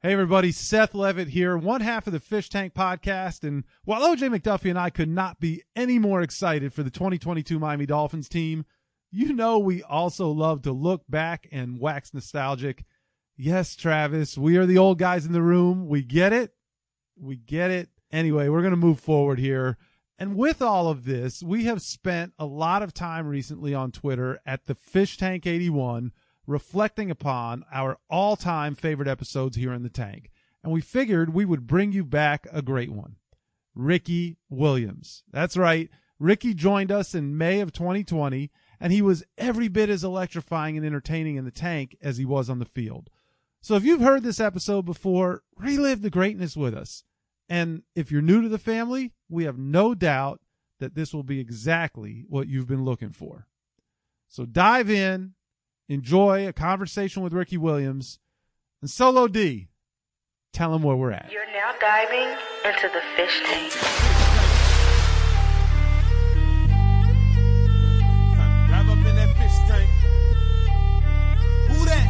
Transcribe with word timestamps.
Hey 0.00 0.12
everybody, 0.12 0.52
Seth 0.52 0.94
Levitt 0.94 1.30
here, 1.30 1.56
one 1.56 1.80
half 1.80 2.06
of 2.06 2.12
the 2.12 2.20
Fish 2.20 2.48
Tank 2.48 2.72
podcast. 2.72 3.42
And 3.42 3.64
while 3.82 4.02
OJ 4.02 4.32
McDuffie 4.32 4.70
and 4.70 4.78
I 4.78 4.90
could 4.90 5.08
not 5.08 5.40
be 5.40 5.64
any 5.74 5.98
more 5.98 6.22
excited 6.22 6.72
for 6.72 6.84
the 6.84 6.90
2022 6.90 7.58
Miami 7.58 7.84
Dolphins 7.84 8.28
team, 8.28 8.64
you 9.10 9.32
know 9.32 9.58
we 9.58 9.82
also 9.82 10.28
love 10.30 10.62
to 10.62 10.72
look 10.72 11.02
back 11.08 11.48
and 11.50 11.80
wax 11.80 12.14
nostalgic. 12.14 12.84
Yes, 13.36 13.74
Travis, 13.74 14.38
we 14.38 14.56
are 14.56 14.66
the 14.66 14.78
old 14.78 15.00
guys 15.00 15.26
in 15.26 15.32
the 15.32 15.42
room. 15.42 15.88
We 15.88 16.04
get 16.04 16.32
it. 16.32 16.52
We 17.20 17.34
get 17.34 17.72
it. 17.72 17.88
Anyway, 18.12 18.48
we're 18.48 18.62
going 18.62 18.70
to 18.70 18.76
move 18.76 19.00
forward 19.00 19.40
here. 19.40 19.78
And 20.16 20.36
with 20.36 20.62
all 20.62 20.86
of 20.86 21.06
this, 21.06 21.42
we 21.42 21.64
have 21.64 21.82
spent 21.82 22.34
a 22.38 22.46
lot 22.46 22.84
of 22.84 22.94
time 22.94 23.26
recently 23.26 23.74
on 23.74 23.90
Twitter 23.90 24.38
at 24.46 24.66
the 24.66 24.76
Fish 24.76 25.16
Tank 25.16 25.44
81 25.44 26.12
reflecting 26.48 27.10
upon 27.10 27.62
our 27.70 27.98
all 28.08 28.34
time 28.34 28.74
favorite 28.74 29.06
episodes 29.06 29.56
here 29.56 29.72
in 29.72 29.82
the 29.82 29.90
tank. 29.90 30.30
And 30.64 30.72
we 30.72 30.80
figured 30.80 31.32
we 31.32 31.44
would 31.44 31.66
bring 31.66 31.92
you 31.92 32.04
back 32.04 32.46
a 32.50 32.62
great 32.62 32.90
one 32.90 33.16
Ricky 33.74 34.38
Williams. 34.48 35.22
That's 35.30 35.56
right. 35.56 35.88
Ricky 36.18 36.54
joined 36.54 36.90
us 36.90 37.14
in 37.14 37.38
May 37.38 37.60
of 37.60 37.72
2020, 37.72 38.50
and 38.80 38.92
he 38.92 39.02
was 39.02 39.22
every 39.36 39.68
bit 39.68 39.88
as 39.88 40.02
electrifying 40.02 40.76
and 40.76 40.84
entertaining 40.84 41.36
in 41.36 41.44
the 41.44 41.52
tank 41.52 41.96
as 42.02 42.16
he 42.16 42.24
was 42.24 42.50
on 42.50 42.58
the 42.58 42.64
field. 42.64 43.08
So 43.60 43.76
if 43.76 43.84
you've 43.84 44.00
heard 44.00 44.24
this 44.24 44.40
episode 44.40 44.84
before, 44.84 45.42
relive 45.56 46.02
the 46.02 46.10
greatness 46.10 46.56
with 46.56 46.74
us. 46.74 47.04
And 47.48 47.82
if 47.94 48.10
you're 48.10 48.22
new 48.22 48.42
to 48.42 48.48
the 48.48 48.58
family, 48.58 49.12
we 49.28 49.44
have 49.44 49.58
no 49.58 49.94
doubt 49.94 50.40
that 50.80 50.94
this 50.94 51.12
will 51.12 51.22
be 51.22 51.40
exactly 51.40 52.24
what 52.28 52.48
you've 52.48 52.66
been 52.66 52.84
looking 52.84 53.10
for. 53.10 53.46
So 54.28 54.44
dive 54.44 54.90
in, 54.90 55.34
enjoy 55.88 56.46
a 56.46 56.52
conversation 56.52 57.22
with 57.22 57.32
Ricky 57.32 57.56
Williams, 57.56 58.18
and 58.80 58.90
Solo 58.90 59.26
D, 59.28 59.68
tell 60.52 60.74
him 60.74 60.82
where 60.82 60.96
we're 60.96 61.12
at. 61.12 61.30
You're 61.32 61.46
now 61.52 61.72
diving 61.80 62.28
into 62.64 62.88
the 62.92 63.00
fish 63.16 63.40
tank. 63.44 63.72
Drive 68.68 68.88
up 68.88 68.98
in 69.06 69.16
that 69.16 69.36
fish 69.36 69.58
tank. 69.68 69.90
Who 71.70 71.84
that? 71.86 72.06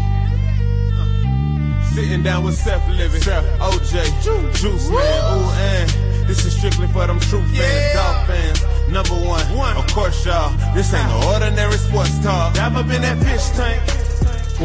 Uh, 0.99 1.95
Sitting 1.95 2.23
down 2.23 2.45
with 2.45 2.57
Seth 2.57 2.87
Levitt, 2.89 3.23
OJ, 3.23 4.23
Juice, 4.23 4.61
Juice 4.61 4.91
Man, 4.91 5.39
ooh, 5.39 5.51
and 5.51 5.91
this 6.29 6.45
is 6.45 6.57
strictly 6.57 6.87
for 6.89 7.07
them 7.07 7.19
true 7.21 7.43
fans, 7.55 7.95
dog 7.95 8.27
fans. 8.27 8.58
Number 8.91 9.15
one, 9.15 9.77
of 9.77 9.87
course, 9.93 10.25
y'all. 10.25 10.51
This 10.75 10.95
ain't 10.95 11.07
no 11.09 11.33
ordinary 11.35 11.77
sports 11.77 12.19
talk. 12.21 12.55
Dive 12.55 12.75
up 12.75 12.87
in 12.87 13.03
that 13.03 13.23
fish 13.23 13.49
tank. 13.51 13.99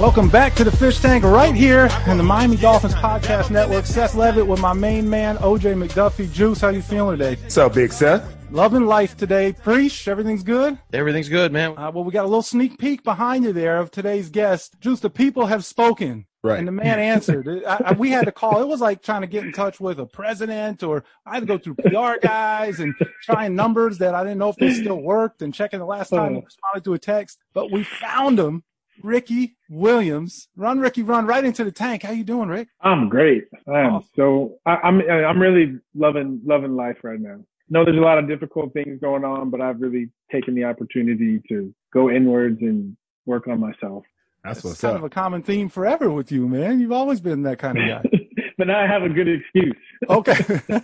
Welcome 0.02 0.30
back 0.30 0.56
to 0.56 0.64
the 0.64 0.72
Fish 0.72 1.00
Tank 1.00 1.24
right 1.24 1.54
here 1.54 1.88
in 2.08 2.18
the 2.18 2.24
Miami 2.24 2.58
Dolphins 2.58 2.96
Podcast 2.96 3.52
Network. 3.52 3.86
Seth 3.86 4.16
Levitt 4.16 4.48
with 4.48 4.60
my 4.60 4.74
main 4.74 5.08
man, 5.08 5.38
OJ 5.38 5.76
McDuffie. 5.76 6.32
Juice, 6.32 6.62
how 6.62 6.70
you 6.70 6.82
feeling 6.82 7.20
today? 7.20 7.36
What's 7.36 7.58
up, 7.58 7.76
Big 7.76 7.92
Seth? 7.92 8.26
Loving 8.50 8.86
life 8.86 9.18
today. 9.18 9.52
Preach, 9.52 10.08
everything's 10.08 10.44
good? 10.44 10.80
Everything's 10.94 11.30
good, 11.30 11.52
man. 11.52 11.78
Uh, 11.78 11.92
well, 11.92 12.04
we 12.04 12.12
got 12.12 12.24
a 12.24 12.28
little 12.28 12.42
sneak 12.42 12.80
peek 12.80 13.04
behind 13.04 13.44
you 13.44 13.52
there 13.54 13.78
of 13.78 13.92
today's 13.92 14.30
guest. 14.30 14.80
Juice, 14.80 15.02
the 15.02 15.10
people 15.10 15.48
have 15.48 15.66
spoken. 15.66 16.26
Right. 16.44 16.60
And 16.60 16.68
the 16.68 16.74
man 16.74 17.00
answered. 17.00 17.48
I, 17.66 17.82
I, 17.86 17.94
we 17.94 18.10
had 18.10 18.26
to 18.26 18.32
call. 18.32 18.62
It 18.62 18.68
was 18.68 18.82
like 18.82 19.02
trying 19.02 19.22
to 19.22 19.28
get 19.28 19.46
in 19.46 19.54
touch 19.54 19.80
with 19.80 19.98
a 19.98 20.06
president, 20.06 20.84
or 20.84 21.06
I 21.26 21.36
had 21.36 21.40
to 21.40 21.46
go 21.46 21.58
through 21.58 21.76
PR 21.76 22.20
guys 22.22 22.82
and 22.82 22.94
trying 23.24 23.56
numbers 23.56 23.98
that 24.00 24.14
I 24.14 24.24
didn't 24.24 24.40
know 24.40 24.50
if 24.50 24.58
they 24.58 24.74
still 24.74 25.02
worked 25.02 25.42
and 25.42 25.54
checking 25.54 25.80
the 25.80 25.86
last 25.86 26.10
time 26.10 26.34
oh. 26.34 26.40
he 26.40 26.46
responded 26.46 26.84
to 26.84 26.94
a 26.96 27.00
text. 27.00 27.40
But 27.54 27.72
we 27.72 27.86
found 27.86 28.40
him, 28.40 28.64
Ricky 29.02 29.56
Williams. 29.70 30.50
Run, 30.58 30.82
Ricky, 30.82 31.02
run 31.02 31.26
right 31.26 31.46
into 31.46 31.64
the 31.64 31.72
tank. 31.72 32.04
How 32.04 32.12
you 32.12 32.26
doing, 32.26 32.50
Rick? 32.50 32.68
I'm 32.82 33.08
great. 33.08 33.46
I 33.66 33.80
am 33.80 33.94
Awesome. 33.96 34.10
so 34.14 34.58
I, 34.66 34.76
I'm 34.84 35.02
I'm 35.10 35.42
really 35.42 35.80
loving 35.96 36.42
loving 36.46 36.76
life 36.76 36.98
right 37.04 37.22
now. 37.22 37.40
No, 37.70 37.86
there's 37.86 37.98
a 37.98 38.02
lot 38.02 38.18
of 38.18 38.28
difficult 38.28 38.74
things 38.74 39.00
going 39.00 39.24
on, 39.24 39.50
but 39.50 39.62
I've 39.62 39.80
really 39.80 40.10
taken 40.30 40.56
the 40.56 40.66
opportunity 40.66 41.42
to 41.48 41.74
go 41.94 42.10
inwards 42.10 42.62
and 42.62 42.98
work 43.26 43.48
on 43.48 43.62
myself. 43.62 44.04
That's 44.44 44.60
It's 44.60 44.66
what's 44.66 44.82
kind 44.82 44.96
up. 44.96 45.00
of 45.00 45.06
a 45.06 45.10
common 45.10 45.42
theme 45.44 45.70
forever 45.70 46.10
with 46.12 46.32
you, 46.32 46.48
man. 46.48 46.80
You've 46.80 46.92
always 46.92 47.22
been 47.22 47.44
that 47.44 47.60
kind 47.60 47.78
of 47.78 47.88
guy. 48.04 48.10
but 48.58 48.68
now 48.68 48.80
I 48.80 48.88
have 48.88 49.04
a 49.04 49.10
good 49.10 49.28
excuse. 49.30 49.76
Okay. 50.10 50.34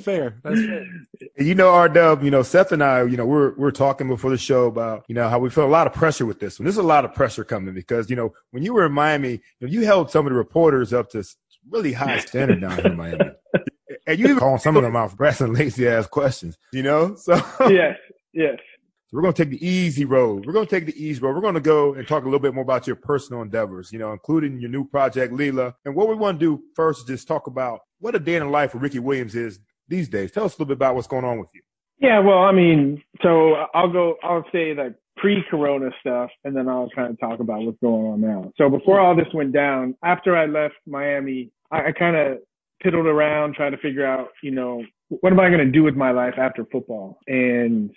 fair. 0.00 0.38
That's 0.42 0.60
fair. 0.60 0.86
you 1.38 1.54
know, 1.54 1.68
R 1.70 1.88
Dub, 1.88 2.22
you 2.22 2.30
know, 2.30 2.42
Seth 2.42 2.72
and 2.72 2.82
I, 2.82 3.02
you 3.04 3.16
know, 3.16 3.24
we're 3.26 3.54
we're 3.56 3.70
talking 3.70 4.08
before 4.08 4.30
the 4.30 4.36
show 4.38 4.66
about, 4.66 5.04
you 5.08 5.14
know, 5.14 5.28
how 5.28 5.38
we 5.38 5.48
feel 5.50 5.64
a 5.64 5.68
lot 5.68 5.86
of 5.86 5.92
pressure 5.92 6.26
with 6.26 6.40
this 6.40 6.58
one. 6.58 6.64
There's 6.64 6.76
a 6.76 6.82
lot 6.82 7.04
of 7.04 7.14
pressure 7.14 7.44
coming 7.44 7.74
because, 7.74 8.10
you 8.10 8.16
know, 8.16 8.32
when 8.50 8.62
you 8.62 8.74
were 8.74 8.84
in 8.86 8.92
Miami, 8.92 9.32
you, 9.32 9.38
know, 9.60 9.68
you 9.68 9.82
held 9.84 10.10
some 10.10 10.26
of 10.26 10.32
the 10.32 10.36
reporters 10.38 10.92
up 10.92 11.10
to 11.10 11.24
really 11.70 11.92
high 11.92 12.18
standard 12.18 12.60
down 12.60 12.76
here 12.76 12.86
in 12.88 12.96
Miami. 12.96 13.24
And 14.04 14.18
you 14.18 14.24
even 14.24 14.38
calling 14.38 14.58
some 14.58 14.76
of 14.76 14.82
them 14.82 14.96
out 14.96 15.16
for 15.16 15.24
asking 15.24 15.52
lazy 15.52 15.86
ass 15.86 16.08
questions, 16.08 16.58
you 16.72 16.82
know? 16.82 17.14
So 17.14 17.34
yes, 17.68 17.96
yes. 18.32 18.58
We're 19.12 19.20
going 19.20 19.34
to 19.34 19.44
take 19.44 19.50
the 19.50 19.66
easy 19.66 20.06
road. 20.06 20.46
We're 20.46 20.54
going 20.54 20.66
to 20.66 20.70
take 20.70 20.86
the 20.86 21.04
easy 21.04 21.20
road. 21.20 21.34
We're 21.34 21.42
going 21.42 21.54
to 21.54 21.60
go 21.60 21.94
and 21.94 22.08
talk 22.08 22.22
a 22.22 22.26
little 22.26 22.40
bit 22.40 22.54
more 22.54 22.62
about 22.62 22.86
your 22.86 22.96
personal 22.96 23.42
endeavors, 23.42 23.92
you 23.92 23.98
know, 23.98 24.12
including 24.12 24.58
your 24.58 24.70
new 24.70 24.86
project, 24.88 25.34
Leela. 25.34 25.74
And 25.84 25.94
what 25.94 26.08
we 26.08 26.14
want 26.14 26.40
to 26.40 26.56
do 26.56 26.62
first 26.74 27.00
is 27.00 27.06
just 27.06 27.28
talk 27.28 27.46
about 27.46 27.80
what 28.00 28.14
a 28.14 28.18
day 28.18 28.36
in 28.36 28.44
the 28.44 28.48
life 28.48 28.74
of 28.74 28.80
Ricky 28.80 28.98
Williams 29.00 29.34
is 29.34 29.60
these 29.86 30.08
days. 30.08 30.32
Tell 30.32 30.44
us 30.44 30.52
a 30.52 30.54
little 30.54 30.66
bit 30.66 30.78
about 30.78 30.94
what's 30.94 31.06
going 31.06 31.26
on 31.26 31.38
with 31.38 31.50
you. 31.54 31.60
Yeah, 31.98 32.18
well, 32.18 32.38
I 32.38 32.52
mean, 32.52 33.02
so 33.22 33.52
I'll 33.74 33.92
go. 33.92 34.16
I'll 34.24 34.44
say 34.50 34.74
like 34.74 34.96
pre-corona 35.18 35.90
stuff, 36.00 36.30
and 36.42 36.56
then 36.56 36.68
I'll 36.68 36.88
kind 36.96 37.10
of 37.10 37.20
talk 37.20 37.38
about 37.38 37.62
what's 37.62 37.78
going 37.80 38.06
on 38.06 38.20
now. 38.20 38.50
So 38.56 38.68
before 38.68 38.98
all 38.98 39.14
this 39.14 39.28
went 39.32 39.52
down, 39.52 39.94
after 40.02 40.36
I 40.36 40.46
left 40.46 40.74
Miami, 40.84 41.52
I, 41.70 41.88
I 41.88 41.92
kind 41.92 42.16
of 42.16 42.38
piddled 42.84 43.04
around 43.04 43.54
trying 43.54 43.70
to 43.70 43.78
figure 43.78 44.04
out, 44.04 44.30
you 44.42 44.50
know, 44.50 44.82
what 45.08 45.32
am 45.32 45.38
I 45.38 45.48
going 45.48 45.64
to 45.64 45.70
do 45.70 45.84
with 45.84 45.94
my 45.94 46.10
life 46.10 46.34
after 46.38 46.64
football? 46.64 47.18
And 47.28 47.94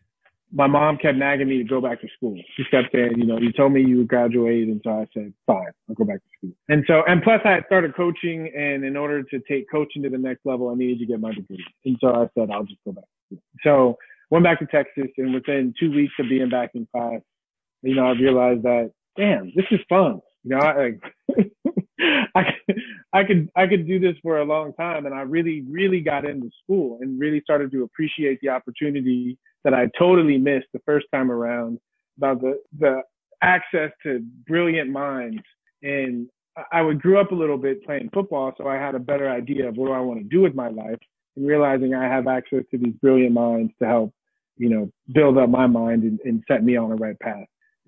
my 0.53 0.67
mom 0.67 0.97
kept 0.97 1.17
nagging 1.17 1.49
me 1.49 1.57
to 1.57 1.63
go 1.63 1.81
back 1.81 2.01
to 2.01 2.07
school. 2.15 2.39
She 2.55 2.63
kept 2.71 2.93
saying, 2.93 3.13
you 3.17 3.25
know, 3.25 3.37
you 3.37 3.51
told 3.51 3.73
me 3.73 3.83
you 3.83 3.97
would 3.97 4.07
graduate, 4.07 4.67
and 4.67 4.79
so 4.83 4.91
I 4.91 5.07
said, 5.13 5.33
fine, 5.47 5.71
I'll 5.89 5.95
go 5.95 6.05
back 6.05 6.17
to 6.17 6.29
school. 6.37 6.51
And 6.69 6.83
so, 6.87 7.01
and 7.07 7.21
plus 7.21 7.41
I 7.43 7.51
had 7.51 7.63
started 7.65 7.95
coaching, 7.95 8.51
and 8.55 8.85
in 8.85 8.95
order 8.95 9.23
to 9.23 9.39
take 9.47 9.69
coaching 9.69 10.03
to 10.03 10.09
the 10.09 10.17
next 10.17 10.45
level, 10.45 10.69
I 10.69 10.75
needed 10.75 10.99
to 10.99 11.05
get 11.05 11.19
my 11.19 11.33
degree. 11.33 11.65
And 11.83 11.97
so 11.99 12.09
I 12.09 12.29
said, 12.37 12.51
I'll 12.51 12.63
just 12.63 12.79
go 12.85 12.91
back. 12.91 13.05
So 13.63 13.97
went 14.29 14.43
back 14.43 14.59
to 14.59 14.65
Texas 14.65 15.11
and 15.17 15.33
within 15.33 15.73
two 15.79 15.91
weeks 15.91 16.13
of 16.19 16.29
being 16.29 16.49
back 16.49 16.71
in 16.73 16.87
class, 16.93 17.21
you 17.81 17.95
know, 17.95 18.07
I 18.07 18.11
realized 18.11 18.63
that, 18.63 18.91
damn, 19.17 19.51
this 19.55 19.65
is 19.71 19.79
fun. 19.87 20.21
You 20.45 20.51
know, 20.55 20.59
I, 20.59 20.93
I, 22.35 22.43
could- 22.43 22.81
I 23.13 23.23
could, 23.23 23.49
I 23.55 23.67
could 23.67 23.87
do 23.87 23.99
this 23.99 24.15
for 24.23 24.39
a 24.39 24.45
long 24.45 24.73
time. 24.73 25.05
And 25.05 25.15
I 25.15 25.21
really, 25.21 25.63
really 25.69 26.01
got 26.01 26.25
into 26.25 26.49
school 26.63 26.99
and 27.01 27.19
really 27.19 27.41
started 27.41 27.71
to 27.71 27.83
appreciate 27.83 28.39
the 28.41 28.49
opportunity 28.49 29.37
that 29.63 29.73
I 29.73 29.89
totally 29.97 30.37
missed 30.37 30.67
the 30.73 30.81
first 30.85 31.07
time 31.13 31.31
around 31.31 31.79
about 32.17 32.41
the, 32.41 32.59
the 32.79 33.01
access 33.41 33.91
to 34.03 34.25
brilliant 34.47 34.89
minds. 34.91 35.41
And 35.83 36.29
I- 36.57 36.79
I 36.79 36.81
would 36.83 37.01
grew 37.01 37.19
up 37.19 37.31
a 37.31 37.35
little 37.35 37.57
bit 37.57 37.83
playing 37.85 38.11
football. 38.13 38.53
So 38.57 38.67
I 38.67 38.75
had 38.77 38.95
a 38.95 38.99
better 38.99 39.29
idea 39.29 39.67
of 39.69 39.77
what 39.77 39.87
do 39.87 39.93
I 39.93 39.99
want 40.01 40.19
to 40.21 40.25
do 40.25 40.41
with 40.41 40.55
my 40.55 40.69
life 40.69 40.99
and 41.35 41.47
realizing 41.47 41.93
I 41.95 42.05
have 42.05 42.27
access 42.27 42.63
to 42.71 42.77
these 42.77 42.93
brilliant 43.01 43.33
minds 43.33 43.73
to 43.81 43.87
help, 43.87 44.13
you 44.57 44.69
know, 44.69 44.91
build 45.13 45.37
up 45.37 45.49
my 45.49 45.67
mind 45.67 46.03
and, 46.03 46.19
and 46.25 46.43
set 46.47 46.63
me 46.63 46.77
on 46.77 46.89
the 46.89 46.95
right 46.95 47.19
path. 47.19 47.45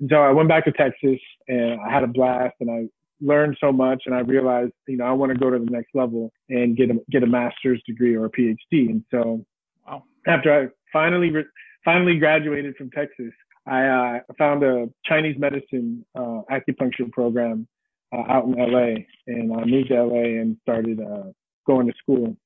So 0.10 0.16
I 0.16 0.32
went 0.32 0.50
back 0.50 0.66
to 0.66 0.72
Texas 0.72 1.20
and 1.48 1.80
I 1.82 1.92
had 1.92 2.04
a 2.04 2.08
blast 2.08 2.56
and 2.60 2.70
I 2.70 2.88
learned 3.20 3.58
so 3.60 3.72
much 3.72 4.04
and 4.06 4.14
I 4.14 4.20
realized, 4.20 4.74
you 4.88 4.98
know, 4.98 5.06
I 5.06 5.12
want 5.12 5.32
to 5.32 5.38
go 5.38 5.50
to 5.50 5.58
the 5.58 5.72
next 5.72 5.90
level 5.96 6.32
and 6.50 6.78
get 6.78 6.92
a, 6.92 6.96
get 7.10 7.24
a 7.24 7.28
master's 7.28 7.82
degree 7.88 8.16
or 8.16 8.26
a 8.26 8.32
PhD. 8.32 8.58
And 8.72 9.04
so 9.12 9.46
Wow. 9.88 10.04
after 10.28 10.54
I 10.54 10.68
finally, 10.92 11.32
re- 11.32 11.46
finally 11.84 12.20
graduated 12.20 12.76
from 12.76 12.92
Texas, 12.92 13.32
I 13.66 13.86
uh, 13.86 14.20
found 14.38 14.64
a 14.64 14.88
Chinese 15.06 15.38
medicine 15.40 16.06
uh, 16.16 16.42
acupuncture 16.52 17.12
program 17.12 17.68
uh, 18.14 18.24
out 18.30 18.46
in 18.46 18.54
LA 18.54 19.04
and 19.28 19.54
I 19.54 19.66
moved 19.66 19.90
to 19.90 20.04
LA 20.04 20.40
and 20.40 20.58
started 20.62 21.00
uh, 21.00 21.32
going 21.66 21.88
to 21.88 21.94
school 21.98 22.38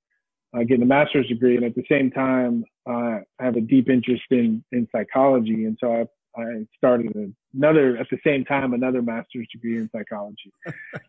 uh, 0.53 0.59
getting 0.59 0.83
a 0.83 0.85
master's 0.85 1.27
degree, 1.27 1.55
and 1.55 1.65
at 1.65 1.75
the 1.75 1.83
same 1.89 2.11
time, 2.11 2.65
uh, 2.89 3.19
I 3.39 3.45
have 3.45 3.55
a 3.55 3.61
deep 3.61 3.89
interest 3.89 4.23
in 4.31 4.63
in 4.71 4.87
psychology, 4.91 5.65
and 5.65 5.77
so 5.79 6.07
I 6.37 6.41
I 6.41 6.67
started 6.77 7.33
another 7.53 7.97
at 7.97 8.07
the 8.09 8.19
same 8.25 8.45
time 8.45 8.73
another 8.73 9.01
master's 9.01 9.47
degree 9.51 9.77
in 9.77 9.89
psychology, 9.91 10.51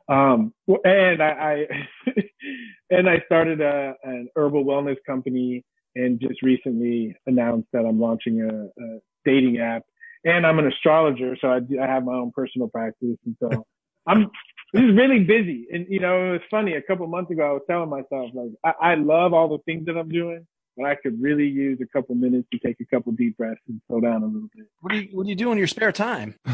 um, 0.08 0.52
and 0.84 1.22
I, 1.22 1.66
I 2.08 2.12
and 2.90 3.08
I 3.08 3.22
started 3.26 3.60
a, 3.60 3.94
an 4.04 4.28
herbal 4.36 4.64
wellness 4.64 4.96
company, 5.06 5.64
and 5.94 6.20
just 6.20 6.42
recently 6.42 7.16
announced 7.26 7.68
that 7.72 7.84
I'm 7.86 8.00
launching 8.00 8.42
a, 8.42 8.82
a 8.82 8.98
dating 9.24 9.58
app, 9.58 9.82
and 10.24 10.46
I'm 10.46 10.58
an 10.58 10.68
astrologer, 10.68 11.36
so 11.40 11.50
I, 11.52 11.60
do- 11.60 11.80
I 11.80 11.86
have 11.86 12.04
my 12.04 12.14
own 12.14 12.32
personal 12.34 12.68
practice, 12.68 13.18
and 13.24 13.36
so 13.40 13.66
I'm 14.06 14.30
this 14.72 14.84
is 14.84 14.96
really 14.96 15.20
busy. 15.24 15.66
And 15.72 15.86
you 15.88 16.00
know, 16.00 16.28
it 16.28 16.32
was 16.32 16.40
funny. 16.50 16.74
A 16.74 16.82
couple 16.82 17.06
months 17.06 17.30
ago, 17.30 17.42
I 17.46 17.52
was 17.52 17.62
telling 17.68 17.90
myself 17.90 18.30
like, 18.34 18.50
I, 18.64 18.92
I 18.92 18.94
love 18.94 19.32
all 19.34 19.48
the 19.48 19.58
things 19.64 19.86
that 19.86 19.96
I'm 19.96 20.08
doing, 20.08 20.46
but 20.76 20.86
I 20.86 20.94
could 20.94 21.20
really 21.20 21.46
use 21.46 21.78
a 21.82 21.86
couple 21.86 22.14
minutes 22.14 22.48
to 22.52 22.58
take 22.58 22.76
a 22.80 22.86
couple 22.86 23.12
deep 23.12 23.36
breaths 23.36 23.60
and 23.68 23.80
slow 23.88 24.00
down 24.00 24.22
a 24.22 24.26
little 24.26 24.48
bit. 24.54 24.66
What 24.80 24.92
do 24.92 24.98
you 24.98 25.08
What 25.12 25.24
do 25.24 25.30
you 25.30 25.36
do 25.36 25.52
in 25.52 25.58
your 25.58 25.66
spare 25.66 25.92
time? 25.92 26.34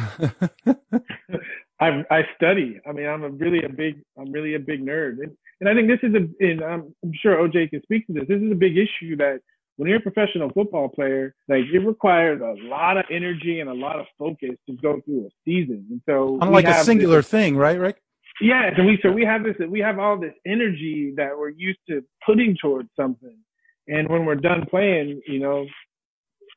I 1.81 2.05
I 2.11 2.23
study. 2.37 2.81
I 2.89 2.93
mean, 2.93 3.07
I'm 3.07 3.23
a 3.23 3.31
really 3.31 3.63
a 3.65 3.69
big 3.69 4.03
I'm 4.19 4.33
really 4.33 4.55
a 4.55 4.59
big 4.59 4.85
nerd, 4.85 5.19
and 5.23 5.33
and 5.61 5.69
I 5.69 5.75
think 5.75 5.89
this 5.89 6.01
is 6.03 6.15
a 6.15 6.45
and 6.45 6.63
I'm, 6.63 6.95
I'm 7.05 7.13
sure 7.21 7.37
OJ 7.37 7.71
can 7.71 7.83
speak 7.83 8.07
to 8.09 8.13
this. 8.13 8.25
This 8.29 8.43
is 8.43 8.51
a 8.51 8.57
big 8.57 8.77
issue 8.77 9.17
that 9.17 9.41
when 9.77 9.89
you're 9.89 9.99
a 9.99 10.03
professional 10.03 10.51
football 10.51 10.89
player, 10.89 11.35
like 11.49 11.63
it 11.73 11.79
requires 11.79 12.41
a 12.41 12.55
lot 12.69 12.97
of 12.97 13.05
energy 13.11 13.61
and 13.61 13.71
a 13.71 13.75
lot 13.75 14.01
of 14.01 14.07
focus 14.19 14.57
to 14.69 14.77
go 14.83 15.01
through 15.05 15.27
a 15.27 15.31
season. 15.45 15.87
And 15.91 16.03
so 16.05 16.39
unlike 16.43 16.67
a 16.67 16.83
singular 16.83 17.19
this, 17.19 17.29
thing, 17.29 17.57
right, 17.57 17.79
Rick? 17.79 18.03
Yeah, 18.41 18.71
and 18.77 18.87
we 18.87 18.99
so 19.03 19.11
we 19.11 19.25
have 19.25 19.45
this 19.45 19.55
we 19.69 19.81
have 19.81 19.99
all 19.99 20.19
this 20.19 20.35
energy 20.47 21.15
that 21.17 21.31
we're 21.39 21.51
used 21.51 21.79
to 21.89 22.05
putting 22.27 22.57
towards 22.61 22.89
something, 22.97 23.37
and 23.89 24.09
when 24.09 24.25
we're 24.25 24.37
done 24.37 24.67
playing, 24.69 25.21
you 25.27 25.39
know, 25.39 25.67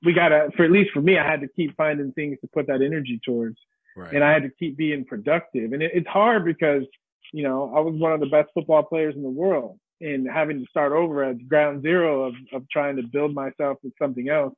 we 0.04 0.13
gotta 0.13 0.50
for 0.56 0.63
at 0.63 0.72
least 0.72 0.92
for 0.92 1.01
me, 1.01 1.18
I 1.18 1.30
had 1.30 1.42
to 1.42 1.48
keep 1.48 1.75
finding 1.75 2.12
things 2.13 2.38
to 2.42 2.48
put 2.54 2.68
that 2.68 2.81
energy 2.81 3.19
towards, 3.24 3.57
right. 3.95 4.13
and 4.13 4.24
I 4.24 4.31
had 4.31 4.44
to 4.44 4.50
keep 4.60 4.78
being 4.78 5.06
productive, 5.06 5.74
and 5.74 5.81
it, 5.81 5.92
it's 5.94 6.07
hard 6.07 6.45
because 6.45 6.83
you 7.31 7.44
know 7.44 7.74
I 7.75 7.80
was 7.80 8.00
one 8.00 8.12
of 8.12 8.19
the 8.19 8.28
best 8.28 8.50
football 8.54 8.83
players 8.83 9.16
in 9.16 9.24
the 9.24 9.30
world, 9.30 9.80
and 10.01 10.28
having 10.30 10.60
to 10.60 10.66
start 10.69 10.92
over 10.92 11.24
at 11.24 11.48
ground 11.48 11.83
zero 11.83 12.24
of 12.24 12.33
of 12.54 12.68
trying 12.69 12.95
to 12.98 13.04
build 13.04 13.34
myself 13.34 13.77
with 13.84 13.94
something 14.01 14.30
else, 14.30 14.54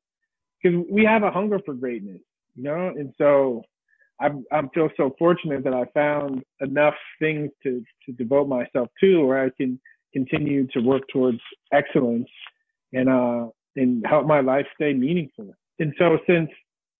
because 0.61 0.85
we 0.89 1.03
have 1.03 1.23
a 1.23 1.31
hunger 1.31 1.59
for 1.65 1.73
greatness, 1.73 2.21
you 2.55 2.63
know, 2.63 2.87
and 2.87 3.13
so 3.17 3.63
I 4.21 4.29
I 4.51 4.61
feel 4.73 4.89
so 4.95 5.13
fortunate 5.19 5.63
that 5.65 5.73
I 5.73 5.85
found 5.93 6.43
enough 6.61 6.95
things 7.19 7.51
to 7.63 7.83
to 8.05 8.11
devote 8.13 8.47
myself 8.47 8.89
to 9.01 9.25
where 9.25 9.43
I 9.43 9.49
can 9.57 9.79
continue 10.13 10.67
to 10.67 10.79
work 10.79 11.01
towards 11.11 11.39
excellence 11.73 12.29
and 12.93 13.09
uh 13.09 13.47
and 13.75 14.05
help 14.07 14.25
my 14.25 14.39
life 14.39 14.67
stay 14.75 14.93
meaningful. 14.93 15.51
And 15.79 15.93
so 15.97 16.19
since 16.27 16.49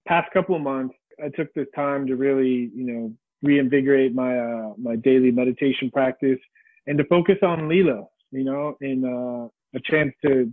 past 0.08 0.32
couple 0.34 0.56
of 0.56 0.62
months, 0.62 0.96
I 1.24 1.30
took 1.30 1.54
this 1.54 1.68
time 1.76 2.08
to 2.08 2.16
really, 2.16 2.72
you 2.76 2.86
know, 2.86 3.14
reinvigorate 3.42 4.14
my 4.14 4.38
uh 4.38 4.74
my 4.78 4.96
daily 4.96 5.32
meditation 5.32 5.92
practice 5.92 6.40
and 6.88 6.98
to 6.98 7.06
focus 7.06 7.38
on 7.44 7.70
Lila, 7.70 8.06
you 8.32 8.44
know, 8.44 8.76
and 8.82 9.06
uh 9.06 9.48
a 9.76 9.80
chance 9.84 10.14
to 10.26 10.52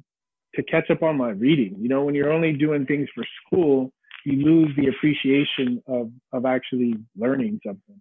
to 0.55 0.63
catch 0.65 0.91
up 0.91 1.03
on 1.03 1.17
my 1.17 1.31
reading. 1.31 1.77
You 1.79 1.89
know, 1.89 2.05
when 2.05 2.15
you're 2.15 2.33
only 2.33 2.53
doing 2.53 2.85
things 2.85 3.09
for 3.15 3.25
school, 3.47 3.93
you 4.27 4.45
lose 4.45 4.75
the 4.77 4.89
appreciation 4.89 5.83
of 5.87 6.11
of 6.33 6.45
actually 6.45 6.95
learning 7.17 7.61
something. 7.67 8.01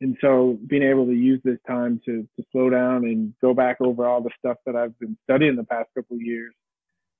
And 0.00 0.16
so 0.20 0.58
being 0.66 0.82
able 0.82 1.06
to 1.06 1.14
use 1.14 1.40
this 1.44 1.58
time 1.66 2.00
to 2.04 2.28
to 2.36 2.44
slow 2.52 2.68
down 2.68 3.04
and 3.04 3.32
go 3.40 3.54
back 3.54 3.78
over 3.80 4.06
all 4.06 4.20
the 4.20 4.30
stuff 4.38 4.58
that 4.66 4.76
I've 4.76 4.98
been 4.98 5.16
studying 5.24 5.56
the 5.56 5.64
past 5.64 5.88
couple 5.94 6.16
of 6.16 6.22
years 6.22 6.52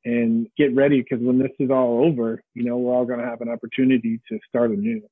and 0.05 0.47
get 0.57 0.75
ready 0.75 1.01
because 1.01 1.25
when 1.25 1.39
this 1.39 1.53
is 1.59 1.71
all 1.71 2.05
over, 2.05 2.43
you 2.55 2.65
know, 2.65 2.77
we're 2.77 2.95
all 2.95 3.07
going 3.07 3.21
to 3.21 3.27
have 3.27 3.41
an 3.41 3.49
opportunity 3.49 4.21
to 4.29 4.39
start 4.49 4.71
anew. 4.71 5.03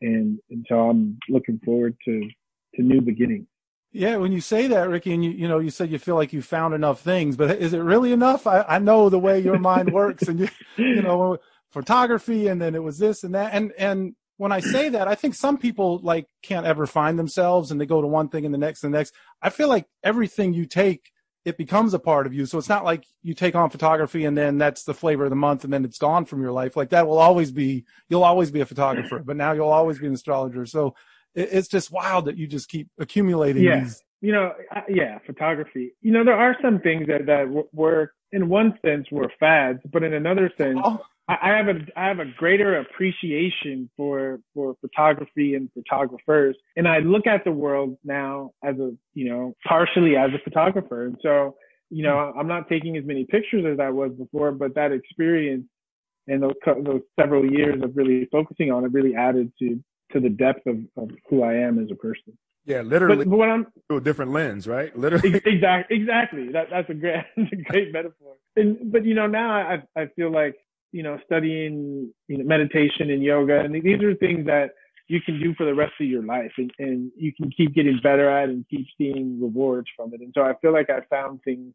And 0.00 0.38
and 0.50 0.66
so 0.68 0.88
I'm 0.90 1.18
looking 1.28 1.60
forward 1.64 1.96
to 2.06 2.28
to 2.76 2.82
new 2.82 3.00
beginnings. 3.00 3.46
Yeah, 3.92 4.16
when 4.16 4.32
you 4.32 4.40
say 4.40 4.68
that, 4.68 4.88
Ricky, 4.88 5.12
and 5.12 5.24
you 5.24 5.30
you 5.30 5.48
know 5.48 5.58
you 5.58 5.70
said 5.70 5.90
you 5.90 5.98
feel 5.98 6.16
like 6.16 6.32
you 6.32 6.42
found 6.42 6.74
enough 6.74 7.00
things, 7.00 7.36
but 7.36 7.58
is 7.58 7.72
it 7.72 7.78
really 7.78 8.12
enough? 8.12 8.46
I, 8.46 8.62
I 8.62 8.78
know 8.78 9.08
the 9.08 9.18
way 9.18 9.38
your 9.38 9.58
mind 9.58 9.92
works, 9.92 10.24
and 10.28 10.40
you 10.40 10.48
you 10.76 11.02
know 11.02 11.38
photography 11.70 12.48
and 12.48 12.60
then 12.60 12.74
it 12.74 12.82
was 12.82 12.98
this 12.98 13.24
and 13.24 13.34
that 13.34 13.54
and 13.54 13.72
and 13.78 14.14
when 14.42 14.50
I 14.50 14.58
say 14.58 14.88
that, 14.88 15.06
I 15.06 15.14
think 15.14 15.36
some 15.36 15.56
people 15.56 16.00
like 16.02 16.26
can't 16.42 16.66
ever 16.66 16.84
find 16.84 17.16
themselves 17.16 17.70
and 17.70 17.80
they 17.80 17.86
go 17.86 18.00
to 18.00 18.08
one 18.08 18.28
thing 18.28 18.44
and 18.44 18.52
the 18.52 18.58
next 18.58 18.82
and 18.82 18.92
the 18.92 18.98
next. 18.98 19.14
I 19.40 19.50
feel 19.50 19.68
like 19.68 19.86
everything 20.02 20.52
you 20.52 20.66
take, 20.66 21.12
it 21.44 21.56
becomes 21.56 21.92
a 21.92 21.98
part 21.98 22.26
of 22.26 22.32
you. 22.32 22.46
So 22.46 22.58
it's 22.58 22.68
not 22.68 22.84
like 22.84 23.04
you 23.22 23.34
take 23.34 23.54
on 23.54 23.70
photography 23.70 24.24
and 24.24 24.38
then 24.38 24.58
that's 24.58 24.84
the 24.84 24.94
flavor 24.94 25.24
of 25.24 25.30
the 25.30 25.36
month 25.36 25.64
and 25.64 25.72
then 25.72 25.84
it's 25.84 25.98
gone 25.98 26.24
from 26.24 26.40
your 26.40 26.52
life. 26.52 26.76
Like 26.76 26.90
that 26.90 27.06
will 27.08 27.18
always 27.18 27.50
be, 27.50 27.84
you'll 28.08 28.24
always 28.24 28.50
be 28.50 28.60
a 28.60 28.66
photographer, 28.66 29.18
but 29.18 29.36
now 29.36 29.52
you'll 29.52 29.68
always 29.68 29.98
be 29.98 30.06
an 30.06 30.14
astrologer. 30.14 30.66
So 30.66 30.94
it's 31.34 31.68
just 31.68 31.90
wild 31.90 32.26
that 32.26 32.36
you 32.36 32.46
just 32.46 32.68
keep 32.68 32.88
accumulating 32.98 33.64
yeah. 33.64 33.80
these. 33.80 34.02
You 34.20 34.32
know, 34.32 34.52
yeah, 34.88 35.18
photography. 35.26 35.94
You 36.00 36.12
know, 36.12 36.24
there 36.24 36.38
are 36.38 36.56
some 36.62 36.78
things 36.78 37.08
that, 37.08 37.26
that 37.26 37.48
were, 37.72 38.12
in 38.32 38.48
one 38.48 38.78
sense, 38.84 39.06
were 39.10 39.30
fads, 39.38 39.80
but 39.92 40.02
in 40.02 40.14
another 40.14 40.50
sense, 40.56 40.78
oh. 40.82 41.04
I 41.28 41.50
have 41.50 41.68
a 41.68 41.78
I 41.96 42.08
have 42.08 42.18
a 42.18 42.26
greater 42.36 42.78
appreciation 42.78 43.88
for 43.96 44.40
for 44.54 44.74
photography 44.80 45.54
and 45.54 45.70
photographers, 45.72 46.56
and 46.76 46.88
I 46.88 46.98
look 46.98 47.26
at 47.26 47.44
the 47.44 47.52
world 47.52 47.96
now 48.04 48.50
as 48.64 48.76
a 48.78 48.92
you 49.14 49.28
know 49.28 49.54
partially 49.66 50.16
as 50.16 50.30
a 50.34 50.42
photographer, 50.42 51.06
and 51.06 51.16
so 51.22 51.56
you 51.90 52.02
know 52.02 52.18
I'm 52.18 52.48
not 52.48 52.68
taking 52.68 52.96
as 52.96 53.04
many 53.04 53.24
pictures 53.24 53.64
as 53.70 53.78
I 53.78 53.90
was 53.90 54.10
before, 54.12 54.50
but 54.50 54.74
that 54.74 54.90
experience 54.90 55.66
and 56.26 56.42
those 56.42 56.54
those 56.82 57.02
several 57.18 57.50
years 57.50 57.82
of 57.82 57.96
really 57.96 58.28
focusing 58.30 58.72
on 58.72 58.84
it 58.84 58.92
really 58.92 59.14
added 59.14 59.52
to 59.60 59.82
to 60.12 60.20
the 60.20 60.28
depth 60.28 60.66
of, 60.66 60.78
of 60.96 61.10
who 61.28 61.42
I 61.42 61.54
am 61.54 61.78
as 61.78 61.88
a 61.90 61.94
person. 61.94 62.36
Yeah, 62.64 62.82
literally. 62.82 63.24
But, 63.24 63.36
but 63.36 63.48
I'm 63.48 63.66
through 63.88 63.98
a 63.98 64.00
different 64.00 64.32
lens, 64.32 64.68
right? 64.68 64.96
Literally. 64.96 65.40
Exactly. 65.44 65.96
Exactly. 65.96 66.52
That 66.52 66.68
that's 66.70 66.88
a 66.90 66.94
great 66.94 67.24
that's 67.36 67.52
a 67.52 67.56
great 67.56 67.92
metaphor. 67.92 68.34
And 68.56 68.92
but 68.92 69.04
you 69.04 69.14
know 69.14 69.26
now 69.26 69.52
I 69.52 69.82
I 70.00 70.06
feel 70.16 70.30
like 70.30 70.56
you 70.92 71.02
know, 71.02 71.18
studying 71.24 72.12
you 72.28 72.38
know, 72.38 72.44
meditation 72.44 73.10
and 73.10 73.22
yoga. 73.22 73.60
And 73.60 73.74
these 73.74 74.02
are 74.02 74.14
things 74.14 74.46
that 74.46 74.72
you 75.08 75.20
can 75.20 75.40
do 75.40 75.54
for 75.54 75.64
the 75.64 75.74
rest 75.74 75.94
of 76.00 76.06
your 76.06 76.22
life 76.22 76.52
and, 76.58 76.70
and 76.78 77.10
you 77.16 77.32
can 77.34 77.50
keep 77.50 77.74
getting 77.74 77.98
better 78.02 78.30
at 78.30 78.48
and 78.48 78.64
keep 78.70 78.86
seeing 78.96 79.40
rewards 79.40 79.88
from 79.96 80.14
it. 80.14 80.20
And 80.20 80.32
so 80.34 80.42
I 80.42 80.54
feel 80.60 80.72
like 80.72 80.90
I 80.90 81.00
found 81.10 81.40
things 81.42 81.74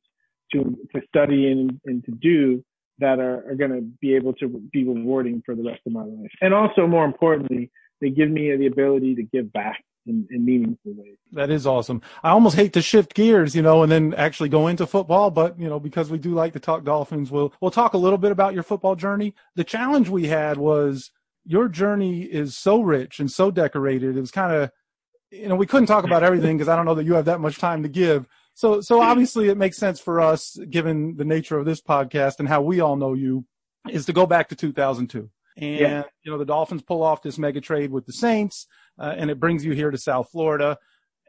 to, 0.53 0.77
to 0.95 1.01
study 1.07 1.51
and, 1.51 1.79
and 1.85 2.05
to 2.05 2.11
do 2.11 2.63
that 2.99 3.19
are, 3.19 3.49
are 3.49 3.55
going 3.55 3.71
to 3.71 3.81
be 3.81 4.15
able 4.15 4.33
to 4.33 4.47
be 4.71 4.83
rewarding 4.83 5.43
for 5.45 5.55
the 5.55 5.63
rest 5.63 5.81
of 5.85 5.91
my 5.93 6.03
life. 6.03 6.31
And 6.41 6.53
also 6.53 6.87
more 6.87 7.05
importantly, 7.05 7.69
they 8.01 8.09
give 8.09 8.29
me 8.29 8.55
the 8.55 8.67
ability 8.67 9.15
to 9.15 9.23
give 9.23 9.51
back 9.51 9.83
in, 10.07 10.27
in 10.31 10.45
meaningful 10.45 10.93
ways. 10.93 11.17
That 11.31 11.49
is 11.49 11.67
awesome. 11.67 12.01
I 12.23 12.29
almost 12.29 12.55
hate 12.55 12.73
to 12.73 12.81
shift 12.81 13.13
gears, 13.13 13.55
you 13.55 13.61
know, 13.61 13.83
and 13.83 13.91
then 13.91 14.13
actually 14.13 14.49
go 14.49 14.67
into 14.67 14.87
football, 14.87 15.31
but 15.31 15.59
you 15.59 15.67
know, 15.67 15.79
because 15.79 16.09
we 16.09 16.17
do 16.17 16.31
like 16.31 16.53
to 16.53 16.59
talk 16.59 16.83
Dolphins, 16.83 17.31
we'll 17.31 17.53
we'll 17.61 17.71
talk 17.71 17.93
a 17.93 17.97
little 17.97 18.17
bit 18.17 18.31
about 18.31 18.53
your 18.53 18.63
football 18.63 18.95
journey. 18.95 19.33
The 19.55 19.63
challenge 19.63 20.09
we 20.09 20.27
had 20.27 20.57
was 20.57 21.11
your 21.45 21.69
journey 21.69 22.23
is 22.23 22.57
so 22.57 22.81
rich 22.81 23.19
and 23.19 23.31
so 23.31 23.49
decorated. 23.51 24.17
It 24.17 24.19
was 24.19 24.31
kind 24.31 24.53
of, 24.53 24.71
you 25.31 25.47
know, 25.47 25.55
we 25.55 25.65
couldn't 25.65 25.87
talk 25.87 26.03
about 26.03 26.23
everything 26.23 26.57
because 26.57 26.67
I 26.67 26.75
don't 26.75 26.85
know 26.85 26.95
that 26.95 27.05
you 27.05 27.13
have 27.13 27.25
that 27.25 27.39
much 27.39 27.57
time 27.57 27.83
to 27.83 27.89
give. 27.89 28.27
So, 28.53 28.81
so 28.81 29.01
obviously 29.01 29.49
it 29.49 29.57
makes 29.57 29.77
sense 29.77 29.99
for 29.99 30.19
us, 30.19 30.57
given 30.69 31.15
the 31.15 31.23
nature 31.23 31.57
of 31.57 31.65
this 31.65 31.79
podcast 31.79 32.39
and 32.39 32.49
how 32.49 32.61
we 32.61 32.79
all 32.79 32.95
know 32.95 33.13
you, 33.13 33.45
is 33.89 34.05
to 34.07 34.13
go 34.13 34.25
back 34.25 34.49
to 34.49 34.55
2002. 34.55 35.29
And, 35.57 35.79
yeah. 35.79 36.03
you 36.23 36.31
know, 36.31 36.37
the 36.37 36.45
Dolphins 36.45 36.83
pull 36.83 37.01
off 37.03 37.23
this 37.23 37.37
mega 37.37 37.61
trade 37.61 37.91
with 37.91 38.05
the 38.05 38.13
Saints, 38.13 38.67
uh, 38.99 39.15
and 39.17 39.31
it 39.31 39.39
brings 39.39 39.65
you 39.65 39.73
here 39.73 39.91
to 39.91 39.97
South 39.97 40.29
Florida. 40.31 40.77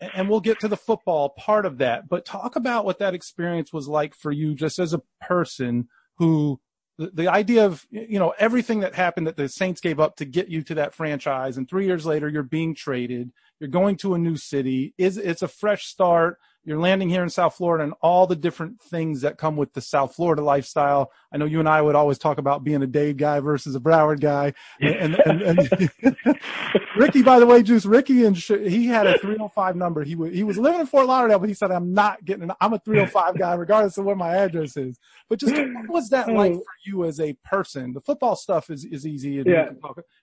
And 0.00 0.28
we'll 0.28 0.40
get 0.40 0.60
to 0.60 0.68
the 0.68 0.76
football 0.76 1.30
part 1.30 1.66
of 1.66 1.78
that. 1.78 2.08
But 2.08 2.24
talk 2.24 2.54
about 2.54 2.84
what 2.84 3.00
that 3.00 3.14
experience 3.14 3.72
was 3.72 3.88
like 3.88 4.14
for 4.14 4.30
you 4.30 4.54
just 4.54 4.78
as 4.78 4.92
a 4.92 5.02
person 5.20 5.88
who 6.18 6.60
the, 6.98 7.10
the 7.12 7.28
idea 7.28 7.64
of, 7.64 7.86
you 7.90 8.18
know, 8.18 8.34
everything 8.38 8.80
that 8.80 8.94
happened 8.94 9.26
that 9.26 9.36
the 9.36 9.48
Saints 9.48 9.80
gave 9.80 9.98
up 9.98 10.16
to 10.16 10.24
get 10.24 10.48
you 10.48 10.62
to 10.62 10.74
that 10.74 10.94
franchise. 10.94 11.56
And 11.56 11.68
three 11.68 11.86
years 11.86 12.04
later, 12.04 12.28
you're 12.28 12.42
being 12.42 12.74
traded. 12.74 13.32
You're 13.58 13.70
going 13.70 13.96
to 13.98 14.14
a 14.14 14.18
new 14.18 14.36
city. 14.36 14.94
Is 14.98 15.16
it's 15.16 15.42
a 15.42 15.48
fresh 15.48 15.86
start 15.86 16.38
you're 16.68 16.78
landing 16.78 17.08
here 17.08 17.22
in 17.22 17.30
South 17.30 17.56
Florida 17.56 17.82
and 17.82 17.94
all 18.02 18.26
the 18.26 18.36
different 18.36 18.78
things 18.78 19.22
that 19.22 19.38
come 19.38 19.56
with 19.56 19.72
the 19.72 19.80
South 19.80 20.14
Florida 20.14 20.42
lifestyle. 20.42 21.10
I 21.32 21.38
know 21.38 21.46
you 21.46 21.60
and 21.60 21.68
I 21.68 21.80
would 21.80 21.94
always 21.94 22.18
talk 22.18 22.36
about 22.36 22.62
being 22.62 22.82
a 22.82 22.86
Dade 22.86 23.16
guy 23.16 23.40
versus 23.40 23.74
a 23.74 23.80
Broward 23.80 24.20
guy. 24.20 24.52
And, 24.78 25.14
and, 25.14 25.40
and, 25.60 25.90
and 26.02 26.38
Ricky, 26.96 27.22
by 27.22 27.40
the 27.40 27.46
way, 27.46 27.62
Juice, 27.62 27.86
Ricky 27.86 28.26
and 28.26 28.36
he 28.36 28.86
had 28.86 29.06
a 29.06 29.18
305 29.18 29.76
number. 29.76 30.04
He 30.04 30.14
was, 30.14 30.34
he 30.34 30.42
was 30.42 30.58
living 30.58 30.80
in 30.80 30.86
Fort 30.86 31.06
Lauderdale, 31.06 31.38
but 31.38 31.48
he 31.48 31.54
said, 31.54 31.70
I'm 31.70 31.94
not 31.94 32.22
getting, 32.26 32.42
an, 32.42 32.52
I'm 32.60 32.74
a 32.74 32.78
305 32.78 33.38
guy, 33.38 33.54
regardless 33.54 33.96
of 33.96 34.04
where 34.04 34.16
my 34.16 34.36
address 34.36 34.76
is. 34.76 34.98
But 35.30 35.40
just 35.40 35.54
what 35.54 35.88
was 35.88 36.10
that 36.10 36.28
hmm. 36.28 36.36
like 36.36 36.52
for 36.52 36.64
you 36.84 37.06
as 37.06 37.18
a 37.18 37.32
person? 37.44 37.94
The 37.94 38.02
football 38.02 38.36
stuff 38.36 38.68
is, 38.68 38.84
is 38.84 39.06
easy. 39.06 39.42
Yeah. 39.46 39.70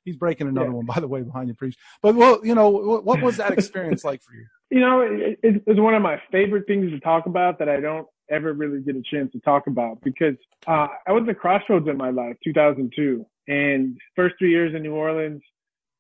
He's 0.04 0.16
breaking 0.16 0.48
another 0.48 0.68
yeah. 0.68 0.74
one, 0.74 0.86
by 0.86 1.00
the 1.00 1.08
way, 1.08 1.24
behind 1.24 1.48
you, 1.48 1.56
preach. 1.56 1.76
But 2.04 2.14
well, 2.14 2.40
you 2.44 2.54
know, 2.54 2.70
what 2.70 3.20
was 3.24 3.38
that 3.38 3.52
experience 3.52 4.04
like 4.04 4.22
for 4.22 4.34
you? 4.34 4.46
You 4.70 4.80
know, 4.80 5.02
it, 5.02 5.40
it's 5.44 5.80
one 5.80 5.94
of 5.94 6.02
my 6.02 6.22
favorite 6.32 6.66
things 6.68 6.92
to 6.92 7.00
talk 7.00 7.28
about 7.28 7.60
that 7.60 7.70
I 7.70 7.80
don't 7.80 8.08
ever 8.30 8.54
really 8.54 8.82
get 8.82 8.96
a 8.96 9.02
chance 9.02 9.32
to 9.32 9.40
talk 9.40 9.68
about 9.68 10.02
because 10.02 10.36
uh, 10.68 10.88
I 11.08 11.12
was 11.12 11.24
at 11.30 11.40
crossroads 11.40 11.88
in 11.88 11.98
my 11.98 12.10
life, 12.10 12.36
2002, 12.44 13.26
and 13.48 13.98
first 14.16 14.36
three 14.40 14.50
years 14.50 14.74
in 14.76 14.82
New 14.82 14.96
Orleans 14.96 15.42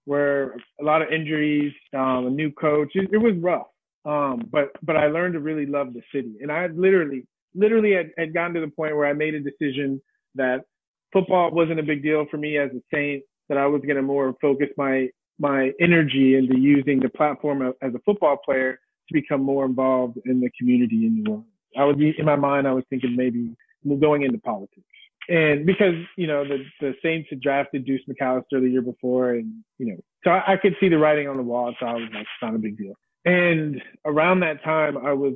were 0.06 0.56
a 0.80 0.84
lot 0.84 1.02
of 1.02 1.10
injuries, 1.10 1.74
um, 1.94 2.28
a 2.28 2.30
new 2.30 2.52
coach. 2.52 2.92
It, 2.96 3.10
it 3.12 3.18
was 3.18 3.34
rough, 3.38 3.68
um, 4.06 4.48
but 4.52 4.70
but 4.84 4.98
I 4.98 5.08
learned 5.08 5.34
to 5.34 5.40
really 5.40 5.66
love 5.66 5.94
the 5.94 6.02
city, 6.14 6.36
and 6.42 6.52
I 6.52 6.68
literally 6.68 7.26
literally 7.54 7.94
had, 7.94 8.12
had 8.18 8.34
gotten 8.34 8.54
to 8.56 8.62
the 8.62 8.68
point 8.68 8.96
where 8.96 9.08
I 9.08 9.14
made 9.14 9.34
a 9.34 9.40
decision 9.40 10.02
that 10.36 10.62
football 11.14 11.52
wasn't 11.52 11.80
a 11.80 11.84
big 11.84 12.04
deal 12.04 12.26
for 12.30 12.38
me 12.38 12.58
as 12.58 12.72
a 12.72 12.82
Saint. 12.94 13.24
That 13.48 13.60
I 13.60 13.68
was 13.68 13.82
going 13.82 13.98
to 13.98 14.02
more 14.02 14.34
focus 14.42 14.70
my 14.76 15.08
my 15.40 15.72
energy 15.80 16.36
into 16.36 16.58
using 16.58 17.00
the 17.00 17.10
platform 17.10 17.74
as 17.82 17.94
a 17.94 18.00
football 18.06 18.38
player 18.38 18.80
to 19.08 19.14
become 19.14 19.42
more 19.42 19.66
involved 19.66 20.18
in 20.26 20.40
the 20.40 20.50
community 20.58 21.06
in 21.06 21.24
New 21.24 21.32
Orleans. 21.32 21.48
I 21.78 21.84
was 21.84 21.98
in 22.00 22.26
my 22.26 22.36
mind, 22.36 22.68
I 22.68 22.74
was 22.74 22.86
thinking 22.90 23.16
maybe 23.16 23.56
going 24.00 24.24
into 24.24 24.40
politics. 24.40 24.82
And 25.28 25.66
because, 25.66 25.96
you 26.18 26.28
know, 26.28 26.48
the, 26.48 26.64
the 26.80 26.94
Saints 27.04 27.30
had 27.30 27.42
drafted 27.42 27.86
Deuce 27.86 28.02
McAllister 28.08 28.62
the 28.62 28.70
year 28.70 28.82
before 28.82 29.32
and, 29.32 29.64
you 29.78 29.88
know, 29.88 29.98
so 30.24 30.32
I, 30.32 30.54
I 30.54 30.58
could 30.58 30.76
see 30.80 30.88
the 30.88 30.98
writing 30.98 31.28
on 31.28 31.38
the 31.38 31.44
wall. 31.44 31.74
So 31.80 31.86
I 31.86 31.94
was 31.94 32.10
like, 32.14 32.22
it's 32.22 32.30
not 32.42 32.56
a 32.56 32.60
big 32.60 32.78
deal. 32.78 32.94
And 33.26 33.82
around 34.06 34.42
that 34.42 34.64
time, 34.64 34.98
I 34.98 35.14
was 35.14 35.34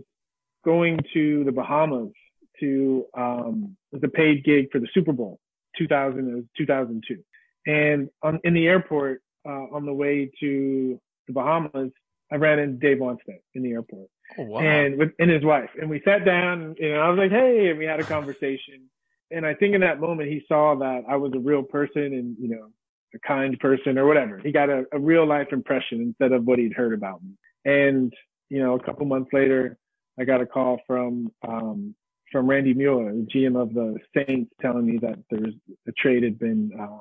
going 0.64 1.00
to 1.14 1.44
the 1.44 1.52
Bahamas 1.52 2.12
to 2.60 3.06
um, 3.18 3.76
it 3.92 3.96
was 3.96 4.04
a 4.04 4.10
paid 4.10 4.44
gig 4.44 4.68
for 4.72 4.80
the 4.80 4.88
Super 4.94 5.12
Bowl 5.12 5.40
2000 5.78 6.48
2002. 6.58 7.24
And 7.66 8.10
on, 8.22 8.40
in 8.44 8.54
the 8.54 8.68
airport 8.68 9.22
uh, 9.48 9.76
on 9.76 9.86
the 9.86 9.94
way 9.94 10.30
to 10.40 11.00
the 11.28 11.34
Bahamas, 11.34 11.92
I 12.32 12.36
ran 12.36 12.60
into 12.60 12.78
Dave 12.78 12.98
Wannstedt 12.98 13.42
in 13.56 13.64
the 13.64 13.72
airport 13.72 14.08
Oh, 14.38 14.44
wow. 14.44 14.60
and 14.60 14.98
with 14.98 15.10
and 15.20 15.30
his 15.30 15.44
wife, 15.44 15.70
and 15.80 15.90
we 15.90 16.02
sat 16.06 16.24
down. 16.26 16.62
And 16.62 16.78
you 16.80 16.94
know 16.94 17.00
I 17.02 17.10
was 17.10 17.18
like, 17.18 17.32
"Hey," 17.32 17.70
and 17.70 17.80
we 17.80 17.86
had 17.86 18.00
a 18.00 18.04
conversation. 18.04 18.90
And 19.32 19.46
I 19.46 19.54
think 19.54 19.76
in 19.76 19.82
that 19.82 20.00
moment 20.00 20.30
he 20.30 20.42
saw 20.48 20.76
that 20.76 21.04
I 21.08 21.16
was 21.16 21.32
a 21.36 21.40
real 21.40 21.64
person 21.64 22.04
and 22.04 22.36
you 22.40 22.50
know 22.50 22.68
a 23.16 23.20
kind 23.28 23.58
person 23.60 23.98
or 23.98 24.06
whatever. 24.06 24.38
He 24.38 24.52
got 24.52 24.70
a, 24.70 24.86
a 24.92 25.00
real 25.00 25.26
life 25.28 25.48
impression 25.52 26.02
instead 26.02 26.32
of 26.32 26.46
what 26.46 26.60
he'd 26.60 26.74
heard 26.74 26.94
about 26.94 27.24
me. 27.24 27.32
And 27.66 28.14
you 28.50 28.60
know, 28.62 28.76
a 28.76 28.80
couple 28.84 29.06
months 29.08 29.32
later, 29.34 29.78
I 30.20 30.26
got 30.26 30.42
a 30.42 30.46
call 30.46 30.80
from 30.86 31.32
um, 31.48 31.96
from 32.32 32.48
Randy 32.48 32.76
Mueller, 32.76 33.12
the 33.12 33.26
GM 33.34 33.60
of 33.60 33.74
the 33.74 33.98
Saints, 34.16 34.52
telling 34.62 34.86
me 34.86 35.00
that 35.02 35.18
there's 35.32 35.56
a 35.88 35.92
trade 35.94 36.22
had 36.22 36.38
been 36.38 36.72
uh, 36.80 37.00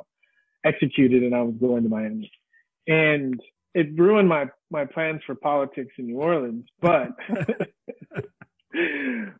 executed 0.64 1.22
and 1.22 1.34
I 1.34 1.42
was 1.42 1.54
going 1.60 1.82
to 1.84 1.88
Miami. 1.88 2.30
And 2.86 3.40
it 3.74 3.98
ruined 3.98 4.28
my 4.28 4.46
my 4.70 4.84
plans 4.84 5.20
for 5.26 5.34
politics 5.34 5.94
in 5.98 6.06
New 6.06 6.18
Orleans, 6.18 6.66
but 6.80 7.08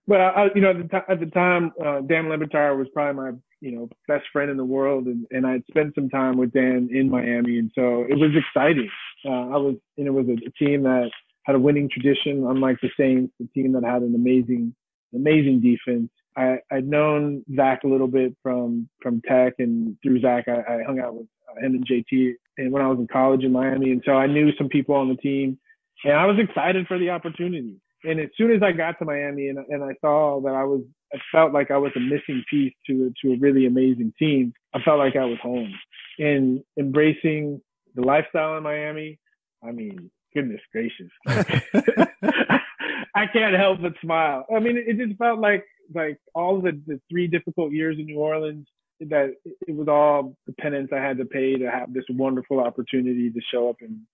but 0.07 0.21
I, 0.21 0.29
I, 0.29 0.49
you 0.55 0.61
know, 0.61 0.71
at 0.71 0.79
the, 0.79 0.89
t- 0.89 1.13
at 1.13 1.21
the 1.21 1.27
time, 1.27 1.73
uh, 1.85 2.01
Dan 2.01 2.29
Le 2.29 2.39
Batard 2.39 2.79
was 2.79 2.89
probably 2.95 3.23
my, 3.23 3.31
you 3.61 3.73
know, 3.73 3.89
best 4.07 4.25
friend 4.33 4.51
in 4.51 4.57
the 4.57 4.65
world, 4.65 5.07
and 5.07 5.27
and 5.31 5.47
I'd 5.47 5.65
spent 5.69 5.95
some 5.95 6.09
time 6.09 6.37
with 6.37 6.53
Dan 6.53 6.89
in 6.93 7.11
Miami, 7.11 7.59
and 7.59 7.71
so 7.75 8.05
it 8.09 8.19
was 8.19 8.31
exciting. 8.35 8.91
Uh, 9.25 9.49
I 9.51 9.57
was, 9.57 9.77
and 9.97 10.07
it 10.07 10.13
was 10.13 10.27
a, 10.29 10.33
a 10.47 10.65
team 10.65 10.85
that 10.85 11.11
had 11.45 11.57
a 11.57 11.59
winning 11.59 11.89
tradition, 11.91 12.47
unlike 12.47 12.79
the 12.81 12.91
Saints, 12.99 13.33
a 13.43 13.47
team 13.55 13.73
that 13.73 13.85
had 13.85 14.03
an 14.03 14.15
amazing, 14.15 14.75
amazing 15.15 15.61
defense. 15.61 16.11
I, 16.38 16.59
I'd 16.71 16.87
known 16.87 17.45
Zach 17.57 17.83
a 17.83 17.88
little 17.88 18.07
bit 18.07 18.35
from 18.42 18.88
from 19.02 19.21
Tech, 19.28 19.54
and 19.59 19.97
through 20.02 20.21
Zach, 20.21 20.47
I, 20.47 20.75
I 20.75 20.83
hung 20.87 21.00
out 21.00 21.16
with 21.16 21.26
uh, 21.50 21.61
him 21.61 21.75
and 21.75 21.87
JT, 21.87 22.35
and 22.59 22.73
when 22.73 22.80
I 22.80 22.87
was 22.87 23.00
in 23.00 23.09
college 23.09 23.42
in 23.42 23.52
Miami, 23.52 23.90
and 23.90 24.02
so 24.07 24.12
I 24.12 24.26
knew 24.26 24.52
some 24.57 24.68
people 24.68 24.95
on 24.95 25.09
the 25.09 25.16
team, 25.16 25.59
and 26.04 26.14
I 26.14 26.26
was 26.26 26.38
excited 26.38 26.87
for 26.87 26.99
the 26.99 27.11
opportunity. 27.11 27.80
And 28.04 28.21
as 28.21 28.28
soon 28.37 28.52
as 28.52 28.62
I 28.62 28.71
got 28.71 29.00
to 29.00 29.04
Miami, 29.04 29.49
and 29.49 29.59
and 29.59 29.83
I 29.83 29.95
saw 30.00 30.40
that 30.42 30.54
I 30.54 30.62
was, 30.62 30.83
I 31.12 31.18
felt 31.33 31.52
like 31.52 31.73
I 31.73 31.76
was 31.76 31.90
a 31.97 32.00
missing 32.00 32.45
piece 32.49 32.75
to 32.87 33.12
to 33.23 33.33
a 33.33 33.38
really 33.38 33.66
amazing 33.66 34.12
team. 34.16 34.52
I 34.73 34.80
felt 34.83 34.99
like 34.99 35.16
I 35.16 35.25
was 35.25 35.38
home, 35.42 35.75
and 36.21 36.62
embracing 36.78 37.61
the 37.97 38.02
lifestyle 38.02 38.57
in 38.57 38.62
Miami. 38.62 39.18
I 39.66 39.73
mean, 39.73 40.09
goodness 40.33 40.61
gracious, 40.71 41.11
I 41.26 43.26
can't 43.33 43.57
help 43.57 43.83
but 43.83 43.95
smile. 44.00 44.47
I 44.54 44.61
mean, 44.61 44.76
it 44.76 45.04
just 45.04 45.18
felt 45.18 45.40
like 45.40 45.64
like 45.95 46.18
all 46.35 46.61
the 46.61 46.80
the 46.87 47.00
three 47.11 47.26
difficult 47.26 47.73
years 47.73 47.97
in 47.99 48.07
New 48.07 48.18
Orleans 48.18 48.66
that 49.00 49.33
it 49.45 49.76
was 49.76 49.88
all 49.88 50.35
the 50.47 50.52
penance 50.54 50.90
I 50.92 51.00
had 51.00 51.18
to 51.18 51.25
pay 51.25 51.57
to 51.57 51.71
have 51.71 51.92
this 51.92 52.04
wonderful 52.11 52.61
opportunity 52.61 53.30
to 53.30 53.40
show 53.52 53.68
up 53.68 53.76
in 53.80 54.07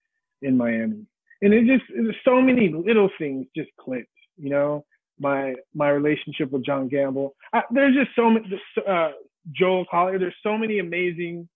in 0.42 0.56
Miami. 0.56 1.06
And 1.42 1.52
it 1.54 1.66
just 1.66 1.84
there's 1.94 2.16
so 2.24 2.40
many 2.40 2.68
little 2.72 3.10
things 3.18 3.46
just 3.56 3.70
clicked, 3.80 4.08
you 4.36 4.50
know. 4.50 4.84
My 5.18 5.54
my 5.74 5.90
relationship 5.90 6.50
with 6.50 6.64
John 6.64 6.88
Gamble. 6.88 7.36
I, 7.52 7.62
there's 7.70 7.94
just 7.94 8.10
so 8.16 8.30
many. 8.30 8.46
Uh, 8.86 9.10
Joel 9.52 9.84
Collier. 9.88 10.18
There's 10.18 10.34
so 10.42 10.58
many 10.58 10.80
amazing 10.80 11.48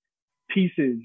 pieces 0.48 0.98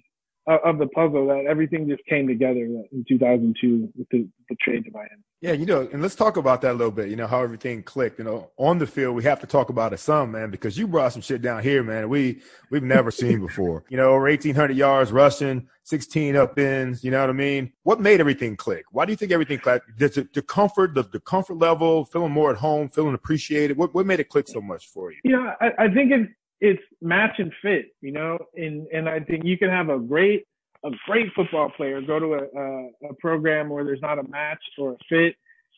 of, 0.48 0.78
the 0.78 0.88
puzzle 0.88 1.28
that 1.28 1.46
everything 1.48 1.88
just 1.88 2.06
came 2.06 2.28
together 2.28 2.60
in 2.60 3.06
2002 3.08 3.90
with 3.96 4.10
the, 4.10 4.28
the 4.50 4.56
trade 4.56 4.84
to 4.86 4.92
Miami. 4.92 5.24
Yeah, 5.42 5.52
you 5.52 5.66
know, 5.66 5.90
and 5.92 6.02
let's 6.02 6.16
talk 6.16 6.38
about 6.38 6.62
that 6.62 6.72
a 6.72 6.78
little 6.78 6.92
bit. 6.92 7.10
You 7.10 7.18
know 7.18 7.28
how 7.28 7.44
everything 7.44 7.84
clicked. 7.84 8.18
You 8.18 8.24
know, 8.24 8.52
on 8.58 8.78
the 8.78 8.88
field, 8.88 9.14
we 9.14 9.24
have 9.24 9.42
to 9.42 9.48
talk 9.48 9.70
about 9.70 9.92
it 9.92 10.00
some, 10.00 10.32
man, 10.32 10.52
because 10.52 10.78
you 10.78 10.88
brought 10.88 11.12
some 11.12 11.22
shit 11.22 11.42
down 11.42 11.62
here, 11.64 11.84
man. 11.84 12.08
We 12.08 12.42
we've 12.70 12.82
never 12.82 13.12
seen 13.12 13.42
before. 13.42 13.84
You 13.90 13.98
know, 13.98 14.14
over 14.14 14.30
eighteen 14.30 14.56
hundred 14.56 14.78
yards 14.78 15.12
rushing, 15.12 15.68
sixteen 15.84 16.38
up 16.38 16.58
ins. 16.58 17.04
You 17.04 17.12
know 17.12 17.20
what 17.20 17.30
I 17.30 17.34
mean? 17.34 17.74
What 17.84 18.00
made 18.00 18.22
everything 18.22 18.56
click? 18.56 18.86
Why 18.92 19.04
do 19.04 19.12
you 19.12 19.18
think 19.18 19.34
everything 19.34 19.60
clicked? 19.60 19.98
Does 19.98 20.18
it, 20.18 20.34
the 20.34 20.42
comfort, 20.42 20.96
the, 20.96 21.04
the 21.04 21.20
comfort 21.20 21.58
level, 21.58 22.06
feeling 22.06 22.32
more 22.32 22.50
at 22.50 22.58
home, 22.58 22.88
feeling 22.88 23.14
appreciated? 23.14 23.76
What 23.76 23.94
what 23.94 24.06
made 24.06 24.22
it 24.22 24.30
click 24.30 24.48
so 24.48 24.62
much 24.62 24.88
for 24.88 25.12
you? 25.12 25.18
You 25.26 25.34
know, 25.34 25.52
I, 25.60 25.72
I 25.78 25.94
think 25.94 26.14
it, 26.14 26.30
it's 26.64 26.82
match 27.02 27.36
and 27.38 27.52
fit. 27.62 27.88
You 28.02 28.14
know, 28.14 28.40
and 28.56 28.88
and 28.88 29.08
I 29.08 29.20
think 29.20 29.44
you 29.46 29.58
can 29.58 29.70
have 29.70 29.90
a 29.90 30.00
great 30.00 30.46
a 30.86 30.90
great 31.06 31.28
football 31.36 31.70
player 31.70 32.02
go 32.02 32.20
to 32.20 32.34
a, 32.34 32.40
a, 32.40 33.10
a 33.12 33.14
program 33.20 33.70
where 33.70 33.86
there's 33.86 34.02
not 34.02 34.20
a 34.20 34.28
match 34.28 34.62
or 34.78 34.94
a 34.94 34.98
fit 35.08 35.36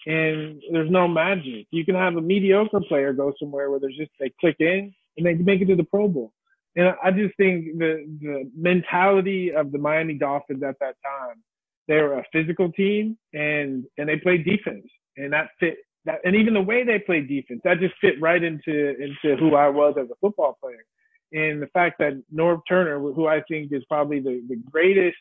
and 0.08 0.62
there's 0.72 0.90
no 0.90 1.08
magic. 1.08 1.68
You 1.72 1.86
can 1.86 1.96
have 1.96 2.16
a 2.16 2.22
mediocre 2.22 2.82
player 2.82 3.14
go 3.14 3.34
somewhere 3.40 3.70
where 3.70 3.80
there's 3.80 3.98
just 3.98 4.12
they 4.20 4.32
click 4.40 4.58
in 4.60 4.94
and 5.18 5.26
they 5.26 5.34
make 5.34 5.62
it 5.62 5.66
to 5.66 5.76
the 5.76 5.84
Pro 5.84 6.08
Bowl. 6.08 6.32
And 6.76 6.94
I 7.04 7.12
just 7.12 7.36
think 7.38 7.78
the 7.78 8.06
the 8.22 8.52
mentality 8.56 9.52
of 9.52 9.72
the 9.72 9.78
Miami 9.78 10.16
Dolphins 10.16 10.64
at 10.64 10.80
that 10.80 10.96
time, 11.04 11.44
they 11.88 12.02
were 12.02 12.20
a 12.20 12.26
physical 12.32 12.72
team 12.72 13.18
and 13.34 13.86
and 13.98 14.10
they 14.10 14.18
played 14.18 14.46
defense 14.46 14.88
and 15.18 15.34
that 15.34 15.50
fit 15.60 15.78
that 16.06 16.20
and 16.24 16.36
even 16.36 16.54
the 16.54 16.62
way 16.62 16.84
they 16.84 17.00
played 17.00 17.28
defense 17.28 17.62
that 17.64 17.80
just 17.80 17.96
fit 18.00 18.20
right 18.22 18.44
into 18.44 18.96
into 19.02 19.36
who 19.38 19.56
I 19.56 19.70
was 19.70 19.96
as 20.00 20.10
a 20.10 20.16
football 20.22 20.58
player. 20.62 20.86
And 21.34 21.62
the 21.62 21.68
fact 21.68 22.00
that 22.00 22.22
Norv 22.34 22.62
Turner, 22.68 23.00
who 23.00 23.28
I 23.28 23.42
think 23.42 23.72
is 23.74 23.84
probably 23.90 24.20
the, 24.20 24.44
the 24.48 24.56
greatest 24.56 25.18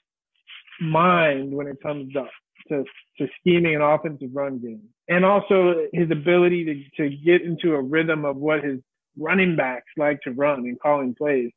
mind 0.80 1.52
when 1.52 1.66
it 1.66 1.78
comes 1.82 2.12
to, 2.12 2.26
to, 2.68 2.84
to 3.18 3.28
scheming 3.40 3.74
an 3.74 3.82
offensive 3.82 4.30
run 4.32 4.58
game, 4.58 4.82
and 5.08 5.24
also 5.24 5.86
his 5.92 6.10
ability 6.10 6.90
to, 6.96 7.08
to 7.08 7.16
get 7.16 7.42
into 7.42 7.74
a 7.74 7.82
rhythm 7.82 8.24
of 8.24 8.36
what 8.36 8.62
his 8.62 8.80
running 9.18 9.56
backs 9.56 9.90
like 9.96 10.20
to 10.22 10.32
run 10.32 10.60
and 10.60 10.80
calling 10.80 11.14
plays. 11.14 11.50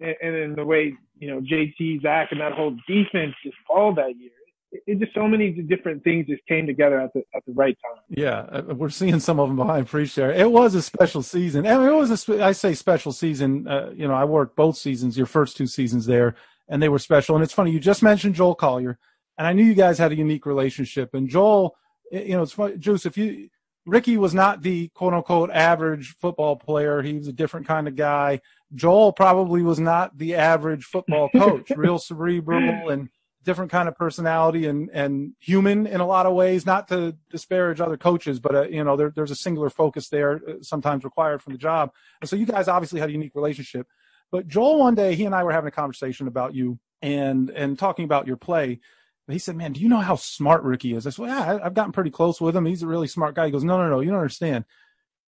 And, 0.00 0.14
and 0.22 0.34
then 0.34 0.54
the 0.54 0.64
way, 0.64 0.94
you 1.18 1.30
know, 1.30 1.40
JT, 1.40 2.02
Zach, 2.02 2.28
and 2.30 2.40
that 2.40 2.52
whole 2.52 2.76
defense 2.86 3.34
just 3.44 3.56
all 3.68 3.94
that 3.94 4.18
year. 4.18 4.30
It, 4.72 5.00
just 5.00 5.14
so 5.14 5.26
many 5.26 5.50
different 5.50 6.04
things 6.04 6.26
just 6.26 6.46
came 6.46 6.66
together 6.66 7.00
at 7.00 7.12
the 7.12 7.22
at 7.34 7.44
the 7.46 7.52
right 7.52 7.76
time. 7.82 8.02
Yeah, 8.08 8.40
uh, 8.50 8.74
we're 8.74 8.90
seeing 8.90 9.18
some 9.18 9.40
of 9.40 9.48
them 9.48 9.56
behind 9.56 9.88
pre-share. 9.88 10.30
It 10.30 10.50
was 10.50 10.74
a 10.74 10.82
special 10.82 11.22
season. 11.22 11.66
I 11.66 11.76
mean, 11.76 11.88
it 11.88 11.94
was 11.94 12.28
a 12.28 12.44
I 12.44 12.52
say 12.52 12.74
special 12.74 13.12
season. 13.12 13.66
Uh, 13.66 13.90
you 13.94 14.06
know, 14.06 14.14
I 14.14 14.24
worked 14.24 14.56
both 14.56 14.76
seasons, 14.76 15.16
your 15.16 15.26
first 15.26 15.56
two 15.56 15.66
seasons 15.66 16.06
there, 16.06 16.36
and 16.68 16.82
they 16.82 16.88
were 16.88 17.00
special. 17.00 17.34
And 17.34 17.42
it's 17.42 17.52
funny 17.52 17.72
you 17.72 17.80
just 17.80 18.02
mentioned 18.02 18.36
Joel 18.36 18.54
Collier, 18.54 18.98
and 19.36 19.46
I 19.46 19.52
knew 19.52 19.64
you 19.64 19.74
guys 19.74 19.98
had 19.98 20.12
a 20.12 20.16
unique 20.16 20.46
relationship. 20.46 21.14
And 21.14 21.28
Joel, 21.28 21.76
you 22.12 22.30
know, 22.30 22.42
it's 22.42 22.52
funny, 22.52 22.76
Juice. 22.76 23.06
If 23.06 23.18
you 23.18 23.50
Ricky 23.86 24.16
was 24.16 24.34
not 24.34 24.62
the 24.62 24.88
quote 24.88 25.14
unquote 25.14 25.50
average 25.50 26.14
football 26.20 26.56
player. 26.56 27.02
He 27.02 27.14
was 27.14 27.28
a 27.28 27.32
different 27.32 27.66
kind 27.66 27.88
of 27.88 27.96
guy. 27.96 28.40
Joel 28.74 29.12
probably 29.12 29.62
was 29.62 29.80
not 29.80 30.16
the 30.16 30.36
average 30.36 30.84
football 30.84 31.28
coach, 31.30 31.70
real 31.76 31.98
cerebral 31.98 32.90
and 32.90 33.08
different 33.42 33.70
kind 33.70 33.88
of 33.88 33.96
personality 33.96 34.66
and, 34.66 34.90
and 34.90 35.32
human 35.38 35.86
in 35.86 36.00
a 36.00 36.06
lot 36.06 36.26
of 36.26 36.34
ways, 36.34 36.66
not 36.66 36.88
to 36.88 37.16
disparage 37.30 37.80
other 37.80 37.96
coaches, 37.96 38.38
but 38.38 38.54
uh, 38.54 38.62
you 38.68 38.84
know, 38.84 38.96
there, 38.96 39.10
there's 39.14 39.30
a 39.30 39.36
singular 39.36 39.70
focus 39.70 40.08
there 40.08 40.40
uh, 40.46 40.54
sometimes 40.60 41.04
required 41.04 41.40
from 41.40 41.54
the 41.54 41.58
job. 41.58 41.90
And 42.20 42.28
so 42.28 42.36
you 42.36 42.46
guys 42.46 42.68
obviously 42.68 43.00
had 43.00 43.08
a 43.08 43.12
unique 43.12 43.34
relationship, 43.34 43.86
but 44.30 44.46
Joel, 44.46 44.78
one 44.78 44.94
day 44.94 45.14
he 45.14 45.24
and 45.24 45.34
I 45.34 45.42
were 45.42 45.52
having 45.52 45.68
a 45.68 45.72
conversation 45.72 46.28
about 46.28 46.54
you 46.54 46.78
and, 47.00 47.50
and 47.50 47.78
talking 47.78 48.04
about 48.04 48.26
your 48.26 48.36
play. 48.36 48.80
He 49.28 49.38
said, 49.38 49.56
man, 49.56 49.72
do 49.72 49.80
you 49.80 49.88
know 49.88 50.00
how 50.00 50.16
smart 50.16 50.64
Ricky 50.64 50.92
is? 50.92 51.06
I 51.06 51.10
said, 51.10 51.26
yeah, 51.26 51.60
I've 51.62 51.74
gotten 51.74 51.92
pretty 51.92 52.10
close 52.10 52.40
with 52.40 52.56
him. 52.56 52.66
He's 52.66 52.82
a 52.82 52.88
really 52.88 53.06
smart 53.06 53.36
guy. 53.36 53.46
He 53.46 53.52
goes, 53.52 53.62
no, 53.62 53.78
no, 53.78 53.88
no, 53.88 54.00
you 54.00 54.10
don't 54.10 54.18
understand. 54.18 54.64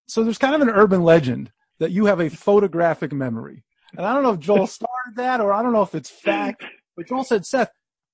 So 0.09 0.25
there's 0.25 0.39
kind 0.39 0.57
of 0.57 0.61
an 0.61 0.71
urban 0.71 1.05
legend 1.05 1.53
that 1.79 1.93
you 1.93 2.07
have 2.07 2.21
a 2.21 2.29
photographic 2.29 3.13
memory. 3.13 3.63
And 3.97 4.05
I 4.05 4.13
don't 4.13 4.25
know 4.25 4.33
if 4.33 4.41
Joel 4.41 4.67
started 4.67 5.17
that 5.17 5.41
or 5.41 5.53
I 5.53 5.63
don't 5.63 5.73
know 5.73 5.83
if 5.83 5.95
it's 5.95 6.11
fact, 6.11 6.65
but 6.97 7.07
Joel 7.07 7.23
said, 7.25 7.47
Seth, 7.47 7.71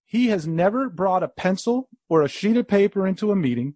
he 0.09 0.29
has 0.29 0.47
never 0.47 0.89
brought 0.89 1.23
a 1.23 1.29
pencil 1.29 1.91
or 2.09 2.23
a 2.23 2.29
sheet 2.29 2.57
of 2.57 2.67
paper 2.67 3.07
into 3.07 3.31
a 3.31 3.37
meeting. 3.37 3.75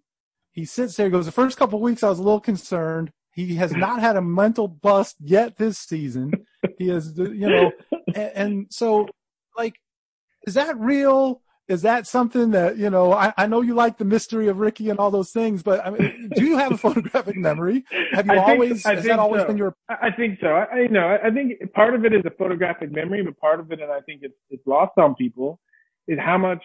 He 0.51 0.65
sits 0.65 0.95
there, 0.95 1.09
goes, 1.11 1.27
the 1.27 1.31
first 1.31 1.57
couple 1.57 1.77
of 1.77 1.83
weeks 1.83 2.01
I 2.01 2.09
was 2.09 2.17
a 2.17 2.23
little 2.23 2.39
concerned. 2.39 3.11
He 3.33 3.55
has 3.55 3.71
not 3.75 4.01
had 4.01 4.15
a 4.17 4.21
mental 4.21 4.67
bust 4.67 5.15
yet 5.19 5.57
this 5.57 5.77
season. 5.77 6.33
He 6.79 6.87
has, 6.89 7.13
you 7.15 7.47
know, 7.47 7.71
and, 8.15 8.31
and 8.35 8.67
so 8.71 9.07
like, 9.55 9.75
is 10.47 10.55
that 10.55 10.75
real? 10.79 11.41
Is 11.67 11.83
that 11.83 12.07
something 12.07 12.49
that, 12.51 12.77
you 12.77 12.89
know, 12.89 13.13
I, 13.13 13.31
I 13.37 13.45
know 13.45 13.61
you 13.61 13.75
like 13.75 13.97
the 13.97 14.03
mystery 14.03 14.47
of 14.47 14.57
Ricky 14.57 14.89
and 14.89 14.99
all 14.99 15.11
those 15.11 15.31
things, 15.31 15.61
but 15.61 15.85
I 15.85 15.91
mean, 15.91 16.31
do 16.35 16.43
you 16.43 16.57
have 16.57 16.73
a 16.73 16.77
photographic 16.79 17.37
memory? 17.37 17.85
Have 18.11 18.25
you 18.25 18.33
I 18.33 18.37
always, 18.37 18.85
I 18.85 18.95
has 18.95 19.03
think 19.03 19.11
that 19.13 19.19
always 19.19 19.43
so. 19.43 19.47
been 19.47 19.57
your, 19.57 19.75
I 19.87 20.09
think 20.11 20.39
so. 20.41 20.47
I, 20.47 20.65
I 20.65 20.87
know. 20.87 21.17
I 21.23 21.29
think 21.29 21.71
part 21.73 21.93
of 21.93 22.03
it 22.05 22.13
is 22.13 22.23
a 22.25 22.31
photographic 22.31 22.91
memory, 22.91 23.21
but 23.23 23.39
part 23.39 23.59
of 23.59 23.71
it, 23.71 23.79
and 23.79 23.91
I 23.91 24.01
think 24.01 24.21
it's 24.23 24.35
it's 24.49 24.65
lost 24.67 24.93
on 24.97 25.15
people, 25.15 25.61
is 26.07 26.19
how 26.19 26.37
much 26.37 26.63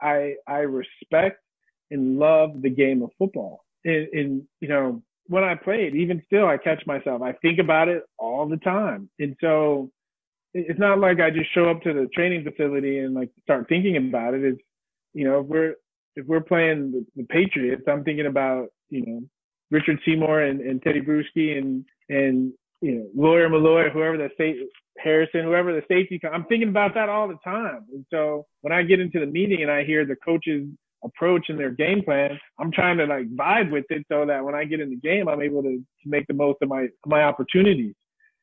I 0.00 0.34
I, 0.46 0.58
respect 0.58 1.40
and 1.90 2.18
love 2.18 2.62
the 2.62 2.70
game 2.70 3.02
of 3.02 3.10
football. 3.18 3.64
And, 3.84 4.08
and 4.12 4.42
you 4.60 4.68
know, 4.68 5.02
when 5.26 5.44
I 5.44 5.54
played, 5.54 5.94
even 5.94 6.22
still, 6.26 6.46
I 6.46 6.56
catch 6.56 6.84
myself. 6.86 7.22
I 7.22 7.32
think 7.32 7.58
about 7.58 7.88
it 7.88 8.02
all 8.18 8.48
the 8.48 8.58
time, 8.58 9.08
and 9.18 9.36
so 9.40 9.90
it's 10.54 10.78
not 10.78 10.98
like 10.98 11.20
I 11.20 11.30
just 11.30 11.52
show 11.54 11.70
up 11.70 11.82
to 11.82 11.92
the 11.92 12.08
training 12.14 12.44
facility 12.44 12.98
and 12.98 13.14
like 13.14 13.30
start 13.42 13.68
thinking 13.68 13.96
about 13.96 14.34
it. 14.34 14.44
It's, 14.44 14.60
you 15.12 15.24
know, 15.24 15.40
if 15.40 15.46
we're, 15.46 15.74
if 16.16 16.26
we're 16.26 16.40
playing 16.40 16.92
the, 16.92 17.06
the 17.16 17.24
Patriots, 17.24 17.82
I'm 17.86 18.04
thinking 18.04 18.26
about, 18.26 18.68
you 18.88 19.06
know, 19.06 19.20
Richard 19.70 20.00
Seymour 20.04 20.40
and, 20.40 20.60
and 20.60 20.82
Tedy 20.82 21.06
Bruschi 21.06 21.56
and, 21.56 21.84
and, 22.08 22.52
you 22.80 22.94
know, 22.94 23.06
Lawyer 23.14 23.48
Milloy, 23.48 23.90
whoever 23.90 24.16
the 24.16 24.30
state, 24.34 24.56
Harrison, 24.98 25.44
whoever 25.44 25.72
the 25.72 25.82
safety, 25.88 26.20
I'm 26.30 26.44
thinking 26.44 26.68
about 26.68 26.94
that 26.94 27.08
all 27.08 27.28
the 27.28 27.38
time. 27.44 27.84
And 27.92 28.04
so 28.10 28.46
when 28.62 28.72
I 28.72 28.82
get 28.82 29.00
into 29.00 29.20
the 29.20 29.26
meeting 29.26 29.62
and 29.62 29.70
I 29.70 29.84
hear 29.84 30.04
the 30.04 30.16
coaches 30.16 30.68
approach 31.04 31.46
and 31.48 31.58
their 31.58 31.70
game 31.70 32.02
plan, 32.02 32.38
I'm 32.58 32.72
trying 32.72 32.98
to 32.98 33.06
like 33.06 33.34
vibe 33.34 33.70
with 33.70 33.86
it 33.90 34.04
so 34.10 34.26
that 34.26 34.44
when 34.44 34.54
I 34.54 34.64
get 34.64 34.80
in 34.80 34.90
the 34.90 34.96
game, 34.96 35.28
I'm 35.28 35.42
able 35.42 35.62
to, 35.62 35.76
to 35.78 36.08
make 36.08 36.26
the 36.26 36.34
most 36.34 36.58
of 36.62 36.68
my, 36.68 36.88
my 37.06 37.22
opportunities. 37.22 37.94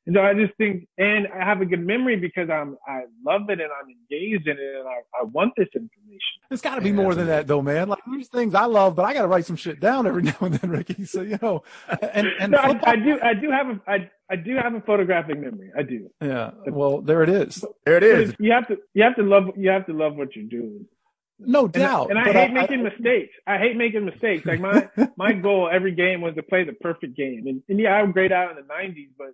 And 0.08 0.16
so 0.16 0.22
I 0.22 0.34
just 0.34 0.54
think, 0.58 0.88
and 0.98 1.28
I 1.28 1.44
have 1.44 1.60
a 1.60 1.66
good 1.66 1.86
memory 1.86 2.16
because 2.16 2.50
I'm, 2.50 2.78
I 2.88 3.02
love 3.26 3.50
it 3.50 3.60
and 3.60 3.70
I'm 3.70 3.90
engaged 3.90 4.48
in 4.48 4.58
it 4.58 4.76
and 4.80 4.88
I, 4.88 5.20
I 5.20 5.24
want 5.26 5.52
this 5.58 5.68
information. 5.76 6.20
It's 6.50 6.62
got 6.62 6.76
to 6.76 6.82
be 6.82 6.94
more 6.94 7.14
than 7.14 7.28
that 7.28 7.46
though, 7.46 7.62
man. 7.62 7.90
Like 7.90 8.00
there's 8.10 8.30
things 8.30 8.56
I 8.56 8.66
love, 8.66 8.96
but 8.96 9.04
I 9.04 9.14
got 9.14 9.24
to 9.24 9.28
write 9.28 9.46
some 9.46 9.58
shit 9.58 9.82
down 9.82 10.08
every 10.08 10.22
now 10.24 10.38
and 10.40 10.54
then, 10.54 10.70
Ricky. 10.70 11.04
So, 11.04 11.24
you 11.24 11.38
know, 11.42 11.64
and, 12.02 12.28
and 12.40 12.54
no, 12.54 12.58
I, 12.58 12.80
I, 12.86 12.96
do, 12.96 13.20
I 13.22 13.34
do 13.34 13.52
have 13.52 13.68
a, 13.68 13.82
I, 13.86 14.10
I 14.30 14.36
do 14.36 14.56
have 14.56 14.74
a 14.74 14.82
photographic 14.82 15.40
memory. 15.40 15.72
I 15.78 15.84
do. 15.84 16.10
Yeah. 16.22 16.52
Well, 16.68 17.02
there 17.02 17.24
it 17.24 17.30
is. 17.30 17.64
There 17.86 17.98
it 17.98 18.04
is. 18.04 18.34
You 18.40 18.52
have 18.52 18.68
to, 18.68 18.78
you 18.94 19.04
have 19.04 19.16
to 19.16 19.24
love, 19.24 19.52
you 19.56 19.70
have 19.70 19.86
to 19.86 19.94
love 19.94 20.16
what 20.16 20.36
you're 20.36 20.46
doing. 20.46 20.86
No 21.40 21.68
doubt. 21.68 22.10
And 22.10 22.18
I, 22.18 22.30
and 22.30 22.38
I 22.38 22.42
hate 22.42 22.52
I, 22.52 22.62
making 22.62 22.80
I, 22.80 22.90
mistakes. 22.90 23.34
I 23.46 23.58
hate 23.58 23.78
making 23.78 24.06
mistakes. 24.06 24.46
Like 24.46 24.60
my 24.60 24.90
my 25.18 25.34
goal 25.34 25.70
every 25.72 25.94
game 25.94 26.22
was 26.22 26.36
to 26.36 26.44
play 26.44 26.64
the 26.64 26.74
perfect 26.74 27.16
game. 27.16 27.44
And, 27.48 27.62
and 27.70 27.80
yeah, 27.80 27.96
I 27.96 28.02
would 28.02 28.14
grade 28.14 28.32
out 28.32 28.52
in 28.52 28.58
the 28.58 28.64
90s, 28.64 29.10
but 29.18 29.30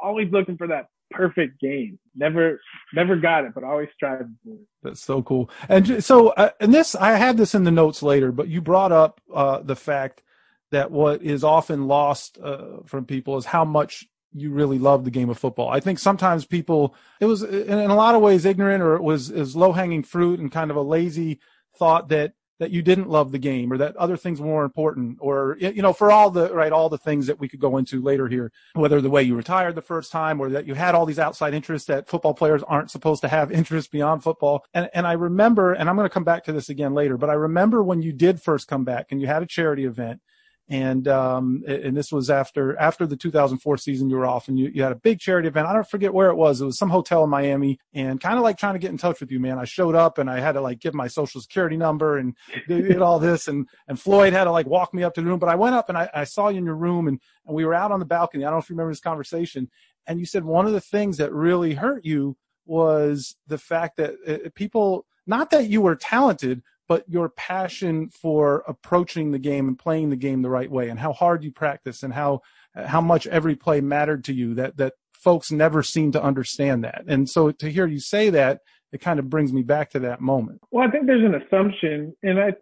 always 0.00 0.30
looking 0.30 0.56
for 0.56 0.68
that 0.68 0.86
perfect 1.10 1.60
game. 1.60 1.98
Never, 2.14 2.60
never 2.94 3.16
got 3.16 3.44
it, 3.44 3.52
but 3.54 3.64
always 3.64 3.88
striving 3.94 4.36
for 4.44 4.54
it. 4.54 4.66
That's 4.82 5.00
so 5.02 5.22
cool. 5.22 5.50
And 5.68 6.02
so, 6.04 6.28
uh, 6.28 6.50
and 6.60 6.72
this, 6.72 6.94
I 6.94 7.12
had 7.12 7.36
this 7.36 7.54
in 7.54 7.64
the 7.64 7.70
notes 7.70 8.02
later, 8.02 8.30
but 8.32 8.48
you 8.48 8.60
brought 8.60 8.92
up 8.92 9.20
uh, 9.32 9.60
the 9.62 9.76
fact 9.76 10.22
that 10.70 10.90
what 10.90 11.22
is 11.22 11.44
often 11.44 11.88
lost 11.88 12.38
uh, 12.42 12.78
from 12.86 13.06
people 13.06 13.36
is 13.36 13.46
how 13.46 13.64
much 13.64 14.06
you 14.32 14.50
really 14.50 14.78
love 14.78 15.04
the 15.04 15.10
game 15.10 15.30
of 15.30 15.38
football. 15.38 15.68
I 15.68 15.80
think 15.80 15.98
sometimes 15.98 16.44
people, 16.44 16.94
it 17.20 17.26
was 17.26 17.42
in, 17.42 17.78
a 17.78 17.94
lot 17.94 18.14
of 18.14 18.22
ways 18.22 18.44
ignorant 18.44 18.82
or 18.82 18.94
it 18.94 19.02
was 19.02 19.30
is 19.30 19.56
low 19.56 19.72
hanging 19.72 20.02
fruit 20.02 20.40
and 20.40 20.52
kind 20.52 20.70
of 20.70 20.76
a 20.76 20.82
lazy 20.82 21.40
thought 21.76 22.08
that 22.08 22.32
that 22.58 22.70
you 22.72 22.82
didn't 22.82 23.08
love 23.08 23.30
the 23.30 23.38
game 23.38 23.72
or 23.72 23.78
that 23.78 23.96
other 23.96 24.16
things 24.16 24.40
were 24.40 24.46
more 24.46 24.64
important 24.64 25.16
or 25.20 25.56
you 25.60 25.82
know 25.82 25.92
for 25.92 26.10
all 26.10 26.30
the 26.30 26.52
right 26.52 26.72
all 26.72 26.88
the 26.88 26.98
things 26.98 27.26
that 27.26 27.38
we 27.38 27.48
could 27.48 27.60
go 27.60 27.76
into 27.76 28.02
later 28.02 28.28
here 28.28 28.50
whether 28.74 29.00
the 29.00 29.10
way 29.10 29.22
you 29.22 29.36
retired 29.36 29.74
the 29.74 29.82
first 29.82 30.10
time 30.10 30.40
or 30.40 30.50
that 30.50 30.66
you 30.66 30.74
had 30.74 30.94
all 30.94 31.06
these 31.06 31.18
outside 31.18 31.54
interests 31.54 31.86
that 31.86 32.08
football 32.08 32.34
players 32.34 32.62
aren't 32.64 32.90
supposed 32.90 33.20
to 33.20 33.28
have 33.28 33.52
interests 33.52 33.88
beyond 33.88 34.22
football 34.22 34.64
and 34.74 34.90
and 34.92 35.06
I 35.06 35.12
remember 35.12 35.72
and 35.72 35.88
I'm 35.88 35.96
going 35.96 36.06
to 36.06 36.12
come 36.12 36.24
back 36.24 36.44
to 36.44 36.52
this 36.52 36.68
again 36.68 36.94
later 36.94 37.16
but 37.16 37.30
I 37.30 37.34
remember 37.34 37.82
when 37.82 38.02
you 38.02 38.12
did 38.12 38.42
first 38.42 38.66
come 38.66 38.84
back 38.84 39.06
and 39.10 39.20
you 39.20 39.26
had 39.26 39.42
a 39.42 39.46
charity 39.46 39.84
event 39.84 40.20
and 40.70 41.08
um, 41.08 41.62
and 41.66 41.96
this 41.96 42.12
was 42.12 42.28
after 42.28 42.76
after 42.78 43.06
the 43.06 43.16
2004 43.16 43.78
season 43.78 44.10
you 44.10 44.16
were 44.16 44.26
off 44.26 44.48
and 44.48 44.58
you, 44.58 44.70
you 44.72 44.82
had 44.82 44.92
a 44.92 44.96
big 44.96 45.18
charity 45.18 45.48
event. 45.48 45.66
I 45.66 45.72
don't 45.72 45.88
forget 45.88 46.12
where 46.12 46.28
it 46.28 46.36
was. 46.36 46.60
It 46.60 46.66
was 46.66 46.78
some 46.78 46.90
hotel 46.90 47.24
in 47.24 47.30
miami 47.30 47.78
and 47.94 48.20
kind 48.20 48.36
of 48.36 48.42
like 48.42 48.58
trying 48.58 48.74
to 48.74 48.78
get 48.78 48.90
in 48.90 48.98
touch 48.98 49.20
with 49.20 49.30
you 49.30 49.40
man. 49.40 49.58
I 49.58 49.64
showed 49.64 49.94
up 49.94 50.18
and 50.18 50.30
i 50.30 50.40
had 50.40 50.52
to 50.52 50.60
like 50.60 50.80
give 50.80 50.92
my 50.92 51.08
social 51.08 51.40
security 51.40 51.76
number 51.76 52.18
and 52.18 52.36
did 52.66 53.00
all 53.00 53.18
this 53.18 53.48
and 53.48 53.66
and 53.86 53.98
floyd 53.98 54.34
had 54.34 54.44
to 54.44 54.52
like 54.52 54.66
walk 54.66 54.92
me 54.92 55.02
up 55.02 55.14
to 55.14 55.22
the 55.22 55.26
room. 55.26 55.38
But 55.38 55.48
i 55.48 55.54
went 55.54 55.74
up 55.74 55.88
and 55.88 55.96
i, 55.96 56.10
I 56.12 56.24
saw 56.24 56.48
you 56.48 56.58
in 56.58 56.64
your 56.64 56.76
room 56.76 57.08
and, 57.08 57.18
and 57.46 57.56
we 57.56 57.64
were 57.64 57.74
out 57.74 57.92
on 57.92 58.00
the 58.00 58.06
balcony. 58.06 58.44
I 58.44 58.48
don't 58.48 58.56
know 58.56 58.62
if 58.62 58.68
you 58.68 58.74
remember 58.74 58.92
this 58.92 59.00
conversation. 59.00 59.70
And 60.06 60.20
you 60.20 60.26
said 60.26 60.44
one 60.44 60.66
of 60.66 60.72
the 60.72 60.80
things 60.80 61.16
that 61.16 61.32
really 61.32 61.74
hurt 61.74 62.04
you 62.04 62.36
was 62.66 63.36
the 63.46 63.58
fact 63.58 63.96
that 63.96 64.14
uh, 64.26 64.50
people 64.54 65.06
not 65.26 65.50
that 65.50 65.68
you 65.68 65.80
were 65.80 65.96
talented 65.96 66.62
but 66.88 67.04
your 67.08 67.28
passion 67.28 68.08
for 68.08 68.64
approaching 68.66 69.30
the 69.30 69.38
game 69.38 69.68
and 69.68 69.78
playing 69.78 70.10
the 70.10 70.16
game 70.16 70.42
the 70.42 70.50
right 70.50 70.70
way 70.70 70.88
and 70.88 70.98
how 70.98 71.12
hard 71.12 71.44
you 71.44 71.52
practice 71.52 72.02
and 72.02 72.14
how 72.14 72.40
how 72.74 73.00
much 73.00 73.26
every 73.26 73.54
play 73.54 73.80
mattered 73.80 74.24
to 74.24 74.32
you 74.32 74.54
that 74.54 74.76
that 74.78 74.94
folks 75.12 75.52
never 75.52 75.82
seem 75.82 76.12
to 76.12 76.22
understand 76.22 76.84
that. 76.84 77.02
And 77.06 77.28
so 77.28 77.50
to 77.50 77.70
hear 77.70 77.86
you 77.86 78.00
say 78.00 78.30
that 78.30 78.60
it 78.92 79.00
kind 79.00 79.18
of 79.18 79.28
brings 79.28 79.52
me 79.52 79.62
back 79.62 79.90
to 79.90 79.98
that 80.00 80.20
moment. 80.20 80.60
Well 80.70 80.86
i 80.86 80.90
think 80.90 81.06
there's 81.06 81.24
an 81.24 81.34
assumption 81.34 82.14
and 82.22 82.40
i 82.40 82.52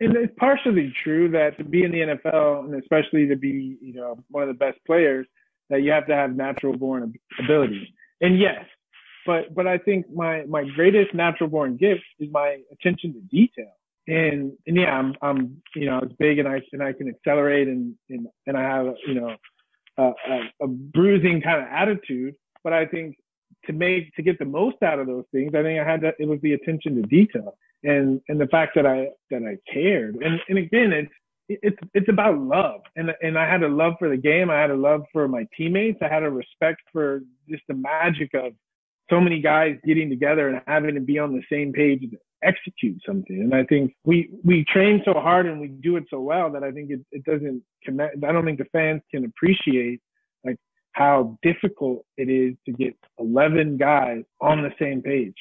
and 0.00 0.16
it's 0.16 0.34
partially 0.36 0.92
true 1.02 1.30
that 1.30 1.56
to 1.56 1.64
be 1.64 1.84
in 1.84 1.92
the 1.92 1.98
nfl 1.98 2.64
and 2.64 2.74
especially 2.74 3.28
to 3.28 3.36
be 3.36 3.78
you 3.80 3.94
know 3.94 4.18
one 4.28 4.42
of 4.42 4.48
the 4.48 4.54
best 4.54 4.78
players 4.86 5.26
that 5.70 5.82
you 5.82 5.92
have 5.92 6.06
to 6.06 6.14
have 6.14 6.36
natural 6.36 6.76
born 6.76 7.14
ability. 7.42 7.94
And 8.20 8.38
yes 8.38 8.64
but 9.26 9.54
but 9.54 9.66
I 9.66 9.78
think 9.78 10.06
my 10.12 10.44
my 10.46 10.64
greatest 10.64 11.14
natural 11.14 11.48
born 11.48 11.76
gift 11.76 12.04
is 12.18 12.28
my 12.30 12.58
attention 12.72 13.12
to 13.14 13.20
detail. 13.20 13.72
And 14.06 14.52
and 14.66 14.76
yeah, 14.76 14.92
I'm 14.92 15.14
I'm 15.22 15.62
you 15.74 15.86
know 15.86 16.00
it's 16.02 16.14
big 16.18 16.38
and 16.38 16.48
I 16.48 16.60
and 16.72 16.82
I 16.82 16.92
can 16.92 17.08
accelerate 17.08 17.68
and 17.68 17.94
and 18.10 18.26
and 18.46 18.56
I 18.56 18.62
have 18.62 18.94
you 19.06 19.14
know 19.14 19.36
a, 19.96 20.02
a, 20.02 20.40
a 20.62 20.66
bruising 20.66 21.40
kind 21.40 21.62
of 21.62 21.68
attitude. 21.70 22.34
But 22.62 22.72
I 22.72 22.86
think 22.86 23.16
to 23.66 23.72
make 23.72 24.14
to 24.14 24.22
get 24.22 24.38
the 24.38 24.44
most 24.44 24.82
out 24.82 24.98
of 24.98 25.06
those 25.06 25.24
things, 25.32 25.54
I 25.54 25.62
think 25.62 25.80
I 25.80 25.90
had 25.90 26.02
it 26.04 26.28
was 26.28 26.40
the 26.42 26.52
attention 26.52 26.96
to 26.96 27.02
detail 27.02 27.56
and 27.82 28.20
and 28.28 28.40
the 28.40 28.46
fact 28.48 28.72
that 28.74 28.86
I 28.86 29.08
that 29.30 29.42
I 29.42 29.56
cared. 29.72 30.16
And 30.16 30.40
and 30.48 30.58
again, 30.58 30.92
it's 30.92 31.12
it's 31.48 31.76
it's 31.92 32.08
about 32.08 32.38
love 32.38 32.80
and 32.96 33.10
and 33.22 33.38
I 33.38 33.50
had 33.50 33.62
a 33.62 33.68
love 33.68 33.94
for 33.98 34.08
the 34.08 34.16
game. 34.16 34.50
I 34.50 34.60
had 34.60 34.70
a 34.70 34.76
love 34.76 35.02
for 35.12 35.28
my 35.28 35.46
teammates. 35.56 35.98
I 36.02 36.08
had 36.08 36.22
a 36.22 36.30
respect 36.30 36.80
for 36.92 37.20
just 37.48 37.62
the 37.68 37.74
magic 37.74 38.32
of 38.34 38.52
so 39.10 39.20
many 39.20 39.40
guys 39.40 39.76
getting 39.86 40.08
together 40.08 40.48
and 40.48 40.60
having 40.66 40.94
to 40.94 41.00
be 41.00 41.18
on 41.18 41.32
the 41.32 41.42
same 41.50 41.72
page 41.72 42.00
to 42.00 42.18
execute 42.42 43.00
something. 43.06 43.40
And 43.40 43.54
I 43.54 43.64
think 43.64 43.94
we, 44.04 44.30
we 44.42 44.64
train 44.64 45.02
so 45.04 45.14
hard 45.14 45.46
and 45.46 45.60
we 45.60 45.68
do 45.68 45.96
it 45.96 46.04
so 46.10 46.20
well 46.20 46.50
that 46.52 46.62
I 46.62 46.70
think 46.70 46.90
it, 46.90 47.00
it 47.10 47.24
doesn't 47.24 47.62
connect. 47.82 48.22
I 48.24 48.32
don't 48.32 48.44
think 48.44 48.58
the 48.58 48.66
fans 48.66 49.02
can 49.10 49.24
appreciate 49.24 50.00
like 50.44 50.56
how 50.92 51.38
difficult 51.42 52.04
it 52.16 52.28
is 52.28 52.54
to 52.66 52.72
get 52.72 52.94
11 53.18 53.78
guys 53.78 54.22
on 54.40 54.62
the 54.62 54.72
same 54.78 55.02
page, 55.02 55.38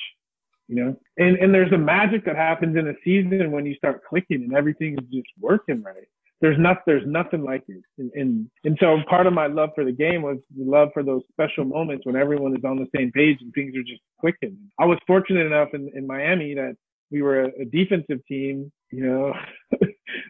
you 0.67 0.76
know? 0.76 0.95
And, 1.17 1.38
and 1.38 1.54
there's 1.54 1.73
a 1.73 1.78
magic 1.78 2.26
that 2.26 2.36
happens 2.36 2.78
in 2.78 2.88
a 2.88 2.93
season 3.04 3.52
when 3.52 3.65
you 3.65 3.76
start 3.76 4.02
clicking 4.08 4.43
and 4.43 4.56
everything 4.56 4.97
is 4.97 5.06
just 5.12 5.28
working 5.39 5.84
right 5.84 6.08
there's 6.43 6.60
not 6.60 6.79
there's 6.86 7.08
nothing 7.08 7.41
like 7.41 7.63
it. 7.69 7.82
And, 7.97 8.12
and 8.15 8.49
and 8.65 8.77
so 8.82 8.97
part 9.10 9.27
of 9.27 9.34
my 9.34 9.47
love 9.47 9.69
for 9.73 9.86
the 9.86 9.93
game 9.93 10.21
was 10.21 10.38
the 10.56 10.69
love 10.69 10.89
for 10.93 11.01
those 11.01 11.21
special 11.32 11.63
moments 11.63 12.06
when 12.06 12.17
everyone 12.17 12.53
is 12.53 12.65
on 12.65 12.75
the 12.75 12.88
same 12.93 13.13
page 13.13 13.38
and 13.39 13.53
things 13.53 13.73
are 13.77 13.82
just 13.82 14.01
clicking. 14.19 14.58
I 14.77 14.84
was 14.86 14.97
fortunate 15.08 15.45
enough 15.45 15.69
in, 15.73 15.89
in 15.95 16.06
Miami 16.06 16.53
that 16.56 16.75
we 17.10 17.21
were 17.21 17.45
a, 17.45 17.62
a 17.62 17.65
defensive 17.65 18.19
team, 18.27 18.73
you 18.91 19.06
know, 19.06 19.34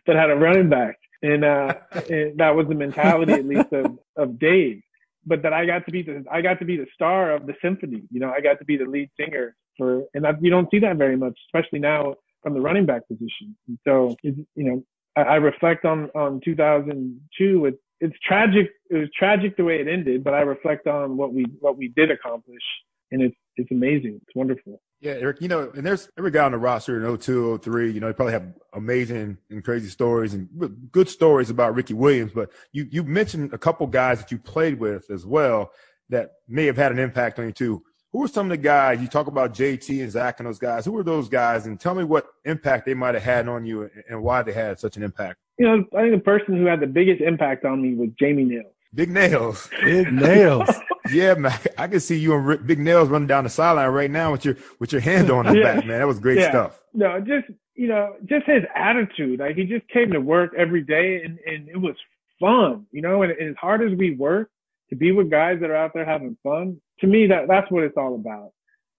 that 0.06 0.16
had 0.16 0.30
a 0.30 0.36
running 0.36 0.70
back. 0.70 0.98
And 1.24 1.44
uh 1.44 1.74
and 2.12 2.38
that 2.38 2.56
was 2.56 2.68
the 2.68 2.76
mentality 2.76 3.34
at 3.34 3.48
least 3.48 3.74
of, 3.74 3.98
of 4.16 4.38
Dave. 4.38 4.84
But 5.26 5.42
that 5.42 5.54
I 5.54 5.66
got 5.66 5.84
to 5.88 5.92
be 5.92 6.04
the 6.04 6.24
I 6.32 6.42
got 6.42 6.60
to 6.60 6.66
be 6.66 6.78
the 6.78 6.86
star 6.94 7.32
of 7.32 7.48
the 7.48 7.56
symphony. 7.60 8.04
You 8.12 8.20
know, 8.20 8.32
I 8.32 8.40
got 8.40 8.60
to 8.60 8.66
be 8.66 8.78
the 8.78 8.86
lead 8.86 9.10
singer 9.20 9.56
for 9.80 10.04
and 10.14 10.28
I, 10.28 10.34
you 10.42 10.52
don't 10.52 10.70
see 10.70 10.78
that 10.78 10.98
very 10.98 11.18
much, 11.18 11.40
especially 11.48 11.80
now 11.80 12.14
from 12.44 12.54
the 12.54 12.62
running 12.62 12.86
back 12.86 13.08
position. 13.08 13.56
And 13.68 13.80
so, 13.88 14.16
you 14.22 14.46
know, 14.56 14.84
I, 15.16 15.36
reflect 15.36 15.86
on 15.86 16.10
on 16.16 16.42
2002. 16.44 17.66
It, 17.66 17.80
it's 18.00 18.16
tragic. 18.26 18.72
It 18.90 18.98
was 18.98 19.10
tragic 19.18 19.58
the 19.58 19.64
way 19.64 19.80
it 19.80 19.88
ended, 19.88 20.24
but 20.24 20.34
I 20.34 20.42
reflect 20.42 20.88
on 20.88 21.18
what 21.18 21.34
we 21.34 21.46
what 21.60 21.78
we 21.78 21.90
did 21.90 22.12
accomplish, 22.12 22.64
and 23.12 23.22
it's 23.22 23.36
it's 23.56 23.72
amazing. 23.72 24.20
It's 24.22 24.36
wonderful. 24.36 24.82
Yeah, 25.04 25.16
Eric, 25.20 25.42
you 25.42 25.50
know, 25.50 25.70
and 25.76 25.86
there's 25.86 26.10
every 26.18 26.32
guy 26.32 26.46
on 26.46 26.54
the 26.54 26.58
roster 26.58 27.06
in 27.06 27.18
02, 27.18 27.58
03, 27.58 27.92
you 27.92 28.00
know, 28.00 28.08
they 28.08 28.14
probably 28.14 28.32
have 28.32 28.54
amazing 28.72 29.38
and 29.50 29.62
crazy 29.62 29.90
stories 29.90 30.34
and 30.34 30.48
good 30.94 31.10
stories 31.10 31.50
about 31.50 31.76
Ricky 31.76 31.94
Williams. 31.94 32.32
But 32.32 32.52
you, 32.72 32.88
you 32.90 33.04
mentioned 33.04 33.54
a 33.54 33.58
couple 33.58 33.86
guys 33.88 34.20
that 34.20 34.32
you 34.32 34.38
played 34.38 34.80
with 34.80 35.12
as 35.12 35.26
well 35.26 35.74
that 36.08 36.36
may 36.48 36.66
have 36.68 36.78
had 36.78 36.94
an 36.94 37.00
impact 37.00 37.38
on 37.38 37.48
you 37.48 37.52
too 37.52 37.84
who 38.14 38.24
are 38.24 38.28
some 38.28 38.46
of 38.46 38.52
the 38.52 38.58
guys 38.58 39.02
you 39.02 39.08
talk 39.08 39.28
about 39.28 39.54
JT 39.54 40.02
and 40.02 40.12
Zach 40.12 40.40
and 40.40 40.48
those 40.48 40.60
guys? 40.60 40.86
Who 40.86 40.96
are 40.98 41.04
those 41.04 41.28
guys? 41.28 41.66
And 41.66 41.80
tell 41.80 41.96
me 41.96 42.04
what 42.04 42.28
impact 42.46 42.86
they 42.86 42.94
might 42.94 43.16
have 43.16 43.24
had 43.24 43.48
on 43.50 43.66
you 43.66 43.90
and 44.08 44.22
why 44.22 44.44
they 44.44 44.54
had 44.54 44.80
such 44.80 44.96
an 44.96 45.04
impact. 45.04 45.40
You 45.58 45.66
know, 45.66 45.86
I 45.98 46.04
think 46.04 46.16
the 46.16 46.22
person 46.24 46.58
who 46.58 46.66
had 46.66 46.80
the 46.80 46.88
biggest 46.88 47.22
impact 47.22 47.66
on 47.66 47.82
me 47.82 47.96
was 47.96 48.10
Jamie 48.20 48.46
Nails. 48.46 48.68
Big 48.96 49.10
nails. 49.10 49.70
Big 49.84 50.14
nails. 50.14 50.70
yeah, 51.12 51.34
man. 51.34 51.58
I 51.80 51.88
can 51.88 52.00
see 52.00 52.18
you 52.18 52.36
and 52.36 52.68
Big 52.68 52.78
Nails 52.78 53.10
running 53.10 53.28
down 53.28 53.44
the 53.44 53.50
sideline 53.50 53.90
right 53.90 54.12
now 54.12 54.32
with 54.32 54.46
your 54.46 54.56
with 54.80 54.92
your 54.92 55.02
hand 55.02 55.32
on 55.32 55.46
his 55.46 55.56
yeah. 55.58 55.64
back, 55.64 55.86
man. 55.86 55.98
That 55.98 56.08
was 56.08 56.20
great 56.20 56.38
yeah. 56.38 56.50
stuff. 56.50 56.80
No, 56.94 57.20
just 57.20 57.48
you 57.74 57.88
know, 57.88 58.16
just 58.26 58.46
his 58.46 58.62
attitude. 58.76 59.40
Like 59.40 59.56
he 59.56 59.64
just 59.64 59.88
came 59.88 60.12
to 60.12 60.22
work 60.22 60.54
every 60.56 60.82
day 60.82 61.24
and, 61.24 61.40
and 61.40 61.70
it 61.70 61.78
was 61.78 61.96
fun, 62.40 62.86
you 62.92 63.02
know, 63.02 63.24
and, 63.24 63.32
and 63.32 63.50
as 63.50 63.56
hard 63.60 63.82
as 63.82 63.98
we 63.98 64.16
work 64.16 64.52
to 64.90 64.96
be 64.96 65.12
with 65.12 65.32
guys 65.32 65.60
that 65.62 65.72
are 65.72 65.76
out 65.76 65.92
there 65.96 66.06
having 66.06 66.38
fun, 66.44 66.80
to 67.00 67.08
me, 67.08 67.28
that 67.28 67.48
that's 67.48 67.70
what 67.72 67.84
it's 67.84 67.98
all 67.98 68.16
about. 68.16 68.52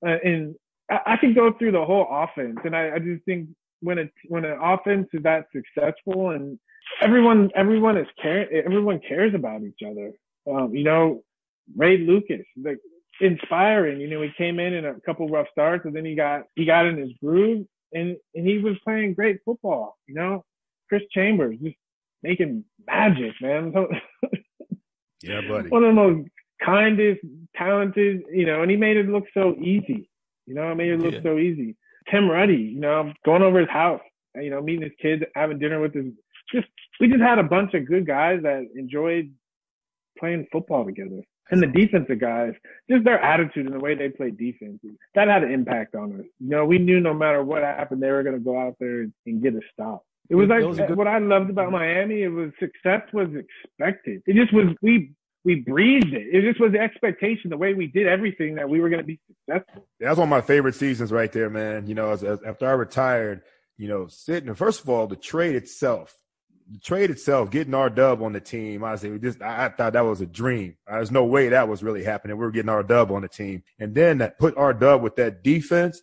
Uh, 0.06 0.18
and 0.22 0.54
I, 0.90 1.00
I 1.06 1.16
can 1.16 1.34
go 1.34 1.52
through 1.52 1.72
the 1.72 1.84
whole 1.84 2.06
offense, 2.10 2.58
and 2.64 2.76
I, 2.76 2.94
I 2.94 2.98
just 2.98 3.24
think 3.24 3.48
when 3.80 3.98
it 3.98 4.12
when 4.28 4.44
an 4.44 4.58
offense 4.60 5.08
is 5.12 5.22
that 5.22 5.46
successful 5.52 6.30
and 6.30 6.58
everyone 7.02 7.50
everyone 7.54 7.96
is 7.96 8.06
care 8.20 8.50
everyone 8.52 9.00
cares 9.06 9.34
about 9.34 9.62
each 9.62 9.80
other. 9.86 10.12
Um, 10.50 10.74
you 10.74 10.84
know, 10.84 11.22
Ray 11.76 11.98
Lucas, 11.98 12.44
like 12.62 12.78
inspiring. 13.20 14.00
You 14.00 14.08
know, 14.08 14.22
he 14.22 14.30
came 14.36 14.58
in 14.58 14.74
in 14.74 14.84
a 14.84 15.00
couple 15.00 15.28
rough 15.28 15.46
starts, 15.52 15.84
and 15.84 15.94
then 15.94 16.04
he 16.04 16.14
got 16.14 16.44
he 16.54 16.64
got 16.64 16.86
in 16.86 16.96
his 16.96 17.12
groove, 17.22 17.66
and 17.92 18.16
and 18.34 18.46
he 18.46 18.58
was 18.58 18.76
playing 18.84 19.14
great 19.14 19.40
football. 19.44 19.96
You 20.06 20.14
know, 20.14 20.44
Chris 20.88 21.02
Chambers 21.12 21.56
just 21.62 21.76
making 22.22 22.64
magic, 22.86 23.32
man. 23.40 23.72
yeah, 25.22 25.40
buddy. 25.48 25.68
One 25.68 25.84
of 25.84 25.94
the 25.94 26.02
most 26.02 26.28
kindest, 26.64 27.20
talented, 27.56 28.22
you 28.32 28.46
know, 28.46 28.62
and 28.62 28.70
he 28.70 28.76
made 28.76 28.96
it 28.96 29.08
look 29.08 29.24
so 29.34 29.54
easy. 29.58 30.08
You 30.46 30.54
know, 30.54 30.62
I 30.62 30.74
made 30.74 30.90
it 30.90 31.00
look 31.00 31.14
yeah. 31.14 31.22
so 31.22 31.38
easy. 31.38 31.76
Tim 32.10 32.28
Ruddy, 32.28 32.56
you 32.56 32.80
know, 32.80 33.12
going 33.24 33.42
over 33.42 33.60
his 33.60 33.68
house, 33.68 34.02
you 34.34 34.50
know, 34.50 34.60
meeting 34.60 34.82
his 34.82 34.92
kids, 35.00 35.22
having 35.34 35.58
dinner 35.58 35.80
with 35.80 35.94
his 35.94 36.12
just 36.52 36.68
we 37.00 37.08
just 37.08 37.22
had 37.22 37.38
a 37.38 37.42
bunch 37.42 37.74
of 37.74 37.86
good 37.86 38.06
guys 38.06 38.40
that 38.42 38.66
enjoyed 38.76 39.32
playing 40.18 40.46
football 40.52 40.84
together. 40.84 41.22
And 41.50 41.62
the 41.62 41.66
defensive 41.66 42.20
guys, 42.20 42.54
just 42.90 43.04
their 43.04 43.20
attitude 43.20 43.66
and 43.66 43.74
the 43.74 43.78
way 43.78 43.94
they 43.94 44.08
played 44.08 44.38
defense, 44.38 44.80
that 45.14 45.28
had 45.28 45.44
an 45.44 45.52
impact 45.52 45.94
on 45.94 46.20
us. 46.20 46.26
You 46.40 46.48
know, 46.48 46.64
we 46.64 46.78
knew 46.78 47.00
no 47.00 47.12
matter 47.12 47.44
what 47.44 47.62
happened, 47.62 48.02
they 48.02 48.10
were 48.10 48.22
going 48.22 48.36
to 48.36 48.40
go 48.40 48.58
out 48.58 48.76
there 48.80 49.06
and 49.26 49.42
get 49.42 49.54
a 49.54 49.60
stop. 49.70 50.04
It 50.30 50.36
was 50.36 50.48
like 50.48 50.64
was 50.64 50.78
good- 50.78 50.96
what 50.96 51.06
I 51.06 51.18
loved 51.18 51.50
about 51.50 51.66
mm-hmm. 51.66 51.76
Miami. 51.76 52.22
It 52.22 52.28
was 52.28 52.50
success 52.58 53.02
was 53.12 53.28
expected. 53.34 54.22
It 54.26 54.36
just 54.36 54.54
was 54.54 54.74
we 54.80 55.12
we 55.44 55.56
breathed 55.56 56.12
it. 56.12 56.34
It 56.34 56.42
just 56.42 56.60
was 56.60 56.72
the 56.72 56.80
expectation, 56.80 57.50
the 57.50 57.56
way 57.56 57.74
we 57.74 57.86
did 57.86 58.06
everything 58.06 58.54
that 58.56 58.68
we 58.68 58.80
were 58.80 58.88
going 58.88 59.02
to 59.02 59.06
be 59.06 59.20
successful. 59.26 59.86
That's 60.00 60.16
one 60.16 60.26
of 60.26 60.30
my 60.30 60.40
favorite 60.40 60.74
seasons 60.74 61.12
right 61.12 61.30
there, 61.30 61.50
man. 61.50 61.86
You 61.86 61.94
know, 61.94 62.10
as, 62.10 62.24
as, 62.24 62.42
after 62.42 62.66
I 62.66 62.72
retired, 62.72 63.42
you 63.76 63.88
know, 63.88 64.06
sitting. 64.06 64.54
First 64.54 64.82
of 64.82 64.88
all, 64.88 65.06
the 65.06 65.16
trade 65.16 65.54
itself 65.54 66.18
the 66.70 66.78
trade 66.78 67.10
itself, 67.10 67.50
getting 67.50 67.74
R 67.74 67.90
Dub 67.90 68.22
on 68.22 68.32
the 68.32 68.40
team, 68.40 68.84
honestly, 68.84 69.18
just 69.18 69.42
I, 69.42 69.66
I 69.66 69.68
thought 69.68 69.92
that 69.92 70.04
was 70.04 70.20
a 70.20 70.26
dream. 70.26 70.76
Uh, 70.88 70.96
there's 70.96 71.10
no 71.10 71.24
way 71.24 71.48
that 71.50 71.68
was 71.68 71.82
really 71.82 72.04
happening. 72.04 72.36
We 72.36 72.44
were 72.44 72.50
getting 72.50 72.68
R 72.70 72.82
Dub 72.82 73.10
on 73.10 73.22
the 73.22 73.28
team, 73.28 73.62
and 73.78 73.94
then 73.94 74.18
that 74.18 74.38
put 74.38 74.56
R 74.56 74.72
Dub 74.72 75.02
with 75.02 75.16
that 75.16 75.42
defense. 75.42 76.02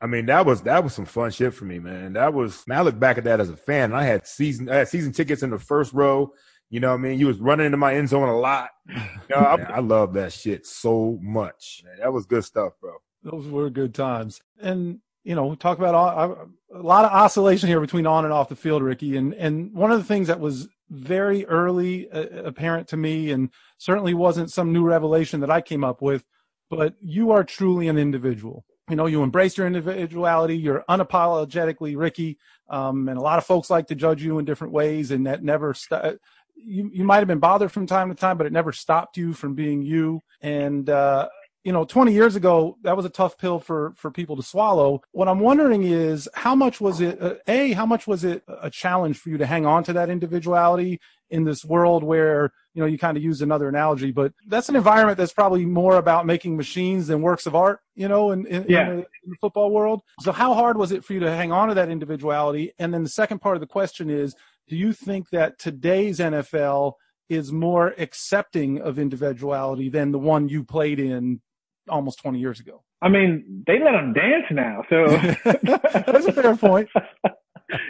I 0.00 0.06
mean, 0.06 0.26
that 0.26 0.46
was 0.46 0.62
that 0.62 0.84
was 0.84 0.94
some 0.94 1.06
fun 1.06 1.30
shit 1.30 1.54
for 1.54 1.64
me, 1.64 1.78
man. 1.78 2.12
That 2.12 2.34
was. 2.34 2.64
Man, 2.66 2.78
I 2.78 2.82
look 2.82 2.98
back 2.98 3.18
at 3.18 3.24
that 3.24 3.40
as 3.40 3.50
a 3.50 3.56
fan. 3.56 3.92
And 3.92 3.96
I 3.96 4.04
had 4.04 4.26
season 4.26 4.68
I 4.68 4.76
had 4.76 4.88
season 4.88 5.12
tickets 5.12 5.42
in 5.42 5.50
the 5.50 5.58
first 5.58 5.92
row. 5.92 6.32
You 6.70 6.80
know 6.80 6.88
what 6.88 6.94
I 6.94 7.02
mean? 7.02 7.18
You 7.18 7.26
was 7.26 7.38
running 7.38 7.66
into 7.66 7.78
my 7.78 7.94
end 7.94 8.08
zone 8.08 8.28
a 8.28 8.38
lot. 8.38 8.70
You 9.28 9.34
know, 9.34 9.42
I, 9.42 9.56
I 9.56 9.78
love 9.80 10.12
that 10.12 10.32
shit 10.32 10.64
so 10.64 11.18
much. 11.20 11.82
Man, 11.84 11.96
that 11.98 12.12
was 12.12 12.26
good 12.26 12.44
stuff, 12.44 12.74
bro. 12.80 12.92
Those 13.24 13.48
were 13.48 13.68
good 13.70 13.92
times. 13.92 14.40
And 14.62 15.00
you 15.24 15.34
know, 15.34 15.56
talk 15.56 15.78
about 15.78 15.96
all, 15.96 16.48
a 16.72 16.78
lot 16.80 17.04
of 17.04 17.10
oscillation 17.10 17.68
here 17.68 17.80
between 17.80 18.06
on 18.06 18.24
and 18.24 18.32
off 18.32 18.48
the 18.48 18.54
field, 18.54 18.84
Ricky. 18.84 19.16
And 19.16 19.34
and 19.34 19.74
one 19.74 19.90
of 19.90 19.98
the 19.98 20.04
things 20.04 20.28
that 20.28 20.38
was 20.38 20.68
very 20.88 21.44
early 21.46 22.08
uh, 22.12 22.44
apparent 22.44 22.86
to 22.88 22.96
me, 22.96 23.32
and 23.32 23.50
certainly 23.78 24.14
wasn't 24.14 24.52
some 24.52 24.72
new 24.72 24.84
revelation 24.84 25.40
that 25.40 25.50
I 25.50 25.60
came 25.60 25.82
up 25.82 26.00
with, 26.00 26.24
but 26.70 26.94
you 27.00 27.32
are 27.32 27.42
truly 27.42 27.88
an 27.88 27.98
individual. 27.98 28.64
You 28.88 28.94
know, 28.94 29.06
you 29.06 29.24
embrace 29.24 29.58
your 29.58 29.66
individuality. 29.66 30.56
You're 30.56 30.84
unapologetically 30.88 31.96
Ricky, 31.96 32.38
um, 32.70 33.08
and 33.08 33.18
a 33.18 33.22
lot 33.22 33.38
of 33.38 33.44
folks 33.44 33.68
like 33.68 33.88
to 33.88 33.96
judge 33.96 34.22
you 34.22 34.38
in 34.38 34.44
different 34.44 34.72
ways, 34.72 35.10
and 35.10 35.26
that 35.26 35.42
never. 35.42 35.74
St- 35.74 36.20
you 36.56 36.90
you 36.92 37.04
might 37.04 37.18
have 37.18 37.28
been 37.28 37.38
bothered 37.38 37.72
from 37.72 37.86
time 37.86 38.08
to 38.08 38.14
time, 38.14 38.36
but 38.38 38.46
it 38.46 38.52
never 38.52 38.72
stopped 38.72 39.16
you 39.16 39.32
from 39.32 39.54
being 39.54 39.82
you. 39.82 40.22
And 40.40 40.88
uh, 40.88 41.28
you 41.66 41.72
know 41.72 41.84
20 41.84 42.12
years 42.12 42.36
ago 42.36 42.78
that 42.82 42.96
was 42.96 43.04
a 43.04 43.10
tough 43.10 43.36
pill 43.36 43.58
for 43.58 43.92
for 43.96 44.12
people 44.12 44.36
to 44.36 44.42
swallow 44.42 45.02
what 45.10 45.26
i'm 45.26 45.40
wondering 45.40 45.82
is 45.82 46.28
how 46.32 46.54
much 46.54 46.80
was 46.80 47.00
it 47.00 47.20
uh, 47.20 47.34
a 47.48 47.72
how 47.72 47.84
much 47.84 48.06
was 48.06 48.22
it 48.22 48.44
a 48.62 48.70
challenge 48.70 49.18
for 49.18 49.30
you 49.30 49.36
to 49.36 49.46
hang 49.46 49.66
on 49.66 49.82
to 49.82 49.92
that 49.92 50.08
individuality 50.08 51.00
in 51.28 51.42
this 51.42 51.64
world 51.64 52.04
where 52.04 52.52
you 52.72 52.80
know 52.80 52.86
you 52.86 52.96
kind 52.96 53.16
of 53.16 53.22
use 53.22 53.42
another 53.42 53.68
analogy 53.68 54.12
but 54.12 54.32
that's 54.46 54.68
an 54.68 54.76
environment 54.76 55.18
that's 55.18 55.32
probably 55.32 55.66
more 55.66 55.96
about 55.96 56.24
making 56.24 56.56
machines 56.56 57.08
than 57.08 57.20
works 57.20 57.46
of 57.46 57.56
art 57.56 57.80
you 57.96 58.06
know 58.06 58.30
in, 58.30 58.46
in, 58.46 58.64
yeah. 58.68 58.82
in, 58.82 58.88
the, 58.88 59.02
in 59.24 59.30
the 59.30 59.36
football 59.40 59.72
world 59.72 60.02
so 60.20 60.30
how 60.30 60.54
hard 60.54 60.76
was 60.76 60.92
it 60.92 61.04
for 61.04 61.14
you 61.14 61.20
to 61.20 61.34
hang 61.34 61.50
on 61.50 61.68
to 61.68 61.74
that 61.74 61.88
individuality 61.88 62.72
and 62.78 62.94
then 62.94 63.02
the 63.02 63.08
second 63.08 63.40
part 63.40 63.56
of 63.56 63.60
the 63.60 63.66
question 63.66 64.08
is 64.08 64.36
do 64.68 64.76
you 64.76 64.92
think 64.92 65.30
that 65.30 65.58
today's 65.58 66.18
nfl 66.18 66.94
is 67.28 67.52
more 67.52 67.94
accepting 67.98 68.80
of 68.80 68.98
individuality 68.98 69.88
than 69.88 70.12
the 70.12 70.18
one 70.18 70.48
you 70.48 70.62
played 70.64 71.00
in 71.00 71.40
almost 71.88 72.20
20 72.20 72.38
years 72.38 72.60
ago. 72.60 72.82
I 73.02 73.08
mean, 73.08 73.64
they 73.66 73.78
let 73.78 73.92
them 73.92 74.12
dance 74.12 74.46
now, 74.50 74.84
so 74.88 75.06
that's 75.62 76.26
a 76.26 76.32
fair 76.32 76.56
point. 76.56 76.88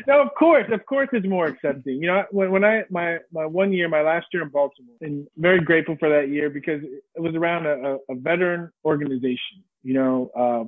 no, 0.06 0.20
of 0.20 0.34
course, 0.38 0.66
of 0.72 0.84
course, 0.86 1.08
it's 1.12 1.26
more 1.26 1.46
accepting. 1.46 2.02
You 2.02 2.08
know, 2.08 2.24
when 2.30 2.50
when 2.50 2.64
I 2.64 2.82
my 2.90 3.18
my 3.32 3.46
one 3.46 3.72
year, 3.72 3.88
my 3.88 4.02
last 4.02 4.26
year 4.32 4.42
in 4.42 4.48
Baltimore, 4.48 4.96
and 5.00 5.26
very 5.36 5.60
grateful 5.60 5.96
for 5.98 6.08
that 6.08 6.28
year 6.28 6.50
because 6.50 6.82
it 6.82 7.20
was 7.20 7.34
around 7.34 7.66
a, 7.66 7.98
a 8.10 8.14
veteran 8.16 8.70
organization. 8.84 9.62
You 9.84 9.94
know, 9.94 10.30
uh, 10.36 10.64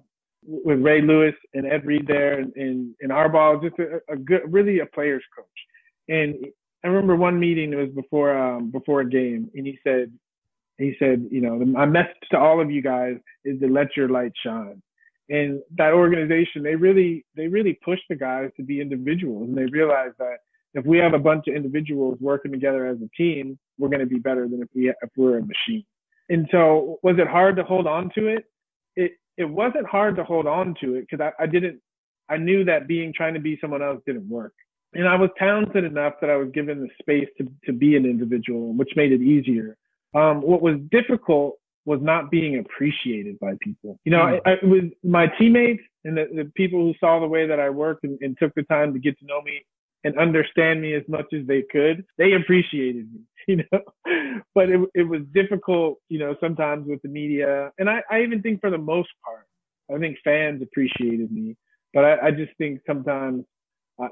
with 0.47 0.81
Ray 0.81 1.03
Lewis 1.03 1.35
and 1.53 1.67
Ed 1.67 1.85
Reed 1.85 2.07
there, 2.07 2.39
and 2.39 2.55
and, 2.55 2.95
and 3.01 3.11
Harbaugh, 3.11 3.61
just 3.61 3.79
a, 3.81 4.01
a 4.13 4.17
good, 4.17 4.43
really 4.47 4.79
a 4.79 4.87
player's 4.87 5.25
coach. 5.37 5.47
And 6.09 6.47
I 6.85 6.89
remember 6.89 7.17
one 7.17 7.39
meeting 7.39 7.73
it 7.73 7.77
was 7.77 7.91
before 7.91 8.37
um, 8.37 8.71
before 8.71 9.01
a 9.01 9.09
game, 9.09 9.51
and 9.55 9.67
he 9.67 9.79
said, 9.85 10.13
he 10.79 10.95
said, 10.99 11.27
you 11.31 11.41
know, 11.41 11.59
my 11.59 11.87
message 11.87 12.15
to 12.31 12.39
all 12.39 12.61
of 12.61 12.71
you 12.71 12.83
guys 12.83 13.17
is 13.45 13.61
to 13.61 13.69
let 13.69 13.97
your 13.97 14.09
light 14.09 14.33
shine. 14.45 14.81
And 15.29 15.61
that 15.77 15.93
organization, 15.93 16.63
they 16.63 16.75
really, 16.75 17.27
they 17.37 17.49
really 17.49 17.79
push 17.85 17.99
the 18.09 18.17
guys 18.17 18.51
to 18.57 18.63
be 18.63 18.81
individuals, 18.81 19.49
and 19.49 19.59
they 19.59 19.67
realize 19.67 20.13
that 20.19 20.39
if 20.75 20.87
we 20.87 20.99
have 20.99 21.15
a 21.15 21.19
bunch 21.19 21.49
of 21.49 21.55
individuals 21.55 22.19
working 22.21 22.53
together 22.53 22.87
as 22.87 22.99
a 22.99 23.09
team, 23.17 23.59
we're 23.79 23.89
going 23.89 24.01
to 24.01 24.07
be 24.07 24.19
better 24.19 24.49
than 24.49 24.63
if 24.63 24.69
we 24.75 24.89
if 24.89 25.11
we're 25.17 25.39
a 25.39 25.43
machine. 25.43 25.85
And 26.29 26.47
so, 26.51 26.99
was 27.03 27.17
it 27.19 27.27
hard 27.27 27.57
to 27.57 27.65
hold 27.65 27.87
on 27.87 28.11
to 28.15 28.29
it? 28.29 28.45
It 28.97 29.13
it 29.37 29.45
wasn't 29.45 29.87
hard 29.87 30.17
to 30.17 30.25
hold 30.25 30.47
on 30.47 30.75
to 30.81 30.95
it 30.95 31.07
because 31.09 31.21
I, 31.21 31.43
I 31.43 31.47
didn't. 31.47 31.81
I 32.29 32.37
knew 32.37 32.65
that 32.65 32.87
being 32.87 33.13
trying 33.15 33.35
to 33.35 33.41
be 33.41 33.59
someone 33.61 33.83
else 33.83 34.01
didn't 34.07 34.29
work, 34.29 34.53
and 34.95 35.09
I 35.09 35.17
was 35.17 35.31
talented 35.39 35.85
enough 35.85 36.15
that 36.21 36.31
I 36.31 36.37
was 36.37 36.51
given 36.53 36.81
the 36.81 36.89
space 37.01 37.29
to 37.39 37.51
to 37.65 37.73
be 37.73 37.97
an 37.97 38.05
individual, 38.05 38.73
which 38.75 38.91
made 38.97 39.13
it 39.13 39.23
easier. 39.23 39.77
Um, 40.15 40.41
what 40.41 40.63
was 40.63 40.77
difficult 40.91 41.59
was 41.89 42.01
not 42.03 42.31
being 42.31 42.59
appreciated 42.59 43.39
by 43.39 43.55
people. 43.61 43.99
You 44.05 44.13
know, 44.13 44.19
mm. 44.19 44.41
I, 44.45 44.51
I, 44.51 44.53
it 44.55 44.65
was 44.65 44.85
my 45.03 45.27
teammates 45.39 45.83
and 46.05 46.17
the, 46.17 46.27
the, 46.35 46.53
people 46.55 46.81
who 46.81 46.95
saw 47.01 47.19
the 47.19 47.27
way 47.27 47.47
that 47.47 47.59
I 47.59 47.71
worked 47.71 48.05
and, 48.05 48.19
and, 48.21 48.37
took 48.39 48.55
the 48.55 48.63
time 48.65 48.93
to 48.93 48.99
get 48.99 49.19
to 49.21 49.25
know 49.25 49.41
me 49.41 49.65
and 50.05 50.19
understand 50.19 50.83
me 50.83 50.93
as 50.95 51.03
much 51.09 51.27
as 51.33 51.47
they 51.47 51.63
could. 51.73 52.05
They 52.19 52.35
appreciated 52.35 53.09
me, 53.11 53.21
you 53.49 53.57
know, 53.57 53.81
but 54.55 54.69
it, 54.69 54.81
it 54.95 55.05
was 55.05 55.23
difficult, 55.33 55.99
you 56.11 56.19
know, 56.19 56.37
sometimes 56.41 56.87
with 56.87 57.01
the 57.03 57.09
media. 57.09 57.71
And 57.79 57.89
I, 57.89 58.03
I 58.11 58.21
even 58.21 58.43
think 58.43 58.61
for 58.61 58.71
the 58.71 58.79
most 58.79 59.09
part, 59.25 59.47
I 59.95 59.99
think 59.99 60.19
fans 60.23 60.63
appreciated 60.63 61.33
me, 61.33 61.57
but 61.95 62.05
I, 62.05 62.27
I 62.27 62.31
just 62.33 62.53
think 62.59 62.81
sometimes, 62.87 63.45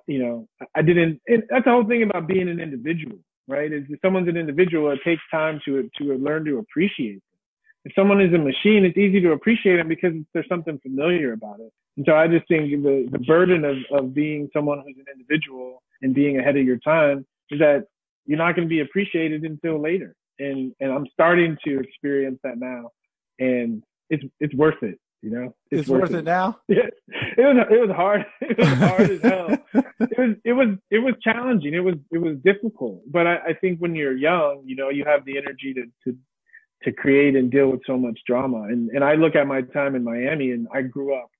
you 0.07 0.19
know, 0.19 0.49
I 0.75 0.83
didn't, 0.83 1.21
And 1.29 1.45
that's 1.49 1.65
the 1.65 1.71
whole 1.71 1.85
thing 1.87 2.03
about 2.03 2.27
being 2.27 2.49
an 2.49 2.61
individual 2.61 3.19
right? 3.49 3.73
If 3.73 3.85
someone's 4.03 4.29
an 4.29 4.37
individual, 4.37 4.91
it 4.91 5.01
takes 5.05 5.23
time 5.31 5.61
to 5.65 5.89
to 5.99 6.05
learn 6.15 6.45
to 6.47 6.59
appreciate 6.59 7.15
them. 7.15 7.23
If 7.85 7.93
someone 7.95 8.21
is 8.21 8.35
a 8.35 8.39
machine, 8.39 8.85
it's 8.85 8.99
easy 8.99 9.21
to 9.21 9.33
appreciate 9.33 9.77
them 9.77 9.89
because 9.89 10.13
there's 10.35 10.49
something 10.49 10.79
familiar 10.81 11.33
about 11.33 11.61
it. 11.61 11.73
And 11.97 12.05
so 12.07 12.15
I 12.17 12.27
just 12.27 12.49
think 12.49 12.71
the 12.83 13.09
the 13.11 13.19
burden 13.21 13.65
of 13.65 13.77
of 13.93 14.15
being 14.15 14.49
someone 14.53 14.83
who's 14.85 14.97
an 14.99 15.07
individual 15.13 15.83
and 16.03 16.15
being 16.15 16.39
ahead 16.39 16.57
of 16.57 16.65
your 16.65 16.79
time 16.79 17.27
is 17.51 17.61
that 17.61 17.85
you're 18.27 18.39
not 18.39 18.57
going 18.57 18.67
to 18.67 18.73
be 18.73 18.81
appreciated 18.81 19.45
until 19.45 19.81
later. 19.81 20.15
And 20.39 20.73
and 20.81 20.93
I'm 20.93 21.07
starting 21.13 21.57
to 21.65 21.81
experience 21.81 22.39
that 22.43 22.59
now, 22.59 22.91
and 23.39 23.83
it's 24.11 24.25
it's 24.41 24.55
worth 24.55 24.83
it. 24.83 24.99
You 25.27 25.33
know, 25.33 25.55
it's, 25.73 25.81
it's 25.81 25.89
worth, 25.89 26.13
it. 26.13 26.19
it. 26.19 26.25
now. 26.25 26.61
Yeah, 26.69 26.87
it 27.37 27.41
was 27.41 27.67
it 27.69 27.81
was 27.81 27.91
hard. 27.91 28.25
It 28.41 28.59
was 28.59 28.69
hard 28.69 29.11
as 29.11 29.21
hell. 29.21 29.49
It 29.99 30.19
was 30.19 30.37
it 30.45 30.53
was 30.53 30.69
it 30.89 30.99
was 31.01 31.15
challenging. 31.21 31.75
It 31.75 31.81
was 31.81 31.97
it 32.13 32.19
was 32.19 32.37
difficult. 32.45 33.03
But 33.11 33.27
I, 33.27 33.37
I 33.49 33.55
think 33.61 33.81
when 33.81 33.97
you're 33.97 34.17
young, 34.17 34.63
you 34.65 34.77
know, 34.77 34.89
you 34.89 35.05
have 35.05 35.25
the 35.25 35.37
energy 35.37 35.75
to 35.75 35.83
to 36.05 36.17
to 36.85 36.93
create 36.93 37.35
and 37.35 37.51
deal 37.51 37.73
with 37.73 37.81
so 37.89 37.97
much 37.97 38.21
drama. 38.25 38.69
And 38.69 38.89
and 38.91 39.03
I 39.03 39.15
look 39.15 39.35
at 39.35 39.49
my 39.49 39.63
time 39.63 39.97
in 39.97 40.05
Miami, 40.05 40.53
and 40.53 40.69
I 40.73 40.83
grew 40.83 41.17
up 41.17 41.31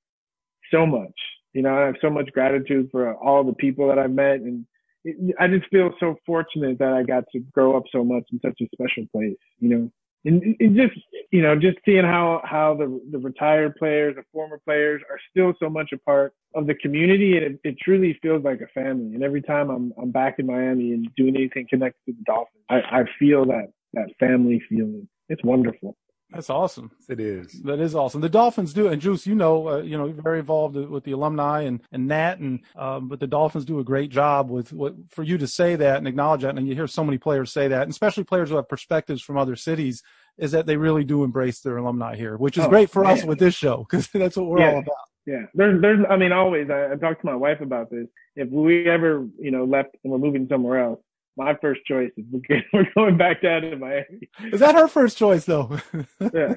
so 0.73 0.85
much. 0.85 1.15
You 1.53 1.63
know, 1.63 1.79
I 1.79 1.87
have 1.87 1.95
so 2.01 2.11
much 2.11 2.29
gratitude 2.33 2.89
for 2.91 3.15
all 3.15 3.45
the 3.45 3.55
people 3.55 3.87
that 3.87 4.01
I've 4.01 4.11
met, 4.11 4.41
and 4.41 4.67
it, 5.05 5.37
I 5.39 5.47
just 5.47 5.69
feel 5.71 5.93
so 6.01 6.17
fortunate 6.27 6.81
that 6.81 6.93
I 6.93 7.05
got 7.05 7.23
to 7.35 7.39
grow 7.39 7.77
up 7.77 7.85
so 7.93 8.03
much 8.03 8.25
in 8.33 8.41
such 8.45 8.61
a 8.61 8.69
special 8.75 9.07
place. 9.13 9.39
You 9.61 9.69
know 9.69 9.93
and, 10.27 10.77
just 10.77 10.99
you 11.31 11.43
know 11.43 11.57
just 11.57 11.79
seeing 11.85 12.05
how 12.05 12.41
how 12.45 12.75
the 12.75 13.01
the 13.11 13.19
retired 13.19 13.75
players 13.77 14.15
the 14.17 14.23
former 14.33 14.61
players 14.65 15.03
are 15.11 15.19
still 15.31 15.53
so 15.61 15.69
much 15.69 15.91
a 15.93 15.99
part 15.99 16.33
of 16.55 16.67
the 16.67 16.75
community 16.75 17.37
and 17.37 17.47
it, 17.47 17.61
it 17.65 17.77
truly 17.83 18.19
feels 18.23 18.43
like 18.45 18.61
a 18.61 18.67
family. 18.69 19.15
And 19.15 19.23
every 19.23 19.43
time 19.43 19.71
i'm 19.71 19.93
i'm 20.01 20.11
back 20.11 20.39
in 20.39 20.47
miami 20.47 20.93
and 20.93 21.09
doing 21.17 21.37
anything 21.37 21.67
connected 21.69 22.01
to 22.07 22.13
the 22.13 22.25
dolphins 22.25 22.65
i 22.71 23.01
i 23.01 23.05
feel 23.19 23.45
that 23.47 23.73
that 23.97 24.09
family 24.21 24.63
feeling. 24.69 25.09
It's 25.29 25.43
wonderful 25.43 25.97
That's 26.31 26.51
awesome. 26.51 26.91
It 27.09 27.21
is. 27.21 27.53
That 27.63 27.79
is 27.79 27.95
awesome. 27.95 28.21
The 28.21 28.29
Dolphins 28.29 28.73
do, 28.73 28.89
and 28.89 29.01
Juice, 29.01 29.27
you 29.27 29.35
know, 29.37 29.69
uh, 29.69 29.77
you 29.83 29.97
know, 29.97 30.07
you're 30.07 30.21
very 30.23 30.41
involved 30.41 30.75
with 30.75 31.05
the 31.05 31.13
alumni 31.13 31.63
and 31.63 31.81
and 31.93 32.09
Nat, 32.09 32.41
and 32.41 32.61
um, 32.75 33.09
but 33.09 33.21
the 33.21 33.29
Dolphins 33.29 33.65
do 33.65 33.79
a 33.79 33.85
great 33.85 34.11
job 34.11 34.51
with 34.51 34.73
what 34.73 34.95
for 35.09 35.23
you 35.23 35.39
to 35.39 35.47
say 35.47 35.77
that 35.77 35.99
and 35.99 36.09
acknowledge 36.09 36.43
that, 36.43 36.57
and 36.57 36.67
you 36.67 36.75
hear 36.75 36.89
so 36.89 37.05
many 37.05 37.17
players 37.17 37.53
say 37.53 37.69
that, 37.69 37.83
and 37.83 37.91
especially 37.93 38.25
players 38.25 38.49
who 38.51 38.57
have 38.57 38.69
perspectives 38.69 39.23
from 39.23 39.39
other 39.39 39.55
cities, 39.55 40.03
is 40.37 40.51
that 40.51 40.67
they 40.67 40.77
really 40.77 41.05
do 41.05 41.23
embrace 41.23 41.61
their 41.61 41.77
alumni 41.77 42.17
here, 42.17 42.37
which 42.37 42.59
is 42.59 42.65
Oh, 42.65 42.69
great 42.69 42.91
for 42.91 43.05
man. 43.05 43.13
us 43.13 43.25
with 43.25 43.39
this 43.39 43.55
show 43.55 43.87
because 43.89 44.09
that's 44.13 44.37
what 44.37 44.47
we're 44.47 44.61
Yeah. 44.61 44.73
all 44.73 44.79
about. 44.81 44.95
Yeah, 45.27 45.43
there's, 45.55 45.81
there's, 45.83 46.07
I 46.09 46.17
mean, 46.17 46.31
always. 46.31 46.71
I, 46.71 46.93
I 46.93 46.97
talked 46.97 47.21
to 47.23 47.27
my 47.27 47.35
wife 47.35 47.61
about 47.61 47.91
this. 47.91 48.07
If 48.37 48.49
we 48.51 48.89
ever, 48.89 49.27
you 49.41 49.51
know, 49.51 49.65
left 49.65 49.97
and 50.05 50.13
we're 50.13 50.19
moving 50.21 50.47
somewhere 50.49 50.81
else, 50.81 51.01
my 51.37 51.55
first 51.61 51.85
choice 51.85 52.11
is 52.17 52.25
we're 52.31 52.63
we're 52.73 52.89
going 52.95 53.17
back 53.17 53.43
down 53.43 53.63
to 53.63 53.77
Miami. 53.77 54.29
Is 54.53 54.61
that 54.61 54.75
her 54.75 54.89
first 54.89 55.17
choice 55.19 55.45
though? 55.45 55.79
Yeah, 56.35 56.55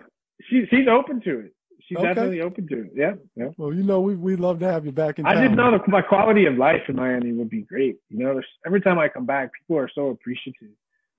she, 0.49 0.65
she's 0.69 0.87
open 0.87 1.21
to 1.21 1.39
it. 1.39 1.53
She's 1.81 1.97
Okay. 1.97 2.07
definitely 2.07 2.41
open 2.41 2.67
to 2.67 2.81
it. 2.83 2.91
Yeah, 2.95 3.13
yeah. 3.35 3.49
well, 3.57 3.73
you 3.73 3.83
know, 3.83 3.99
we 3.99 4.15
we'd 4.15 4.39
love 4.39 4.59
to 4.59 4.71
have 4.71 4.85
you 4.85 4.91
back 4.91 5.17
in 5.19 5.25
I 5.25 5.33
town. 5.33 5.43
just 5.47 5.55
know 5.57 5.71
that 5.71 5.87
my 5.87 6.01
quality 6.01 6.45
of 6.45 6.55
life 6.55 6.83
in 6.87 6.95
Miami 6.95 7.31
would 7.33 7.49
be 7.49 7.61
great. 7.63 7.97
You 8.09 8.19
know, 8.19 8.41
every 8.65 8.79
time 8.81 8.99
I 8.99 9.09
come 9.09 9.25
back, 9.25 9.49
people 9.59 9.77
are 9.81 9.89
so 9.93 10.09
appreciative. 10.09 10.69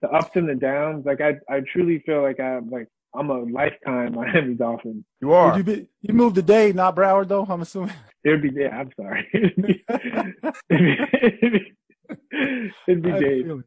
The 0.01 0.09
ups 0.11 0.31
and 0.37 0.49
the 0.49 0.55
downs, 0.55 1.05
like 1.07 1.21
I, 1.21 1.35
I 1.55 1.61
truly 1.73 2.03
feel 2.07 2.23
like 2.23 2.39
I'm 2.41 2.71
like 2.71 2.89
I'm 3.15 3.29
a 3.31 3.41
lifetime 3.43 4.15
Miami 4.21 4.55
Dolphin. 4.55 5.05
You 5.21 5.33
are. 5.33 5.49
Would 5.51 5.59
you 5.59 5.65
be 5.65 5.89
you 6.03 6.15
moved 6.15 6.37
to 6.37 6.43
Dade, 6.43 6.77
not 6.77 6.95
Broward 6.97 7.29
though? 7.29 7.45
I'm 7.49 7.61
assuming. 7.63 7.93
It'd 8.23 8.41
be, 8.43 8.51
yeah, 8.55 8.69
I'm 8.79 8.91
sorry. 8.97 9.27
It'd 9.35 9.57
be, 9.57 9.85
it'd 10.71 11.53
be, 11.53 11.73
it'd 12.87 13.03
be 13.03 13.13
Dade. 13.13 13.63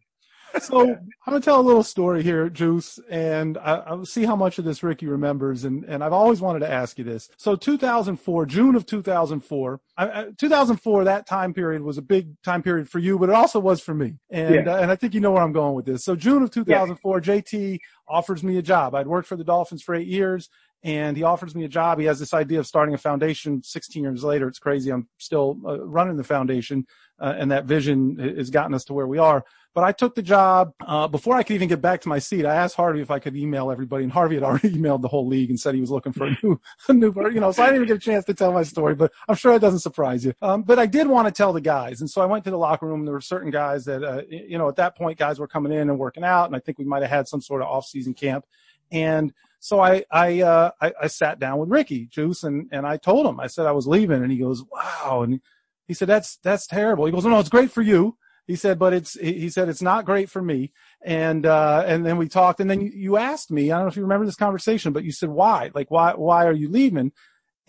So 0.60 0.92
I'm 0.92 1.10
gonna 1.26 1.42
tell 1.42 1.60
a 1.60 1.62
little 1.62 1.84
story 1.84 2.22
here, 2.22 2.48
Juice, 2.48 3.00
and 3.10 3.58
I, 3.58 3.76
I'll 3.88 4.06
see 4.06 4.26
how 4.26 4.36
much 4.36 4.60
of 4.60 4.66
this 4.66 4.84
Ricky 4.84 5.08
remembers. 5.08 5.64
And, 5.64 5.84
and 5.86 6.04
I've 6.04 6.14
always 6.14 6.42
wanted 6.42 6.60
to 6.60 6.72
ask 6.72 7.00
you 7.00 7.04
this. 7.04 7.28
So 7.38 7.56
2004, 7.56 8.46
June 8.46 8.76
of 8.76 8.86
2004, 8.86 9.82
I, 9.98 10.06
I, 10.06 10.26
2004, 10.38 11.06
that 11.06 11.26
time 11.26 11.54
period 11.56 11.82
was 11.82 11.98
a 11.98 12.04
big 12.04 12.40
time 12.44 12.62
period 12.62 12.88
for 12.88 13.00
you, 13.00 13.18
but 13.18 13.30
it 13.30 13.36
also 13.36 13.60
was 13.60 13.82
for 13.82 13.96
me. 13.96 14.18
And 14.30 14.68
Yeah. 14.68 14.74
uh, 14.74 14.78
and 14.78 14.92
I 14.92 14.96
think 14.96 15.16
you 15.16 15.22
know 15.22 15.32
where 15.32 15.42
I'm 15.44 15.54
going 15.54 15.74
with 15.74 15.86
this. 15.86 16.04
So 16.06 16.16
June 16.16 16.44
of 16.44 16.52
2004, 16.52 17.22
JT 17.22 17.80
offers 18.08 18.44
me 18.44 18.58
a 18.58 18.62
job. 18.62 18.94
I'd 18.94 19.08
worked 19.08 19.28
for 19.28 19.36
the 19.36 19.44
Dolphins 19.44 19.82
for 19.82 19.96
eight 19.96 20.08
years. 20.08 20.50
And 20.84 21.15
he 21.15 21.24
offers 21.24 21.56
me 21.56 21.63
a 21.63 21.69
job. 21.69 22.00
He 22.00 22.06
has 22.06 22.19
this 22.19 22.34
idea 22.34 22.60
of 22.60 22.67
starting 22.67 22.93
a 22.93 22.98
foundation 22.98 23.63
16 23.63 24.04
years 24.04 24.24
later. 24.24 24.50
It's 24.50 24.60
crazy. 24.60 24.91
I'm 24.91 25.08
still 25.17 25.58
uh, 25.65 25.80
running 25.86 26.17
the 26.17 26.26
foundation, 26.26 26.86
uh, 27.19 27.36
and 27.38 27.52
that 27.52 27.65
vision 27.65 28.17
has 28.19 28.50
gotten 28.50 28.74
us 28.74 28.84
to 28.86 28.93
where 28.93 29.08
we 29.08 29.17
are. 29.17 29.46
But 29.74 29.84
I 29.86 29.91
took 29.91 30.13
the 30.13 30.22
job 30.22 30.74
uh, 30.86 31.08
before 31.08 31.36
I 31.36 31.43
could 31.43 31.56
even 31.56 31.67
get 31.67 31.82
back 31.82 32.02
to 32.02 32.10
my 32.10 32.19
seat. 32.19 32.46
I 32.46 32.54
asked 32.54 32.76
Harvey 32.76 33.02
if 33.02 33.10
I 33.10 33.17
could 33.19 33.36
email 33.36 33.72
everybody, 33.72 34.04
and 34.04 34.13
Harvey 34.13 34.36
had 34.36 34.43
already 34.43 34.72
emailed 34.78 35.02
the 35.02 35.08
whole 35.08 35.26
league 35.26 35.50
and 35.50 35.60
said 35.60 35.74
he 35.74 35.82
was 35.82 35.89
looking 35.89 36.12
for 36.12 36.28
a 36.28 36.38
new, 36.43 36.60
a 36.89 36.93
new, 36.93 37.13
you 37.32 37.39
know. 37.39 37.52
So 37.52 37.63
I 37.63 37.67
didn't 37.67 37.78
even 37.78 37.88
get 37.88 37.98
a 37.98 38.00
chance 38.00 38.26
to 38.26 38.34
tell 38.34 38.52
my 38.52 38.63
story, 38.63 38.93
but 38.93 39.12
I'm 39.28 39.36
sure 39.36 39.54
it 39.54 39.60
doesn't 39.60 39.80
surprise 39.80 40.26
you. 40.26 40.34
Um, 40.41 40.63
but 40.63 40.80
I 40.80 40.86
did 40.86 41.08
want 41.08 41.28
to 41.28 41.32
tell 41.32 41.54
the 41.54 41.62
guys, 41.62 42.02
and 42.02 42.10
so 42.10 42.22
I 42.22 42.26
went 42.26 42.43
to 42.43 42.52
the 42.52 42.58
locker 42.58 42.86
room. 42.86 43.06
There 43.06 43.13
were 43.13 43.22
certain 43.22 43.50
guys 43.50 43.86
that, 43.86 44.04
uh, 44.04 44.22
you 44.30 44.58
know, 44.58 44.67
at 44.67 44.76
that 44.76 44.96
point, 44.96 45.17
guys 45.17 45.39
were 45.39 45.48
coming 45.48 45.72
in 45.72 45.89
and 45.89 45.98
working 45.98 46.24
out, 46.24 46.46
and 46.46 46.56
I 46.56 46.60
think 46.60 46.78
we 46.78 46.86
might 46.86 47.02
have 47.02 47.12
had 47.12 47.28
some 47.28 47.41
sort 47.41 47.62
of 47.62 47.69
off-season 47.69 48.13
camp. 48.13 48.46
And 48.91 49.34
so 49.63 49.80
I 49.80 50.04
I, 50.12 50.41
uh, 50.41 50.71
I 50.82 50.93
I 51.04 51.08
sat 51.08 51.39
down 51.39 51.58
with 51.58 51.69
Ricky 51.69 52.06
Juice 52.06 52.43
and 52.43 52.67
and 52.73 52.86
I 52.86 52.97
told 52.97 53.26
him 53.26 53.39
I 53.39 53.47
said 53.47 53.65
I 53.65 53.71
was 53.71 53.88
leaving, 53.88 54.21
and 54.21 54.30
he 54.30 54.38
goes, 54.38 54.62
"Wow," 54.69 55.21
and 55.23 55.39
he 55.88 55.93
said, 55.93 56.10
"That's 56.10 56.38
that's 56.43 56.67
terrible." 56.67 57.06
He 57.06 57.13
goes, 57.13 57.26
"No, 57.26 57.39
it's 57.39 57.47
great 57.47 57.71
for 57.71 57.82
you." 57.82 58.17
He 58.45 58.58
said, 58.58 58.78
but 58.78 58.91
it's, 58.91 59.17
he 59.17 59.49
said, 59.49 59.69
it's 59.69 59.82
not 59.82 60.04
great 60.04 60.30
for 60.30 60.41
me. 60.41 60.73
And, 61.02 61.45
uh, 61.45 61.86
and 61.88 62.06
then 62.06 62.17
we 62.17 62.28
talked 62.28 62.60
and 62.60 62.69
then 62.69 62.82
you, 62.82 62.91
you 62.93 63.15
asked 63.17 63.49
me, 63.49 63.71
I 63.71 63.76
don't 63.76 63.86
know 63.86 63.88
if 63.88 63.95
you 63.95 64.02
remember 64.02 64.26
this 64.26 64.36
conversation, 64.36 64.91
but 64.91 65.06
you 65.06 65.13
said, 65.13 65.30
why? 65.30 65.71
Like, 65.73 65.89
why, 65.89 66.13
why 66.13 66.45
are 66.45 66.54
you 66.54 66.69
leaving? 66.69 67.13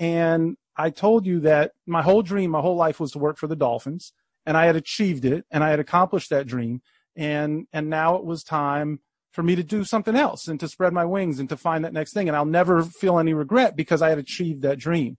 And 0.00 0.56
I 0.76 0.90
told 0.90 1.26
you 1.26 1.38
that 1.40 1.74
my 1.86 2.02
whole 2.02 2.22
dream, 2.22 2.50
my 2.50 2.60
whole 2.60 2.74
life 2.74 2.98
was 2.98 3.12
to 3.12 3.20
work 3.20 3.38
for 3.38 3.46
the 3.46 3.54
Dolphins 3.54 4.12
and 4.44 4.56
I 4.56 4.66
had 4.66 4.74
achieved 4.74 5.24
it 5.24 5.44
and 5.48 5.62
I 5.62 5.70
had 5.70 5.78
accomplished 5.78 6.30
that 6.30 6.48
dream. 6.48 6.82
And, 7.14 7.68
and 7.72 7.88
now 7.88 8.16
it 8.16 8.24
was 8.24 8.42
time 8.42 8.98
for 9.34 9.42
me 9.42 9.56
to 9.56 9.64
do 9.64 9.82
something 9.82 10.14
else 10.14 10.46
and 10.46 10.60
to 10.60 10.68
spread 10.68 10.92
my 10.92 11.04
wings 11.04 11.40
and 11.40 11.48
to 11.48 11.56
find 11.56 11.84
that 11.84 11.92
next 11.92 12.12
thing. 12.12 12.28
And 12.28 12.36
I'll 12.36 12.44
never 12.44 12.84
feel 12.84 13.18
any 13.18 13.34
regret 13.34 13.74
because 13.74 14.00
I 14.00 14.08
had 14.10 14.18
achieved 14.18 14.62
that 14.62 14.78
dream. 14.78 15.18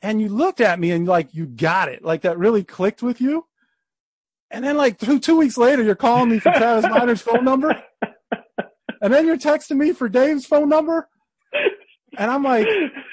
And 0.00 0.20
you 0.20 0.28
looked 0.28 0.60
at 0.60 0.78
me 0.78 0.92
and 0.92 1.08
like, 1.08 1.34
you 1.34 1.44
got 1.44 1.88
it. 1.88 2.04
Like 2.04 2.22
that 2.22 2.38
really 2.38 2.62
clicked 2.62 3.02
with 3.02 3.20
you. 3.20 3.46
And 4.48 4.64
then 4.64 4.76
like 4.76 5.00
two, 5.00 5.18
two 5.18 5.36
weeks 5.36 5.58
later, 5.58 5.82
you're 5.82 5.96
calling 5.96 6.30
me 6.30 6.38
for 6.38 6.52
Travis 6.52 6.84
Minor's 6.90 7.20
phone 7.20 7.44
number. 7.44 7.82
And 9.02 9.12
then 9.12 9.26
you're 9.26 9.36
texting 9.36 9.76
me 9.76 9.92
for 9.92 10.08
Dave's 10.08 10.46
phone 10.46 10.68
number. 10.68 11.08
And 12.18 12.30
I'm 12.30 12.44
like, 12.44 12.68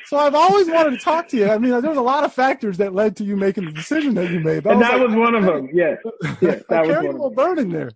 so 0.06 0.18
I've 0.18 0.36
always 0.36 0.70
wanted 0.70 0.92
to 0.92 0.98
talk 0.98 1.28
to 1.30 1.38
you. 1.38 1.50
I 1.50 1.58
mean, 1.58 1.72
there's 1.82 1.98
a 1.98 2.02
lot 2.02 2.24
of 2.24 2.32
factors 2.32 2.78
that 2.78 2.94
led 2.94 3.16
to 3.18 3.24
you 3.24 3.36
making 3.36 3.66
the 3.66 3.72
decision 3.72 4.14
that 4.14 4.30
you 4.30 4.40
made. 4.40 4.64
But 4.64 4.74
and 4.74 4.84
I 4.84 4.92
that 4.92 5.00
like, 5.00 5.08
was 5.08 5.18
one 5.18 5.36
of 5.36 5.44
them. 5.44 5.70
Yes. 5.74 5.98
Yes, 6.42 6.64
I 6.70 6.76
that 6.76 6.82
was 6.86 6.96
carry 6.96 7.08
a 7.08 7.12
little 7.12 7.32
burden 7.32 7.70
there. 7.70 7.92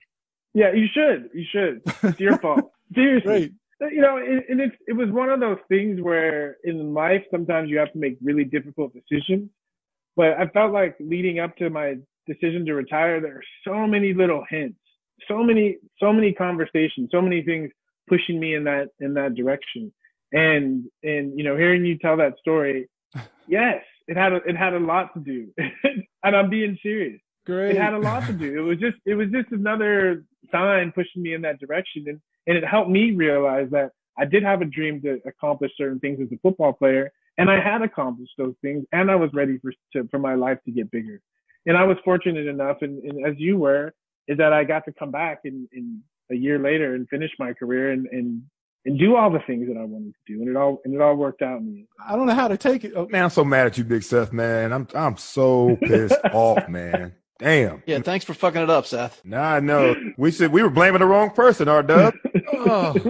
Yeah, 0.58 0.72
you 0.74 0.88
should. 0.92 1.30
You 1.36 1.46
should. 1.52 1.82
It's 2.02 2.20
your 2.20 2.40
fault. 2.40 2.72
Seriously. 2.96 3.54
Great. 3.80 3.94
You 3.94 4.02
know, 4.02 4.18
it, 4.18 4.46
and 4.50 4.60
it's, 4.60 4.76
it 4.88 4.94
was 4.94 5.08
one 5.12 5.30
of 5.30 5.40
those 5.40 5.60
things 5.70 6.02
where 6.02 6.58
in 6.64 6.96
life, 6.96 7.24
sometimes 7.30 7.70
you 7.70 7.78
have 7.78 7.94
to 7.94 8.00
make 8.00 8.18
really 8.24 8.44
difficult 8.44 8.92
decisions. 8.92 9.52
But 10.16 10.32
I 10.40 10.48
felt 10.48 10.74
like 10.74 10.96
leading 11.00 11.38
up 11.38 11.56
to 11.58 11.70
my 11.70 11.98
decision 12.26 12.66
to 12.66 12.74
retire, 12.74 13.22
there 13.22 13.36
are 13.36 13.44
so 13.64 13.86
many 13.86 14.16
little 14.16 14.44
hints, 14.50 14.80
so 15.28 15.44
many, 15.44 15.78
so 16.00 16.12
many 16.12 16.34
conversations, 16.34 17.10
so 17.12 17.22
many 17.22 17.44
things 17.44 17.70
pushing 18.10 18.40
me 18.40 18.56
in 18.56 18.64
that, 18.64 18.88
in 19.00 19.14
that 19.14 19.36
direction. 19.36 19.94
And, 20.34 20.86
and, 21.04 21.38
you 21.38 21.44
know, 21.44 21.56
hearing 21.56 21.86
you 21.86 22.00
tell 22.00 22.18
that 22.18 22.40
story, 22.40 22.90
yes, 23.48 23.84
it 24.08 24.18
had, 24.18 24.34
a, 24.34 24.38
it 24.38 24.58
had 24.58 24.74
a 24.74 24.80
lot 24.80 25.14
to 25.14 25.20
do. 25.20 25.54
and 26.24 26.36
I'm 26.36 26.50
being 26.50 26.80
serious 26.82 27.22
Great. 27.48 27.78
it 27.78 27.82
had 27.82 27.94
a 27.94 28.00
lot 28.00 28.28
to 28.28 28.34
do. 28.34 28.58
It 28.58 28.62
was 28.62 28.78
just 28.78 28.98
it 29.06 29.16
was 29.16 29.30
just 29.32 29.54
another 29.54 30.26
sign 30.52 30.92
pushing 30.92 31.22
me 31.22 31.34
in 31.34 31.42
that 31.42 31.60
direction, 31.60 32.06
and 32.08 32.20
and 32.48 32.58
it 32.58 32.66
helped 32.66 32.90
me 32.90 33.12
realize 33.12 33.70
that 33.72 33.92
I 34.18 34.26
did 34.26 34.44
have 34.44 34.62
a 34.62 34.66
dream 34.66 35.02
to 35.02 35.20
accomplish 35.26 35.72
certain 35.78 36.00
things 36.00 36.20
as 36.22 36.32
a 36.32 36.40
football 36.42 36.74
player, 36.74 37.12
and 37.38 37.50
I 37.50 37.60
had 37.60 37.82
accomplished 37.82 38.34
those 38.38 38.56
things, 38.62 38.86
and 38.92 39.12
I 39.12 39.16
was 39.16 39.30
ready 39.34 39.58
for 39.60 39.72
to, 39.94 40.08
for 40.10 40.20
my 40.20 40.36
life 40.36 40.60
to 40.66 40.72
get 40.72 40.92
bigger. 40.92 41.22
And 41.66 41.78
I 41.78 41.84
was 41.84 41.98
fortunate 42.04 42.48
enough, 42.48 42.78
and, 42.82 43.04
and 43.04 43.26
as 43.26 43.36
you 43.38 43.58
were, 43.58 43.94
is 44.28 44.38
that 44.38 44.54
I 44.54 44.64
got 44.64 44.86
to 44.86 44.94
come 44.94 45.12
back 45.12 45.42
in, 45.44 45.68
in 45.72 46.02
a 46.32 46.36
year 46.36 46.60
later 46.60 46.96
and 46.96 47.08
finish 47.10 47.32
my 47.40 47.54
career 47.54 47.92
and 47.92 48.08
and 48.08 48.42
and 48.86 48.98
do 48.98 49.18
all 49.18 49.30
the 49.30 49.42
things 49.46 49.68
that 49.68 49.78
I 49.78 49.84
wanted 49.84 50.14
to 50.14 50.34
do, 50.34 50.42
and 50.42 50.50
it 50.50 50.56
all 50.56 50.80
and 50.86 50.94
it 50.94 51.02
all 51.02 51.16
worked 51.16 51.42
out 51.42 51.60
in 51.60 51.66
the. 51.68 51.86
I 52.04 52.16
don't 52.16 52.26
know 52.26 52.34
how 52.34 52.48
to 52.48 52.58
take 52.58 52.86
it. 52.86 52.94
Oh, 52.96 53.08
Man, 53.08 53.26
I'm 53.26 53.30
so 53.30 53.44
mad 53.44 53.68
at 53.68 53.78
you, 53.78 53.84
Big 53.84 54.04
Seth, 54.04 54.32
man. 54.32 54.72
I'm 54.72 54.88
I'm 54.96 55.18
so 55.18 55.78
pissed 55.84 56.20
off, 56.32 56.68
man. 56.70 57.14
Damn. 57.40 57.84
Yeah, 57.86 58.00
thanks 58.00 58.26
for 58.26 58.34
fucking 58.34 58.62
it 58.62 58.70
up, 58.70 58.86
Seth. 58.86 59.24
Now 59.24 59.44
I 59.44 59.60
know. 59.60 59.96
We 60.18 60.32
said 60.32 60.52
we 60.52 60.64
were 60.64 60.70
blaming 60.70 61.00
the 61.02 61.06
wrong 61.06 61.30
person, 61.32 61.68
R 61.68 61.84
Dub. 61.84 62.14
oh. 62.54 62.96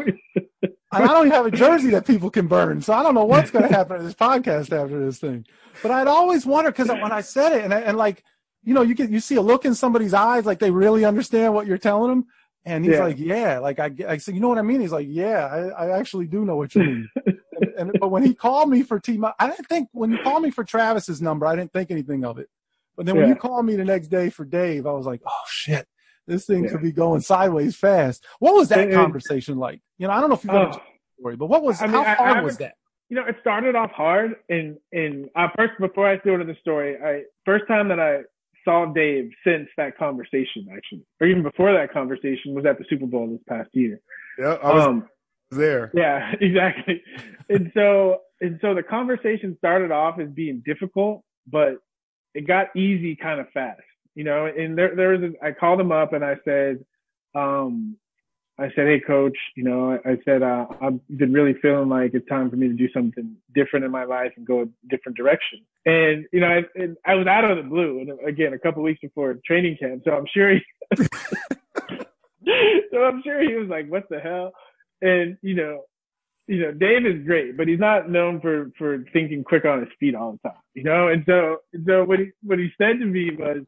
And 0.89 1.03
I 1.03 1.07
don't 1.07 1.27
even 1.27 1.31
have 1.37 1.45
a 1.45 1.51
jersey 1.51 1.89
that 1.91 2.07
people 2.07 2.29
can 2.29 2.47
burn, 2.47 2.81
so 2.81 2.93
I 2.93 3.03
don't 3.03 3.13
know 3.13 3.25
what's 3.25 3.51
going 3.51 3.67
to 3.67 3.73
happen 3.75 3.97
to 3.97 4.03
this 4.03 4.13
podcast 4.13 4.71
after 4.71 4.97
this 5.03 5.19
thing. 5.19 5.45
But 5.83 5.91
I'd 5.91 6.07
always 6.07 6.45
wonder 6.45 6.71
because 6.71 6.87
when 6.87 7.11
I 7.11 7.19
said 7.21 7.51
it, 7.51 7.65
and, 7.65 7.73
I- 7.73 7.81
and 7.81 7.97
like, 7.97 8.23
you 8.63 8.73
know, 8.73 8.83
you 8.83 8.95
get 8.95 9.09
you 9.09 9.19
see 9.19 9.35
a 9.35 9.41
look 9.41 9.65
in 9.65 9.75
somebody's 9.75 10.13
eyes, 10.13 10.45
like 10.45 10.59
they 10.59 10.71
really 10.71 11.03
understand 11.03 11.53
what 11.53 11.67
you're 11.67 11.77
telling 11.77 12.09
them, 12.09 12.25
and 12.63 12.85
he's 12.85 12.93
Yeah. 12.93 13.03
like, 13.03 13.19
"Yeah," 13.19 13.59
like 13.59 13.79
I, 13.79 13.91
I 14.07 14.17
said, 14.17 14.33
"You 14.35 14.39
know 14.41 14.47
what 14.47 14.57
I 14.57 14.61
mean?" 14.61 14.79
He's 14.79 14.93
like, 14.93 15.07
"Yeah, 15.09 15.45
I, 15.77 15.87
I 15.87 15.99
actually 15.99 16.25
do 16.27 16.45
know 16.45 16.55
what 16.55 16.73
you 16.73 16.81
mean." 16.83 17.09
and, 17.25 17.37
and 17.77 17.91
but 17.99 18.09
when 18.09 18.23
he 18.23 18.33
called 18.33 18.69
me 18.69 18.81
for 18.81 18.97
T, 18.99 19.19
I 19.39 19.49
didn't 19.49 19.67
think 19.67 19.89
when 19.91 20.11
he 20.13 20.17
called 20.19 20.41
me 20.41 20.51
for 20.51 20.63
Travis's 20.63 21.21
number, 21.21 21.45
I 21.45 21.55
didn't 21.57 21.73
think 21.73 21.91
anything 21.91 22.23
of 22.23 22.39
it. 22.39 22.49
But 22.97 23.05
then 23.05 23.15
when 23.15 23.29
you 23.29 23.35
called 23.35 23.65
me 23.65 23.75
the 23.75 23.85
next 23.85 24.07
day 24.07 24.29
for 24.29 24.43
Dave, 24.43 24.85
I 24.87 24.91
was 24.91 25.05
like, 25.05 25.21
"Oh 25.25 25.43
shit." 25.47 25.85
This 26.25 26.45
thing 26.45 26.63
Yeah. 26.65 26.71
could 26.71 26.81
be 26.81 26.91
going 26.91 27.21
sideways 27.21 27.77
fast. 27.77 28.25
What 28.39 28.55
was 28.55 28.67
that 28.69 28.89
It- 28.89 28.93
conversation 28.93 29.57
like? 29.57 29.79
You 29.97 30.07
know, 30.07 30.13
I 30.13 30.19
don't 30.19 30.29
know 30.29 30.35
if 30.35 30.43
you've 30.43 30.53
ever 30.53 30.71
Oh. 30.73 30.81
story. 31.19 31.35
But 31.37 31.45
what 31.47 31.63
was 31.63 31.81
I 31.81 31.85
mean, 31.85 31.93
how 31.95 32.01
I- 32.01 32.11
I 32.29 32.33
hard 32.33 32.43
was 32.43 32.57
that? 32.57 32.73
you 33.09 33.15
know, 33.15 33.25
it 33.25 33.37
started 33.39 33.75
off 33.75 33.91
hard, 33.91 34.35
and 34.49 34.77
and 34.91 35.29
uh, 35.35 35.47
first 35.55 35.73
before 35.79 36.05
I 36.07 36.17
go 36.17 36.33
into 36.33 36.45
the 36.45 36.55
story, 36.59 36.97
I 37.01 37.23
first 37.45 37.65
time 37.67 37.87
that 37.89 37.99
I 37.99 38.23
saw 38.65 38.85
Dave 38.91 39.31
since 39.45 39.69
that 39.77 39.97
conversation, 39.97 40.67
actually, 40.75 41.05
or 41.21 41.27
even 41.27 41.43
before 41.43 41.71
that 41.71 41.93
conversation, 41.93 42.53
was 42.53 42.65
at 42.65 42.77
the 42.77 42.83
Super 42.89 43.05
Bowl 43.05 43.27
this 43.27 43.43
past 43.47 43.69
year. 43.73 44.01
Yeah, 44.37 44.57
I 44.61 44.73
was 44.73 44.83
Um, 44.85 45.07
there. 45.51 45.89
yeah, 45.93 46.33
exactly. 46.41 47.01
and 47.49 47.71
so 47.73 48.21
and 48.41 48.59
so 48.61 48.73
the 48.73 48.83
conversation 48.83 49.55
started 49.57 49.91
off 49.91 50.19
as 50.19 50.29
being 50.29 50.61
difficult, 50.65 51.23
but 51.47 51.77
it 52.33 52.47
got 52.47 52.75
easy 52.75 53.15
kind 53.15 53.39
of 53.39 53.49
fast, 53.49 53.81
you 54.15 54.23
know. 54.23 54.45
And 54.45 54.77
there 54.77 54.95
there 54.95 55.09
was 55.09 55.21
a, 55.21 55.45
I 55.45 55.51
called 55.51 55.79
him 55.79 55.91
up 55.91 56.13
and 56.13 56.23
I 56.23 56.35
said, 56.45 56.83
um, 57.35 57.97
I 58.59 58.69
said, 58.75 58.87
hey 58.87 58.99
coach, 58.99 59.37
you 59.55 59.63
know, 59.63 59.91
I, 59.91 60.11
I 60.11 60.17
said 60.25 60.41
uh, 60.41 60.65
I've 60.81 60.99
been 61.15 61.31
really 61.31 61.53
feeling 61.61 61.89
like 61.89 62.13
it's 62.13 62.27
time 62.27 62.49
for 62.49 62.55
me 62.55 62.67
to 62.67 62.73
do 62.73 62.89
something 62.91 63.35
different 63.53 63.85
in 63.85 63.91
my 63.91 64.03
life 64.03 64.33
and 64.35 64.47
go 64.47 64.61
a 64.61 64.65
different 64.89 65.17
direction. 65.17 65.59
And 65.85 66.25
you 66.33 66.39
know, 66.39 66.47
I, 66.47 66.63
and 66.75 66.97
I 67.05 67.15
was 67.15 67.27
out 67.27 67.49
of 67.49 67.57
the 67.57 67.63
blue, 67.63 67.99
and 67.99 68.27
again, 68.27 68.53
a 68.53 68.59
couple 68.59 68.81
weeks 68.81 69.01
before 69.01 69.37
training 69.45 69.77
camp, 69.79 70.03
so 70.05 70.11
I'm 70.11 70.25
sure 70.33 70.53
he, 70.53 70.61
so 72.91 73.03
I'm 73.03 73.21
sure 73.23 73.41
he 73.41 73.55
was 73.55 73.67
like, 73.69 73.89
what 73.89 74.09
the 74.09 74.19
hell? 74.19 74.53
And 75.01 75.37
you 75.41 75.55
know, 75.55 75.83
you 76.47 76.61
know, 76.61 76.71
Dave 76.71 77.05
is 77.05 77.25
great, 77.25 77.57
but 77.57 77.67
he's 77.67 77.79
not 77.79 78.09
known 78.09 78.39
for 78.39 78.71
for 78.77 79.03
thinking 79.13 79.43
quick 79.43 79.65
on 79.65 79.81
his 79.81 79.89
feet 79.99 80.15
all 80.15 80.33
the 80.33 80.49
time. 80.49 80.59
You 80.73 80.83
know, 80.83 81.09
and 81.09 81.23
so 81.25 81.57
so 81.85 82.03
what 82.05 82.19
he 82.19 82.31
what 82.41 82.59
he 82.59 82.69
said 82.77 82.99
to 82.99 83.05
me 83.05 83.31
was, 83.37 83.59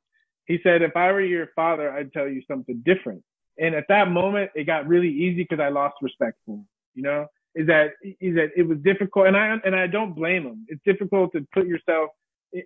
he 0.45 0.59
said, 0.63 0.81
if 0.81 0.95
I 0.95 1.11
were 1.11 1.21
your 1.21 1.49
father, 1.55 1.91
I'd 1.91 2.13
tell 2.13 2.27
you 2.27 2.41
something 2.47 2.81
different. 2.85 3.23
And 3.57 3.75
at 3.75 3.85
that 3.89 4.09
moment, 4.09 4.51
it 4.55 4.63
got 4.65 4.87
really 4.87 5.09
easy 5.09 5.43
because 5.43 5.59
I 5.59 5.69
lost 5.69 5.95
respect 6.01 6.37
for 6.45 6.55
him. 6.55 6.67
You 6.95 7.03
know, 7.03 7.27
is 7.55 7.67
that 7.67 7.91
is 8.01 8.35
that 8.35 8.49
it 8.55 8.67
was 8.67 8.77
difficult, 8.79 9.27
and 9.27 9.35
I 9.35 9.57
and 9.65 9.75
I 9.75 9.87
don't 9.87 10.15
blame 10.15 10.43
him. 10.43 10.65
It's 10.69 10.81
difficult 10.85 11.33
to 11.33 11.45
put 11.53 11.67
yourself 11.67 12.11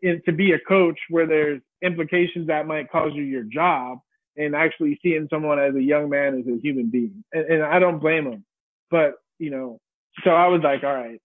in, 0.02 0.22
to 0.26 0.32
be 0.32 0.52
a 0.54 0.60
coach 0.60 1.00
where 1.10 1.26
there's 1.26 1.62
implications 1.82 2.48
that 2.48 2.68
might 2.68 2.92
cause 2.92 3.12
you 3.16 3.24
your 3.24 3.44
job, 3.44 4.00
and 4.38 4.56
actually 4.56 5.00
seeing 5.02 5.28
someone 5.32 5.60
as 5.60 5.76
a 5.76 5.82
young 5.82 6.10
man 6.10 6.40
as 6.40 6.48
a 6.48 6.62
human 6.62 6.92
being, 6.92 7.24
and, 7.34 7.46
and 7.46 7.64
I 7.64 7.80
don't 7.80 8.00
blame 8.00 8.28
him. 8.28 8.46
But 8.92 9.16
you 9.40 9.50
know, 9.50 9.80
so 10.24 10.32
I 10.32 10.48
was 10.48 10.62
like, 10.64 10.84
all 10.84 10.94
right. 10.94 11.22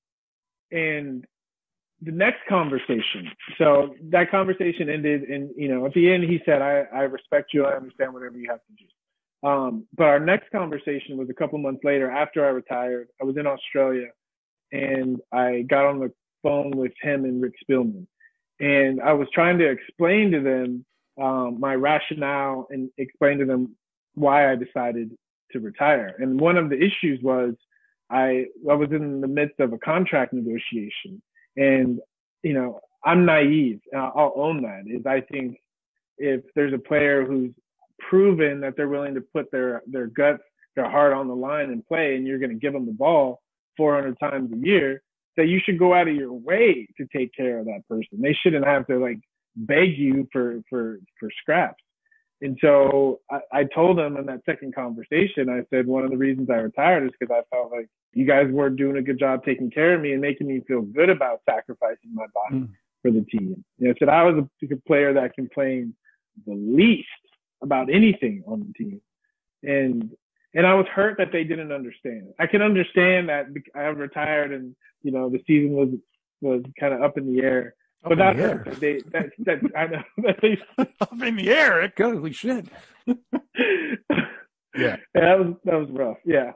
And 0.71 1.25
the 2.01 2.13
next 2.13 2.41
conversation, 2.49 3.31
so 3.59 3.95
that 4.11 4.31
conversation 4.31 4.89
ended 4.89 5.23
and, 5.25 5.51
you 5.57 5.69
know, 5.69 5.85
at 5.87 5.95
the 5.95 6.13
end, 6.13 6.25
he 6.25 6.41
said, 6.45 6.63
I, 6.63 6.85
I 6.95 7.03
respect 7.03 7.53
you. 7.53 7.65
I 7.65 7.77
understand 7.77 8.15
whatever 8.15 8.39
you 8.39 8.49
have 8.51 8.61
to 8.61 8.73
do. 8.79 9.49
Um, 9.49 9.87
but 9.97 10.05
our 10.05 10.21
next 10.21 10.51
conversation 10.51 11.17
was 11.17 11.29
a 11.31 11.35
couple 11.35 11.59
months 11.59 11.83
later 11.85 12.11
after 12.11 12.45
I 12.45 12.51
retired. 12.51 13.09
I 13.21 13.25
was 13.25 13.37
in 13.37 13.47
Australia 13.47 14.09
and 14.73 15.19
I 15.33 15.63
got 15.69 15.87
on 15.87 16.01
the 16.01 16.13
phone 16.43 16.73
with 16.77 16.93
him 17.01 17.25
and 17.25 17.43
Rick 17.43 17.55
Spielman. 17.69 18.07
And 18.61 19.01
I 19.01 19.13
was 19.13 19.29
trying 19.33 19.59
to 19.59 19.69
explain 19.69 20.33
to 20.33 20.41
them 20.41 20.85
um, 21.21 21.59
my 21.61 21.75
rationale 21.75 22.67
and 22.71 22.91
explain 22.99 23.39
to 23.39 23.45
them 23.45 23.77
why 24.15 24.51
I 24.51 24.57
decided 24.57 25.17
to 25.53 25.61
retire. 25.61 26.15
And 26.19 26.41
one 26.41 26.57
of 26.57 26.69
the 26.69 26.77
issues 26.77 27.21
was 27.23 27.55
I 28.11 28.47
I 28.69 28.75
was 28.75 28.91
in 28.91 29.21
the 29.21 29.29
midst 29.29 29.61
of 29.61 29.73
a 29.73 29.79
contract 29.79 30.33
negotiation, 30.33 31.23
and 31.57 32.01
you 32.43 32.55
know 32.55 32.81
I'm 33.05 33.25
naive. 33.25 33.81
I'll 33.95 34.33
own 34.37 34.63
that. 34.63 34.85
Is 34.87 35.07
I 35.07 35.21
think 35.21 35.59
if 36.19 36.43
there's 36.55 36.73
a 36.73 36.79
player 36.79 37.25
who's 37.25 37.53
proven 37.99 38.61
that 38.61 38.75
they're 38.77 38.89
willing 38.89 39.15
to 39.15 39.21
put 39.21 39.51
their 39.51 39.83
their 39.87 40.07
guts, 40.07 40.43
their 40.77 40.91
heart 40.91 41.13
on 41.13 41.29
the 41.29 41.37
line 41.37 41.71
and 41.71 41.87
play, 41.87 42.17
and 42.17 42.27
you're 42.27 42.39
going 42.39 42.51
to 42.51 42.57
give 42.57 42.73
them 42.73 42.87
the 42.87 42.93
ball 42.93 43.41
400 43.77 44.19
times 44.19 44.53
a 44.53 44.57
year, 44.57 45.03
that 45.37 45.47
you 45.47 45.61
should 45.65 45.79
go 45.79 45.95
out 45.95 46.09
of 46.09 46.15
your 46.15 46.33
way 46.33 46.89
to 46.97 47.07
take 47.17 47.33
care 47.35 47.59
of 47.59 47.67
that 47.67 47.83
person. 47.89 48.21
They 48.21 48.37
shouldn't 48.43 48.67
have 48.67 48.87
to 48.89 48.99
like 48.99 49.19
beg 49.57 49.97
you 49.97 50.29
for 50.33 50.63
for 50.69 50.99
for 51.19 51.31
scraps. 51.41 51.83
And 52.41 52.57
so 52.61 53.21
I, 53.31 53.41
I 53.53 53.65
told 53.65 53.99
him 53.99 54.17
in 54.17 54.27
that 54.27 54.43
second 54.47 54.75
conversation, 54.75 55.49
I 55.49 55.63
said, 55.71 55.87
one 55.87 56.05
of 56.05 56.11
the 56.11 56.17
reasons 56.17 56.49
I 56.51 56.57
retired 56.57 57.05
is 57.05 57.11
because 57.19 57.35
I 57.35 57.43
felt 57.55 57.73
like 57.73 57.89
you 58.13 58.27
guys 58.27 58.47
weren't 58.51 58.77
doing 58.77 58.97
a 58.97 59.03
good 59.03 59.19
job 59.19 59.45
taking 59.45 59.71
care 59.71 59.95
of 59.95 60.01
me 60.01 60.13
and 60.13 60.21
making 60.21 60.47
me 60.47 60.63
feel 60.67 60.83
good 60.83 61.11
about 61.11 61.41
sacrificing 61.49 62.15
my 62.15 62.27
body 62.33 62.65
mm. 62.65 62.69
for 63.03 63.11
the 63.11 63.23
team. 63.23 63.65
And 63.81 63.91
I 63.91 63.95
said, 63.99 64.09
I 64.09 64.23
was 64.23 64.45
a 64.63 64.77
player 64.87 65.13
that 65.15 65.35
complained 65.35 65.95
the 66.47 66.55
least 66.55 67.09
about 67.63 67.91
anything 67.91 68.45
on 68.47 68.61
the 68.61 68.73
team. 68.85 69.01
And, 69.65 70.11
and 70.55 70.65
I 70.65 70.75
was 70.75 70.87
hurt 70.87 71.19
that 71.19 71.33
they 71.33 71.43
didn't 71.43 71.73
understand. 71.73 72.29
I 72.39 72.47
can 72.47 72.63
understand 72.63 73.29
that 73.29 73.47
I 73.75 73.81
retired 73.81 74.53
and, 74.53 74.77
you 75.03 75.11
know, 75.11 75.29
the 75.29 75.43
season 75.45 75.73
was, 75.73 75.89
was 76.41 76.63
kind 76.79 76.95
of 76.95 77.03
up 77.03 77.19
in 77.19 77.35
the 77.35 77.43
air 77.43 77.75
up 78.05 78.11
but 78.11 78.19
that's 78.19 78.39
the 78.39 78.77
they 78.81 79.01
that 79.11 79.31
that 79.41 79.59
I 79.77 79.87
know 79.87 80.03
that 80.19 80.41
they 80.41 80.59
up 81.01 81.23
in 81.23 81.37
the 81.37 81.51
air. 81.51 81.83
It 81.83 81.97
goes 81.97 82.17
holy 82.19 82.33
shit. 82.33 82.67
yeah. 83.07 83.15
yeah, 84.77 84.97
that 85.15 85.39
was 85.39 85.55
that 85.65 85.75
was 85.75 85.91
rough. 85.91 86.19
Yeah. 86.25 86.53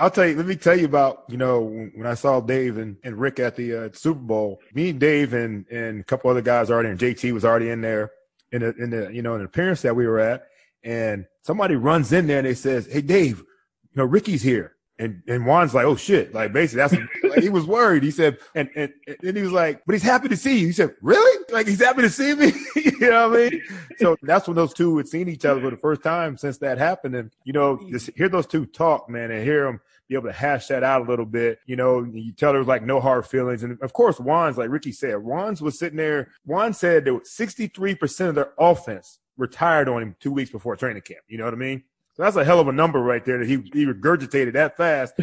I'll 0.00 0.10
tell 0.10 0.26
you. 0.26 0.36
Let 0.36 0.46
me 0.46 0.56
tell 0.56 0.78
you 0.78 0.86
about 0.86 1.24
you 1.28 1.36
know 1.36 1.60
when 1.60 2.06
I 2.06 2.14
saw 2.14 2.40
Dave 2.40 2.78
and, 2.78 2.96
and 3.04 3.18
Rick 3.18 3.38
at 3.40 3.56
the 3.56 3.74
uh, 3.74 3.88
Super 3.92 4.20
Bowl. 4.20 4.60
Me 4.74 4.90
and 4.90 5.00
Dave 5.00 5.34
and 5.34 5.66
and 5.68 6.00
a 6.00 6.04
couple 6.04 6.30
other 6.30 6.40
guys 6.42 6.70
already, 6.70 6.88
and 6.88 6.98
JT 6.98 7.32
was 7.32 7.44
already 7.44 7.68
in 7.68 7.80
there 7.80 8.10
in 8.52 8.62
the 8.62 8.74
in 8.76 8.90
the 8.90 9.10
you 9.12 9.22
know 9.22 9.34
an 9.34 9.44
appearance 9.44 9.82
that 9.82 9.94
we 9.94 10.06
were 10.06 10.20
at, 10.20 10.46
and 10.82 11.26
somebody 11.42 11.76
runs 11.76 12.12
in 12.12 12.26
there 12.26 12.38
and 12.38 12.46
they 12.46 12.54
says, 12.54 12.86
"Hey 12.90 13.02
Dave, 13.02 13.38
you 13.38 13.96
know 13.96 14.04
Ricky's 14.04 14.42
here." 14.42 14.76
And 15.02 15.20
and 15.26 15.44
Juan's 15.44 15.74
like, 15.74 15.84
oh 15.84 15.96
shit, 15.96 16.32
like 16.32 16.52
basically 16.52 16.78
that's 16.78 17.24
like, 17.24 17.42
he 17.42 17.48
was 17.48 17.66
worried. 17.66 18.04
He 18.04 18.12
said, 18.12 18.38
and 18.54 18.70
and 18.76 18.92
and 19.22 19.36
he 19.36 19.42
was 19.42 19.50
like, 19.50 19.82
but 19.84 19.94
he's 19.94 20.02
happy 20.04 20.28
to 20.28 20.36
see 20.36 20.60
you. 20.60 20.68
He 20.68 20.72
said, 20.72 20.94
really? 21.02 21.44
Like 21.50 21.66
he's 21.66 21.82
happy 21.82 22.02
to 22.02 22.10
see 22.10 22.34
me. 22.34 22.52
you 22.76 23.10
know 23.10 23.28
what 23.28 23.40
I 23.40 23.50
mean? 23.50 23.62
So 23.98 24.16
that's 24.22 24.46
when 24.46 24.54
those 24.54 24.72
two 24.72 24.96
had 24.98 25.08
seen 25.08 25.28
each 25.28 25.44
other 25.44 25.60
for 25.60 25.70
the 25.70 25.76
first 25.76 26.04
time 26.04 26.38
since 26.38 26.58
that 26.58 26.78
happened. 26.78 27.16
And 27.16 27.32
you 27.42 27.52
know, 27.52 27.80
just 27.90 28.10
hear 28.14 28.28
those 28.28 28.46
two 28.46 28.64
talk, 28.64 29.10
man, 29.10 29.32
and 29.32 29.42
hear 29.42 29.64
them 29.64 29.80
be 30.08 30.14
able 30.14 30.28
to 30.28 30.32
hash 30.32 30.68
that 30.68 30.84
out 30.84 31.00
a 31.00 31.10
little 31.10 31.26
bit. 31.26 31.58
You 31.66 31.74
know, 31.74 32.04
you 32.04 32.32
tell 32.32 32.52
her 32.52 32.62
like 32.62 32.84
no 32.84 33.00
hard 33.00 33.26
feelings. 33.26 33.64
And 33.64 33.82
of 33.82 33.92
course, 33.92 34.18
Juan's 34.18 34.56
like 34.56 34.70
Ricky 34.70 34.92
said, 34.92 35.16
Juan's 35.16 35.60
was 35.60 35.78
sitting 35.78 35.96
there. 35.96 36.30
Juan 36.44 36.74
said 36.74 37.06
that 37.06 37.12
63% 37.24 38.28
of 38.28 38.34
their 38.36 38.52
offense 38.56 39.18
retired 39.36 39.88
on 39.88 40.00
him 40.00 40.16
two 40.20 40.30
weeks 40.30 40.50
before 40.50 40.76
training 40.76 41.02
camp. 41.02 41.24
You 41.26 41.38
know 41.38 41.44
what 41.44 41.54
I 41.54 41.56
mean? 41.56 41.82
So 42.14 42.22
that's 42.22 42.36
a 42.36 42.44
hell 42.44 42.60
of 42.60 42.68
a 42.68 42.72
number 42.72 43.00
right 43.00 43.24
there 43.24 43.38
that 43.38 43.48
he, 43.48 43.56
he 43.72 43.86
regurgitated 43.86 44.52
that 44.52 44.76
fast. 44.76 45.14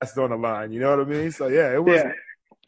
That's 0.00 0.16
on 0.16 0.30
the 0.30 0.36
line. 0.36 0.70
You 0.70 0.78
know 0.78 0.96
what 0.96 1.06
I 1.06 1.10
mean? 1.10 1.32
So 1.32 1.48
yeah, 1.48 1.74
it 1.74 1.82
was 1.82 1.96
yeah. 1.96 2.12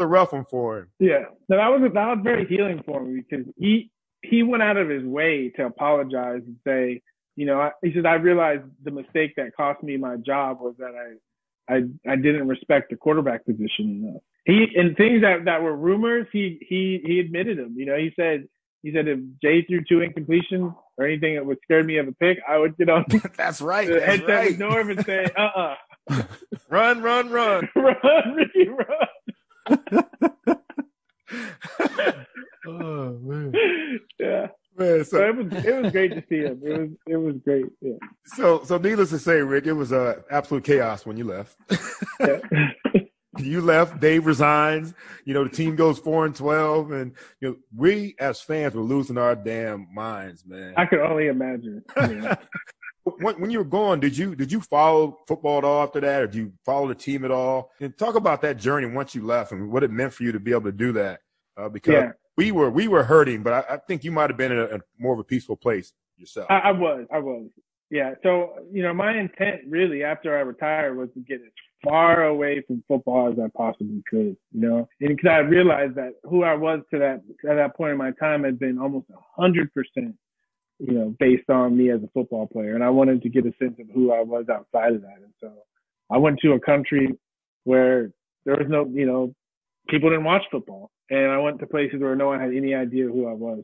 a 0.01 0.07
rough 0.07 0.33
one 0.33 0.45
for 0.51 0.79
him. 0.79 0.89
Yeah, 0.99 1.27
no, 1.49 1.57
that 1.59 1.69
was 1.69 1.81
that 1.95 2.07
was 2.09 2.19
very 2.25 2.45
healing 2.45 2.83
for 2.85 3.01
me 3.05 3.21
because 3.21 3.47
he 3.57 3.93
he 4.21 4.43
went 4.43 4.65
out 4.65 4.77
of 4.77 4.89
his 4.89 5.05
way 5.05 5.51
to 5.51 5.67
apologize 5.67 6.43
and 6.45 6.57
say, 6.67 7.03
you 7.37 7.47
know, 7.47 7.61
I, 7.61 7.71
he 7.83 7.93
said 7.95 8.05
I 8.05 8.15
realized 8.15 8.65
the 8.83 8.91
mistake 8.91 9.37
that 9.37 9.55
cost 9.57 9.81
me 9.83 9.97
my 9.97 10.17
job 10.17 10.59
was 10.61 10.75
that 10.79 10.95
I 10.97 11.73
I 11.73 12.13
I 12.13 12.17
didn't 12.17 12.49
respect 12.49 12.91
the 12.91 12.97
quarterback 12.97 13.45
position 13.45 14.03
enough. 14.05 14.23
He 14.45 14.67
and 14.75 14.97
things 14.97 15.23
that 15.23 15.45
that 15.45 15.63
were 15.63 15.77
rumors, 15.77 16.27
he 16.33 16.59
he 16.69 17.01
he 17.05 17.21
admitted 17.21 17.59
them. 17.59 17.75
You 17.77 17.87
know, 17.87 17.97
he 17.97 18.13
said 18.17 18.49
he 18.83 18.93
said 18.93 19.09
if 19.09 19.19
Jay 19.43 19.63
threw 19.63 19.83
two 19.85 19.99
incompletions 19.99 20.75
or 20.97 21.07
anything 21.07 21.35
that 21.35 21.45
would 21.45 21.59
scare 21.63 21.85
me 21.85 21.99
of 21.99 22.09
a 22.09 22.13
pick, 22.13 22.39
I 22.49 22.59
would 22.59 22.77
get 22.77 22.89
on. 22.89 23.05
that's 23.37 23.61
right. 23.61 23.89
The 23.89 24.01
headset 24.01 24.29
right. 24.29 24.59
Norv 24.59 24.91
and 24.91 25.05
say, 25.05 25.27
"Uh, 25.37 25.41
uh-uh. 25.57 25.77
uh 26.11 26.23
run, 26.69 27.03
run, 27.03 27.31
run, 27.31 27.69
run, 27.77 28.35
Ricky, 28.35 28.69
run." 28.69 29.77
oh 32.67 33.19
man. 33.23 33.53
Yeah. 34.19 34.47
Man, 34.77 35.05
so, 35.05 35.19
so, 35.19 35.29
it 35.29 35.37
was 35.37 35.65
it 35.65 35.83
was 35.83 35.93
great 35.93 36.13
to 36.13 36.25
see 36.29 36.39
him. 36.39 36.63
It 36.65 36.79
was 36.79 36.91
it 37.07 37.17
was 37.17 37.35
great. 37.45 37.67
Yeah. 37.83 37.97
So 38.25 38.63
so 38.65 38.79
needless 38.79 39.11
to 39.11 39.19
say, 39.19 39.43
Rick, 39.43 39.67
it 39.67 39.75
was 39.75 39.93
uh, 39.93 40.23
absolute 40.31 40.65
chaos 40.65 41.05
when 41.05 41.19
you 41.19 41.25
left. 41.25 41.57
yeah 42.21 42.39
you 43.45 43.61
left, 43.61 44.01
Dave 44.01 44.27
resigns, 44.27 44.95
you 45.25 45.35
know, 45.35 45.45
the 45.45 45.51
team 45.51 45.77
goes 45.77 45.99
four 45.99 46.27
and 46.27 46.35
twelve, 46.35 46.93
and 46.93 47.13
you 47.41 47.49
know, 47.49 47.57
we 47.77 48.15
as 48.19 48.41
fans 48.41 48.75
were 48.75 48.83
losing 48.83 49.19
our 49.19 49.35
damn 49.35 49.87
minds, 49.93 50.45
man. 50.47 50.75
I 50.77 50.87
could 50.87 51.01
only 51.01 51.29
imagine. 51.29 51.83
Yeah. 51.97 52.37
when, 53.05 53.41
when 53.41 53.51
you 53.51 53.59
were 53.59 53.65
gone, 53.65 54.01
did 54.01 54.17
you 54.17 54.35
did 54.35 54.53
you 54.53 54.61
follow 54.61 55.19
football 55.27 55.59
at 55.59 55.65
all 55.65 55.83
after 55.83 56.01
that, 56.01 56.23
or 56.23 56.27
did 56.27 56.37
you 56.37 56.53
follow 56.65 56.89
the 56.89 56.95
team 56.95 57.25
at 57.25 57.31
all? 57.31 57.71
And 57.81 57.97
talk 57.97 58.15
about 58.15 58.43
that 58.43 58.57
journey 58.57 58.87
once 58.87 59.15
you 59.15 59.25
left 59.25 59.53
and 59.53 59.71
what 59.71 59.83
it 59.83 59.91
meant 59.91 60.13
for 60.13 60.23
you 60.23 60.33
to 60.33 60.41
be 60.41 60.53
able 60.53 60.63
to 60.63 60.73
do 60.73 60.93
that. 60.93 61.21
Uh, 61.57 61.69
because 61.69 61.95
yeah. 61.95 62.13
we 62.37 62.53
were 62.53 62.71
we 62.71 62.89
were 62.89 63.03
hurting, 63.03 63.43
but 63.43 63.53
I, 63.53 63.75
I 63.75 63.77
think 63.79 64.05
you 64.05 64.13
might 64.13 64.31
have 64.31 64.37
been 64.37 64.53
in 64.53 64.59
a, 64.59 64.65
a, 64.65 64.79
more 64.99 65.13
of 65.15 65.19
a 65.19 65.25
peaceful 65.25 65.57
place 65.57 65.93
yourself. 66.17 66.47
I, 66.51 66.59
I 66.59 66.73
was, 66.73 67.07
I 67.13 67.19
was. 67.19 67.47
Yeah. 67.91 68.15
So, 68.23 68.55
you 68.73 68.83
know, 68.83 68.95
my 68.95 69.19
intent 69.19 69.63
really 69.69 70.05
after 70.05 70.37
I 70.37 70.43
retired 70.43 70.97
was 70.97 71.09
to 71.15 71.21
get 71.21 71.41
as 71.41 71.53
far 71.83 72.25
away 72.25 72.63
from 72.67 72.85
football 72.87 73.33
as 73.33 73.39
I 73.39 73.49
possibly 73.57 74.03
could, 74.09 74.37
you 74.53 74.61
know, 74.61 74.89
and 75.01 75.17
because 75.17 75.31
I 75.31 75.39
realized 75.39 75.95
that 75.95 76.15
who 76.25 76.45
I 76.45 76.55
was 76.55 76.81
to 76.93 76.99
that, 76.99 77.23
at 77.49 77.57
that 77.57 77.77
point 77.77 77.93
in 77.93 77.99
my 77.99 78.13
time 78.13 78.45
had 78.45 78.59
been 78.59 78.79
almost 78.79 79.07
a 79.11 79.41
hundred 79.41 79.73
percent, 79.73 80.15
you 80.79 80.93
know, 80.93 81.15
based 81.19 81.49
on 81.49 81.77
me 81.77 81.91
as 81.91 82.03
a 82.03 82.09
football 82.13 82.47
player. 82.47 82.75
And 82.75 82.85
I 82.85 82.91
wanted 82.91 83.23
to 83.23 83.29
get 83.29 83.47
a 83.47 83.53
sense 83.59 83.77
of 83.81 83.87
who 83.95 84.13
I 84.13 84.21
was 84.21 84.47
outside 84.49 84.95
of 84.95 85.03
that. 85.03 85.19
And 85.23 85.33
so 85.41 85.53
I 86.11 86.19
went 86.19 86.39
to 86.41 86.53
a 86.53 86.61
country 86.61 87.17
where 87.65 88.11
there 88.45 88.57
was 88.57 88.67
no, 88.69 88.91
you 88.93 89.07
know, 89.07 89.35
people 89.89 90.11
didn't 90.11 90.25
watch 90.25 90.43
football. 90.51 90.91
And 91.11 91.31
I 91.31 91.39
went 91.39 91.59
to 91.61 91.67
places 91.67 92.01
where 92.01 92.15
no 92.15 92.29
one 92.29 92.41
had 92.41 92.55
any 92.55 92.75
idea 92.75 93.05
who 93.05 93.27
I 93.27 93.33
was. 93.33 93.63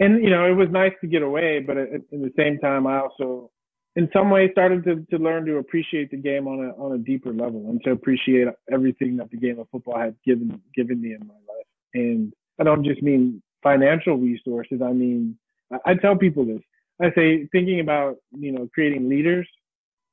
And, 0.00 0.24
you 0.24 0.30
know, 0.30 0.46
it 0.46 0.54
was 0.54 0.68
nice 0.70 0.92
to 1.02 1.06
get 1.06 1.22
away, 1.22 1.60
but 1.60 1.76
at, 1.76 1.92
at 1.92 2.10
the 2.10 2.32
same 2.36 2.58
time, 2.58 2.86
I 2.86 3.00
also 3.00 3.50
in 3.96 4.08
some 4.12 4.30
way 4.30 4.50
started 4.52 4.84
to, 4.84 5.04
to 5.10 5.22
learn 5.22 5.44
to 5.46 5.56
appreciate 5.56 6.10
the 6.10 6.16
game 6.16 6.46
on 6.46 6.64
a 6.64 6.70
on 6.82 6.92
a 6.92 6.98
deeper 6.98 7.32
level 7.32 7.66
and 7.68 7.82
to 7.84 7.90
appreciate 7.90 8.46
everything 8.72 9.16
that 9.16 9.30
the 9.30 9.36
game 9.36 9.58
of 9.58 9.68
football 9.70 9.98
has 9.98 10.14
given 10.24 10.60
given 10.74 11.00
me 11.00 11.12
in 11.12 11.26
my 11.26 11.34
life. 11.34 11.66
And 11.94 12.32
I 12.60 12.64
don't 12.64 12.84
just 12.84 13.02
mean 13.02 13.42
financial 13.62 14.16
resources. 14.16 14.80
I 14.82 14.92
mean, 14.92 15.36
I, 15.72 15.92
I 15.92 15.94
tell 15.94 16.16
people 16.16 16.44
this. 16.44 16.60
I 17.00 17.10
say 17.14 17.48
thinking 17.50 17.80
about 17.80 18.16
you 18.32 18.52
know 18.52 18.68
creating 18.72 19.08
leaders. 19.08 19.48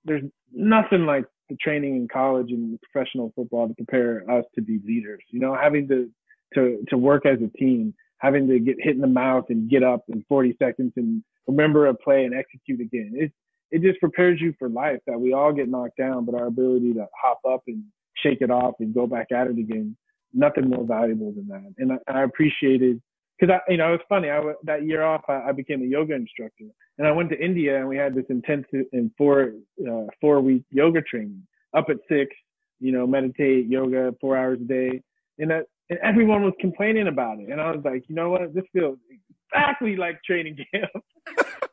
There's 0.05 0.23
nothing 0.53 1.05
like 1.05 1.25
the 1.49 1.57
training 1.57 1.95
in 1.95 2.07
college 2.07 2.51
and 2.51 2.79
professional 2.81 3.31
football 3.35 3.67
to 3.67 3.73
prepare 3.73 4.29
us 4.29 4.45
to 4.55 4.61
be 4.61 4.79
leaders. 4.85 5.21
You 5.29 5.39
know, 5.39 5.55
having 5.55 5.87
to 5.89 6.09
to 6.55 6.83
to 6.89 6.97
work 6.97 7.25
as 7.25 7.39
a 7.41 7.57
team, 7.57 7.93
having 8.17 8.47
to 8.47 8.59
get 8.59 8.77
hit 8.79 8.95
in 8.95 9.01
the 9.01 9.07
mouth 9.07 9.45
and 9.49 9.69
get 9.69 9.83
up 9.83 10.05
in 10.09 10.23
40 10.27 10.55
seconds 10.57 10.93
and 10.95 11.23
remember 11.45 11.87
a 11.87 11.93
play 11.93 12.25
and 12.25 12.33
execute 12.33 12.81
again. 12.81 13.13
It's 13.15 13.33
it 13.71 13.81
just 13.81 13.99
prepares 13.99 14.39
you 14.41 14.53
for 14.57 14.69
life 14.69 14.99
that 15.07 15.19
we 15.19 15.33
all 15.33 15.51
get 15.51 15.69
knocked 15.69 15.97
down, 15.97 16.25
but 16.25 16.35
our 16.35 16.47
ability 16.47 16.93
to 16.93 17.05
hop 17.21 17.39
up 17.49 17.63
and 17.67 17.83
shake 18.15 18.41
it 18.41 18.51
off 18.51 18.75
and 18.79 18.93
go 18.93 19.07
back 19.07 19.27
at 19.31 19.47
it 19.47 19.57
again. 19.57 19.95
Nothing 20.33 20.69
more 20.69 20.85
valuable 20.85 21.31
than 21.31 21.47
that. 21.47 21.73
And 21.77 21.93
I, 21.93 22.19
I 22.19 22.23
appreciated 22.23 23.01
because 23.39 23.53
I, 23.53 23.71
you 23.71 23.77
know, 23.77 23.89
it 23.89 23.91
was 23.91 23.99
funny. 24.09 24.29
I 24.29 24.41
that 24.63 24.85
year 24.85 25.03
off, 25.03 25.21
I, 25.27 25.49
I 25.49 25.51
became 25.51 25.81
a 25.81 25.85
yoga 25.85 26.15
instructor, 26.15 26.65
and 26.97 27.07
I 27.07 27.11
went 27.11 27.29
to 27.29 27.39
India, 27.39 27.77
and 27.77 27.87
we 27.87 27.97
had 27.97 28.15
this 28.15 28.25
intensive 28.29 28.85
and 28.93 29.11
four 29.17 29.53
uh, 29.87 30.05
four 30.19 30.41
week 30.41 30.63
yoga 30.71 31.01
training. 31.01 31.43
Up 31.75 31.87
at 31.89 31.97
six, 32.09 32.35
you 32.79 32.91
know, 32.91 33.05
meditate, 33.05 33.67
yoga, 33.67 34.13
four 34.19 34.37
hours 34.37 34.59
a 34.61 34.65
day, 34.65 35.01
and 35.37 35.51
that, 35.51 35.65
and 35.89 35.99
everyone 35.99 36.43
was 36.43 36.53
complaining 36.59 37.07
about 37.07 37.39
it, 37.39 37.49
and 37.49 37.61
I 37.61 37.71
was 37.71 37.81
like, 37.85 38.03
you 38.07 38.15
know 38.15 38.31
what, 38.31 38.53
this 38.53 38.63
feels 38.73 38.97
exactly 39.53 39.95
like 39.95 40.19
training 40.23 40.57
camp. 40.73 41.03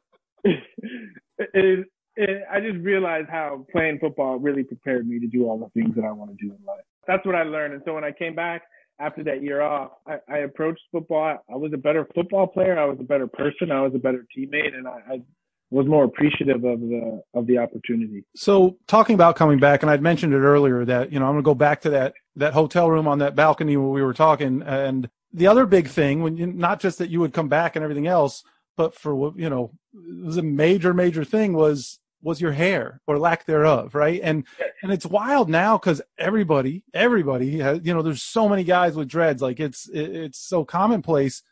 and, 1.38 1.84
and 2.16 2.38
I 2.50 2.60
just 2.60 2.78
realized 2.84 3.28
how 3.28 3.66
playing 3.72 3.98
football 3.98 4.38
really 4.38 4.64
prepared 4.64 5.06
me 5.06 5.18
to 5.20 5.26
do 5.26 5.44
all 5.48 5.58
the 5.58 5.68
things 5.80 5.94
that 5.96 6.04
I 6.04 6.12
want 6.12 6.30
to 6.30 6.36
do 6.36 6.52
in 6.52 6.64
life. 6.64 6.84
That's 7.06 7.24
what 7.26 7.34
I 7.34 7.42
learned, 7.42 7.74
and 7.74 7.82
so 7.84 7.94
when 7.94 8.04
I 8.04 8.12
came 8.12 8.34
back 8.34 8.62
after 9.00 9.24
that 9.24 9.42
year 9.42 9.60
off, 9.60 9.90
I, 10.06 10.18
I 10.28 10.38
approached 10.38 10.82
football. 10.92 11.38
I 11.50 11.56
was 11.56 11.72
a 11.74 11.76
better 11.76 12.06
football 12.14 12.46
player. 12.46 12.78
I 12.78 12.84
was 12.84 12.98
a 13.00 13.04
better 13.04 13.26
person. 13.26 13.72
I 13.72 13.82
was 13.82 13.92
a 13.94 13.98
better 13.98 14.24
teammate, 14.36 14.74
and 14.74 14.86
I, 14.86 15.00
I 15.10 15.22
was 15.70 15.86
more 15.86 16.04
appreciative 16.04 16.64
of 16.64 16.80
the 16.80 17.22
of 17.34 17.46
the 17.46 17.58
opportunity. 17.58 18.24
So 18.36 18.76
talking 18.86 19.14
about 19.14 19.36
coming 19.36 19.58
back, 19.58 19.82
and 19.82 19.90
I'd 19.90 20.02
mentioned 20.02 20.32
it 20.32 20.38
earlier 20.38 20.84
that 20.84 21.12
you 21.12 21.18
know 21.18 21.26
I'm 21.26 21.32
going 21.32 21.42
to 21.42 21.46
go 21.46 21.54
back 21.54 21.80
to 21.82 21.90
that 21.90 22.14
that 22.36 22.52
hotel 22.52 22.90
room 22.90 23.08
on 23.08 23.18
that 23.18 23.34
balcony 23.34 23.76
where 23.76 23.88
we 23.88 24.02
were 24.02 24.14
talking, 24.14 24.62
and 24.62 25.08
the 25.32 25.48
other 25.48 25.66
big 25.66 25.88
thing 25.88 26.22
when 26.22 26.36
you, 26.36 26.46
not 26.46 26.80
just 26.80 26.98
that 26.98 27.10
you 27.10 27.20
would 27.20 27.32
come 27.32 27.48
back 27.48 27.74
and 27.74 27.82
everything 27.82 28.06
else, 28.06 28.44
but 28.76 28.94
for 28.94 29.32
you 29.36 29.48
know 29.48 29.72
it 29.94 30.24
was 30.24 30.36
a 30.36 30.42
major 30.42 30.94
major 30.94 31.24
thing 31.24 31.52
was 31.52 31.98
was 32.24 32.40
your 32.40 32.52
hair 32.52 33.00
or 33.06 33.18
lack 33.18 33.44
thereof, 33.44 33.94
right? 33.94 34.20
And 34.24 34.44
and 34.82 34.90
it's 34.90 35.06
wild 35.06 35.48
now 35.48 35.76
because 35.76 36.00
everybody, 36.18 36.82
everybody 36.92 37.58
has, 37.58 37.80
you 37.84 37.92
know, 37.94 38.02
there's 38.02 38.22
so 38.22 38.48
many 38.48 38.64
guys 38.64 38.96
with 38.96 39.08
dreads, 39.08 39.42
like 39.42 39.60
it's 39.60 39.88
it, 39.88 40.16
it's 40.16 40.38
so 40.38 40.64
commonplace, 40.64 41.42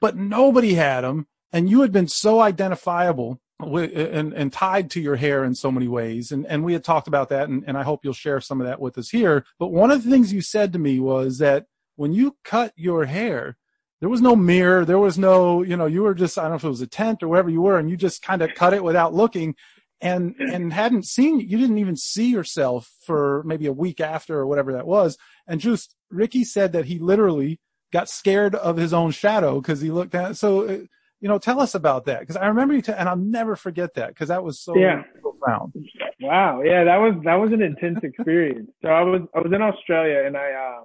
but 0.00 0.16
nobody 0.16 0.74
had 0.74 1.02
them, 1.02 1.28
and 1.52 1.68
you 1.68 1.82
had 1.82 1.92
been 1.92 2.08
so 2.08 2.40
identifiable 2.40 3.40
with, 3.60 3.92
and 3.94 4.32
and 4.32 4.52
tied 4.52 4.90
to 4.92 5.00
your 5.00 5.16
hair 5.16 5.44
in 5.44 5.54
so 5.54 5.70
many 5.70 5.86
ways, 5.86 6.32
and 6.32 6.46
and 6.46 6.64
we 6.64 6.72
had 6.72 6.84
talked 6.84 7.06
about 7.06 7.28
that, 7.28 7.48
and, 7.48 7.62
and 7.66 7.76
I 7.76 7.82
hope 7.82 8.00
you'll 8.02 8.14
share 8.14 8.40
some 8.40 8.60
of 8.60 8.66
that 8.66 8.80
with 8.80 8.96
us 8.96 9.10
here. 9.10 9.44
But 9.58 9.68
one 9.68 9.90
of 9.90 10.02
the 10.02 10.10
things 10.10 10.32
you 10.32 10.40
said 10.40 10.72
to 10.72 10.78
me 10.78 10.98
was 10.98 11.38
that 11.38 11.66
when 11.96 12.14
you 12.14 12.36
cut 12.44 12.72
your 12.76 13.04
hair, 13.04 13.57
there 14.00 14.08
was 14.08 14.20
no 14.20 14.36
mirror. 14.36 14.84
There 14.84 14.98
was 14.98 15.18
no 15.18 15.62
you 15.62 15.76
know 15.76 15.86
you 15.86 16.02
were 16.02 16.14
just 16.14 16.38
i 16.38 16.42
don't 16.42 16.50
know 16.52 16.56
if 16.56 16.64
it 16.64 16.68
was 16.68 16.80
a 16.80 16.86
tent 16.86 17.22
or 17.22 17.28
wherever 17.28 17.50
you 17.50 17.60
were 17.62 17.78
and 17.78 17.90
you 17.90 17.96
just 17.96 18.22
kind 18.22 18.42
of 18.42 18.54
cut 18.54 18.74
it 18.74 18.84
without 18.84 19.14
looking. 19.14 19.54
And 20.00 20.36
and 20.52 20.72
hadn't 20.72 21.06
seen 21.06 21.40
you 21.40 21.58
didn't 21.58 21.78
even 21.78 21.96
see 21.96 22.30
yourself 22.30 22.88
for 23.04 23.42
maybe 23.44 23.66
a 23.66 23.72
week 23.72 24.00
after 24.00 24.38
or 24.38 24.46
whatever 24.46 24.72
that 24.74 24.86
was. 24.86 25.18
And 25.48 25.60
just 25.60 25.96
ricky 26.10 26.44
said 26.44 26.72
that 26.72 26.84
he 26.86 26.98
literally 26.98 27.58
got 27.92 28.08
scared 28.08 28.54
of 28.54 28.76
his 28.76 28.92
own 28.92 29.10
shadow 29.10 29.60
because 29.60 29.80
he 29.80 29.90
looked 29.90 30.14
at 30.14 30.36
so 30.36 30.68
uh, 30.68 30.72
you 31.20 31.28
know 31.28 31.38
tell 31.38 31.58
us 31.60 31.74
about 31.74 32.04
that. 32.04 32.20
Because 32.20 32.36
i 32.36 32.46
remember 32.46 32.74
you 32.74 32.82
t- 32.82 32.92
and 32.92 33.08
i'll 33.08 33.16
never 33.16 33.56
forget 33.56 33.94
that 33.94 34.08
because 34.10 34.28
that 34.28 34.44
was 34.44 34.60
so 34.60 34.76
Yeah. 34.76 35.02
profound. 35.20 35.72
Wow, 36.20 36.62
yeah, 36.62 36.84
that 36.84 36.96
was 36.98 37.14
that 37.24 37.36
was 37.36 37.52
an 37.52 37.62
intense 37.62 38.00
experience. 38.04 38.70
so 38.82 38.88
I 38.88 39.02
was 39.02 39.22
I 39.34 39.40
was 39.40 39.52
in 39.52 39.62
Australia 39.62 40.24
and 40.26 40.36
I 40.36 40.52
uh, 40.52 40.84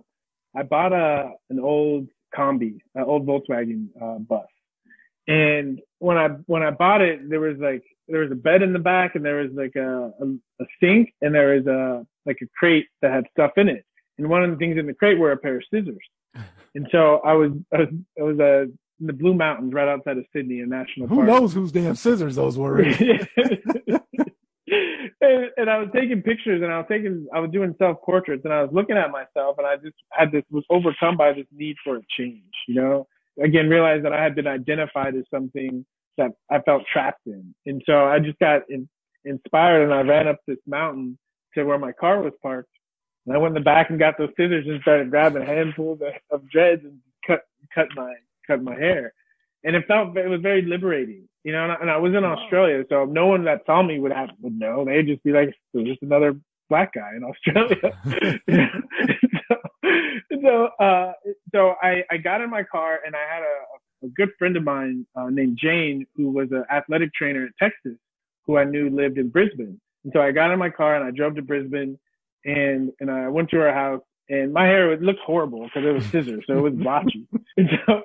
I 0.59 0.63
bought 0.63 0.93
a 0.93 1.31
an 1.51 1.59
old 1.59 2.07
combi, 2.37 2.77
an 2.95 3.03
old 3.03 3.25
Volkswagen 3.25 3.87
uh, 4.01 4.19
bus, 4.19 4.45
and 5.27 5.79
when 5.99 6.17
I 6.17 6.29
when 6.47 6.63
I 6.63 6.71
bought 6.71 7.01
it, 7.01 7.29
there 7.29 7.39
was 7.39 7.57
like 7.59 7.83
there 8.07 8.21
was 8.21 8.31
a 8.31 8.35
bed 8.35 8.61
in 8.61 8.73
the 8.73 8.79
back 8.79 9.15
and 9.15 9.23
there 9.23 9.37
was 9.37 9.51
like 9.53 9.75
a 9.75 10.11
a, 10.21 10.25
a 10.61 10.65
sink 10.81 11.13
and 11.21 11.33
there 11.33 11.55
was 11.55 11.67
a 11.67 12.05
like 12.25 12.37
a 12.41 12.45
crate 12.57 12.87
that 13.01 13.11
had 13.11 13.25
stuff 13.31 13.51
in 13.57 13.69
it, 13.69 13.85
and 14.17 14.29
one 14.29 14.43
of 14.43 14.51
the 14.51 14.57
things 14.57 14.77
in 14.77 14.85
the 14.87 14.93
crate 14.93 15.17
were 15.17 15.31
a 15.31 15.37
pair 15.37 15.57
of 15.57 15.63
scissors, 15.73 16.05
and 16.75 16.87
so 16.91 17.19
I 17.23 17.33
was 17.33 17.51
I 17.73 17.77
was 17.77 17.87
I 18.19 18.23
was 18.23 18.39
uh, 18.39 18.61
in 18.99 19.07
the 19.07 19.13
Blue 19.13 19.33
Mountains 19.33 19.73
right 19.73 19.87
outside 19.87 20.17
of 20.17 20.25
Sydney, 20.33 20.59
a 20.59 20.65
national 20.65 21.07
Park. 21.07 21.19
who 21.19 21.25
park. 21.25 21.41
knows 21.41 21.53
whose 21.53 21.71
damn 21.71 21.95
scissors 21.95 22.35
those 22.35 22.57
were 22.57 22.83
and, 25.23 25.49
and 25.57 25.69
I 25.69 25.77
was 25.77 25.89
taking 25.93 26.21
pictures 26.21 26.61
and 26.61 26.71
I 26.71 26.77
was 26.77 26.87
taking, 26.89 27.27
I 27.33 27.39
was 27.39 27.51
doing 27.51 27.75
self 27.77 28.01
portraits 28.03 28.43
and 28.45 28.53
I 28.53 28.61
was 28.61 28.71
looking 28.73 28.97
at 28.97 29.11
myself 29.11 29.57
and 29.57 29.67
I 29.67 29.77
just 29.77 29.95
had 30.11 30.31
this, 30.31 30.43
was 30.51 30.65
overcome 30.69 31.17
by 31.17 31.33
this 31.33 31.45
need 31.51 31.77
for 31.83 31.97
a 31.97 32.01
change, 32.17 32.53
you 32.67 32.75
know? 32.75 33.07
Again, 33.43 33.69
realized 33.69 34.05
that 34.05 34.13
I 34.13 34.23
had 34.23 34.35
been 34.35 34.47
identified 34.47 35.15
as 35.15 35.23
something 35.31 35.85
that 36.17 36.31
I 36.51 36.59
felt 36.59 36.83
trapped 36.91 37.25
in. 37.25 37.55
And 37.65 37.81
so 37.85 38.05
I 38.05 38.19
just 38.19 38.37
got 38.39 38.61
in, 38.69 38.87
inspired 39.25 39.83
and 39.83 39.93
I 39.93 40.01
ran 40.01 40.27
up 40.27 40.39
this 40.47 40.59
mountain 40.67 41.17
to 41.55 41.63
where 41.63 41.79
my 41.79 41.91
car 41.93 42.21
was 42.21 42.33
parked. 42.41 42.69
And 43.25 43.35
I 43.35 43.39
went 43.39 43.55
in 43.55 43.63
the 43.63 43.65
back 43.65 43.89
and 43.89 43.97
got 43.99 44.17
those 44.17 44.29
scissors 44.37 44.65
and 44.67 44.81
started 44.81 45.09
grabbing 45.09 45.45
handfuls 45.45 46.01
of, 46.01 46.13
of 46.31 46.49
dreads 46.49 46.83
and 46.83 46.99
cut, 47.25 47.41
cut 47.73 47.87
my, 47.95 48.13
cut 48.45 48.61
my 48.61 48.75
hair. 48.75 49.13
And 49.63 49.75
it 49.75 49.85
felt, 49.87 50.15
it 50.17 50.27
was 50.27 50.41
very 50.41 50.61
liberating, 50.61 51.27
you 51.43 51.51
know, 51.51 51.63
and 51.63 51.71
I, 51.71 51.75
and 51.75 51.91
I 51.91 51.97
was 51.97 52.13
in 52.13 52.23
Australia, 52.23 52.83
so 52.89 53.05
no 53.05 53.27
one 53.27 53.43
that 53.45 53.63
saw 53.65 53.83
me 53.83 53.99
would 53.99 54.13
have, 54.13 54.29
would 54.41 54.57
know. 54.57 54.85
They'd 54.85 55.07
just 55.07 55.23
be 55.23 55.31
like, 55.31 55.53
there's 55.73 55.87
just 55.87 56.01
another 56.01 56.35
black 56.69 56.93
guy 56.93 57.11
in 57.15 57.23
Australia. 57.23 57.77
so, 58.49 59.55
so, 60.41 60.65
uh, 60.79 61.13
so 61.53 61.75
I, 61.81 62.03
I 62.09 62.17
got 62.17 62.41
in 62.41 62.49
my 62.49 62.63
car 62.63 62.99
and 63.05 63.15
I 63.15 63.21
had 63.29 63.43
a, 63.43 64.05
a 64.05 64.09
good 64.09 64.29
friend 64.39 64.55
of 64.55 64.63
mine, 64.63 65.05
uh, 65.15 65.29
named 65.29 65.57
Jane, 65.61 66.05
who 66.15 66.31
was 66.31 66.47
an 66.51 66.63
athletic 66.71 67.13
trainer 67.13 67.45
at 67.45 67.51
Texas, 67.59 67.97
who 68.45 68.57
I 68.57 68.63
knew 68.63 68.89
lived 68.89 69.17
in 69.17 69.29
Brisbane. 69.29 69.79
And 70.03 70.13
so 70.13 70.21
I 70.21 70.31
got 70.31 70.51
in 70.51 70.59
my 70.59 70.69
car 70.69 70.95
and 70.95 71.03
I 71.03 71.11
drove 71.11 71.35
to 71.35 71.41
Brisbane 71.41 71.99
and, 72.45 72.91
and 72.99 73.11
I 73.11 73.27
went 73.27 73.49
to 73.49 73.57
her 73.57 73.73
house 73.73 74.01
and 74.29 74.53
my 74.53 74.65
hair 74.65 74.93
it 74.93 75.01
looked 75.01 75.19
horrible 75.19 75.63
because 75.63 75.85
it 75.85 75.93
was 75.93 76.05
scissors, 76.05 76.43
so 76.47 76.57
it 76.57 76.61
was 76.61 76.73
blotchy. 76.73 77.27
and 77.57 77.69
so, 77.85 78.01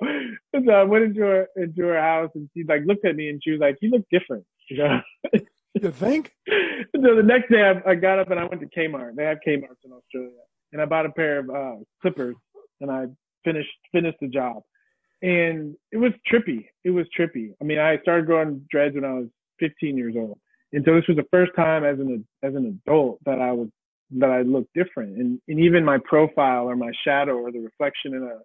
and 0.53 0.65
so 0.65 0.71
I 0.71 0.83
went 0.83 1.05
into 1.05 1.21
her 1.21 1.47
into 1.55 1.83
her 1.83 1.99
house, 1.99 2.31
and 2.35 2.49
she 2.53 2.63
like 2.63 2.81
looked 2.85 3.05
at 3.05 3.15
me, 3.15 3.29
and 3.29 3.41
she 3.43 3.51
was 3.51 3.59
like, 3.59 3.77
"You 3.81 3.89
look 3.89 4.05
different," 4.11 4.45
you 4.69 4.77
know. 4.77 5.01
you 5.73 5.91
think 5.91 6.33
so 6.47 7.15
the 7.15 7.23
next 7.23 7.49
day, 7.49 7.61
I, 7.61 7.91
I 7.91 7.95
got 7.95 8.19
up 8.19 8.31
and 8.31 8.39
I 8.39 8.45
went 8.45 8.61
to 8.61 8.67
Kmart. 8.67 9.15
They 9.15 9.25
have 9.25 9.39
Kmart's 9.45 9.79
in 9.83 9.91
Australia, 9.91 10.41
and 10.73 10.81
I 10.81 10.85
bought 10.85 11.05
a 11.05 11.11
pair 11.11 11.39
of 11.39 11.49
uh, 11.49 11.83
clippers, 12.01 12.35
and 12.81 12.91
I 12.91 13.05
finished 13.43 13.69
finished 13.91 14.17
the 14.21 14.27
job. 14.27 14.63
And 15.21 15.75
it 15.91 15.97
was 15.97 16.13
trippy. 16.31 16.67
It 16.83 16.91
was 16.91 17.05
trippy. 17.17 17.51
I 17.61 17.65
mean, 17.65 17.77
I 17.79 17.99
started 18.01 18.25
growing 18.25 18.65
dreads 18.71 18.95
when 18.95 19.03
I 19.03 19.13
was 19.13 19.27
15 19.59 19.97
years 19.97 20.15
old, 20.17 20.39
and 20.73 20.83
so 20.85 20.95
this 20.95 21.07
was 21.07 21.17
the 21.17 21.27
first 21.31 21.51
time 21.55 21.83
as 21.83 21.99
an 21.99 22.25
as 22.43 22.55
an 22.55 22.81
adult 22.87 23.19
that 23.25 23.39
I 23.39 23.51
was 23.51 23.69
that 24.11 24.29
I 24.31 24.41
looked 24.41 24.73
different, 24.73 25.17
and 25.17 25.39
and 25.47 25.59
even 25.59 25.85
my 25.85 25.97
profile 26.03 26.65
or 26.69 26.75
my 26.75 26.91
shadow 27.03 27.37
or 27.37 27.51
the 27.51 27.59
reflection 27.59 28.13
in 28.15 28.23
a 28.23 28.37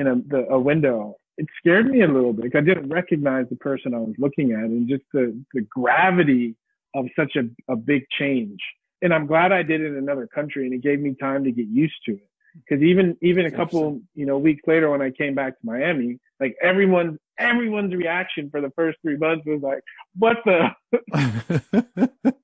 in 0.00 0.06
a 0.06 0.14
the, 0.28 0.46
a 0.50 0.58
window, 0.58 1.16
it 1.38 1.46
scared 1.58 1.86
me 1.90 2.02
a 2.02 2.08
little 2.08 2.32
bit. 2.32 2.52
'cause 2.52 2.58
I 2.60 2.64
didn't 2.64 2.88
recognize 2.88 3.48
the 3.48 3.56
person 3.56 3.94
I 3.94 3.98
was 3.98 4.14
looking 4.18 4.52
at, 4.52 4.64
and 4.64 4.88
just 4.88 5.04
the 5.12 5.38
the 5.54 5.62
gravity 5.62 6.54
of 6.94 7.06
such 7.16 7.36
a 7.36 7.44
a 7.72 7.76
big 7.76 8.04
change. 8.18 8.60
And 9.02 9.12
I'm 9.12 9.26
glad 9.26 9.50
I 9.52 9.62
did 9.62 9.80
it 9.80 9.86
in 9.88 9.96
another 9.96 10.28
country, 10.28 10.64
and 10.64 10.74
it 10.74 10.82
gave 10.82 11.00
me 11.00 11.14
time 11.20 11.42
to 11.44 11.50
get 11.50 11.66
used 11.66 12.00
to 12.06 12.12
it. 12.12 12.28
Because 12.54 12.82
even 12.82 13.16
even 13.22 13.46
a 13.46 13.50
couple 13.50 14.00
you 14.14 14.26
know 14.26 14.38
weeks 14.38 14.62
later 14.66 14.90
when 14.90 15.02
I 15.02 15.10
came 15.10 15.34
back 15.34 15.58
to 15.58 15.66
Miami, 15.66 16.18
like 16.40 16.54
everyone 16.62 17.18
everyone's 17.38 17.94
reaction 17.94 18.50
for 18.50 18.60
the 18.60 18.70
first 18.76 18.98
three 19.02 19.16
months 19.16 19.44
was 19.46 19.62
like, 19.62 19.82
"What 20.18 20.38
the." 20.44 20.68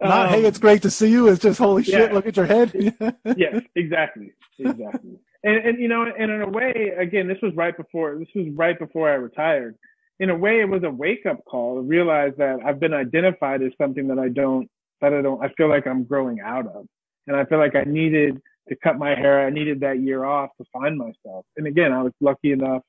not 0.00 0.28
Um, 0.28 0.34
hey 0.34 0.44
it's 0.44 0.58
great 0.58 0.82
to 0.82 0.90
see 0.90 1.10
you 1.10 1.28
it's 1.28 1.40
just 1.40 1.58
holy 1.58 1.82
shit 1.84 2.10
yeah. 2.10 2.14
look 2.14 2.26
at 2.26 2.36
your 2.36 2.46
head 2.46 2.72
yes, 3.36 3.62
exactly, 3.74 4.32
exactly. 4.58 5.18
And 5.42 5.56
and 5.66 5.78
you 5.78 5.88
know, 5.88 6.02
and 6.02 6.30
in 6.30 6.42
a 6.42 6.48
way, 6.48 6.92
again, 6.98 7.26
this 7.26 7.38
was 7.42 7.54
right 7.54 7.76
before 7.76 8.18
this 8.18 8.28
was 8.34 8.48
right 8.54 8.78
before 8.78 9.10
I 9.10 9.14
retired. 9.14 9.76
In 10.18 10.28
a 10.28 10.36
way, 10.36 10.60
it 10.60 10.68
was 10.68 10.82
a 10.84 10.90
wake 10.90 11.24
up 11.24 11.42
call 11.46 11.76
to 11.76 11.80
realize 11.80 12.32
that 12.36 12.58
I've 12.64 12.78
been 12.78 12.92
identified 12.92 13.62
as 13.62 13.72
something 13.80 14.06
that 14.08 14.18
I 14.18 14.28
don't 14.28 14.68
that 15.00 15.14
I 15.14 15.22
don't 15.22 15.42
I 15.42 15.48
feel 15.56 15.68
like 15.68 15.86
I'm 15.86 16.04
growing 16.04 16.40
out 16.40 16.66
of, 16.66 16.86
and 17.26 17.36
I 17.36 17.46
feel 17.46 17.58
like 17.58 17.74
I 17.74 17.84
needed 17.84 18.38
to 18.68 18.76
cut 18.82 18.98
my 18.98 19.14
hair. 19.14 19.46
I 19.46 19.50
needed 19.50 19.80
that 19.80 20.00
year 20.00 20.24
off 20.24 20.50
to 20.58 20.64
find 20.72 20.98
myself. 20.98 21.46
And 21.56 21.66
again, 21.66 21.92
I 21.92 22.02
was 22.02 22.12
lucky 22.20 22.52
enough 22.52 22.82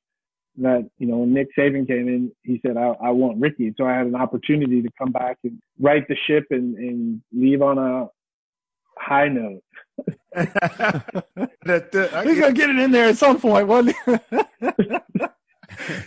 that 0.57 0.89
you 0.97 1.07
know 1.07 1.17
when 1.17 1.33
Nick 1.33 1.47
Saban 1.57 1.87
came 1.87 2.07
in, 2.07 2.31
he 2.43 2.59
said 2.65 2.77
I, 2.77 2.93
I 3.03 3.09
want 3.11 3.39
Ricky, 3.39 3.73
so 3.77 3.85
I 3.85 3.93
had 3.95 4.07
an 4.07 4.15
opportunity 4.15 4.81
to 4.81 4.89
come 4.97 5.11
back 5.11 5.37
and 5.43 5.59
right 5.79 6.07
the 6.07 6.15
ship 6.27 6.45
and 6.51 6.75
and 6.77 7.21
leave 7.33 7.61
on 7.61 7.77
a 7.77 8.07
high 8.97 9.27
note. 9.29 9.63
that, 10.33 11.91
that- 11.91 12.13
I 12.13 12.23
he's 12.23 12.35
get- 12.35 12.41
gonna 12.41 12.53
get 12.53 12.69
it 12.69 12.79
in 12.79 12.91
there 12.91 13.09
at 13.09 13.17
some 13.17 13.39
point 13.39 13.67
wasn't 13.67 13.95
he? 14.05 14.11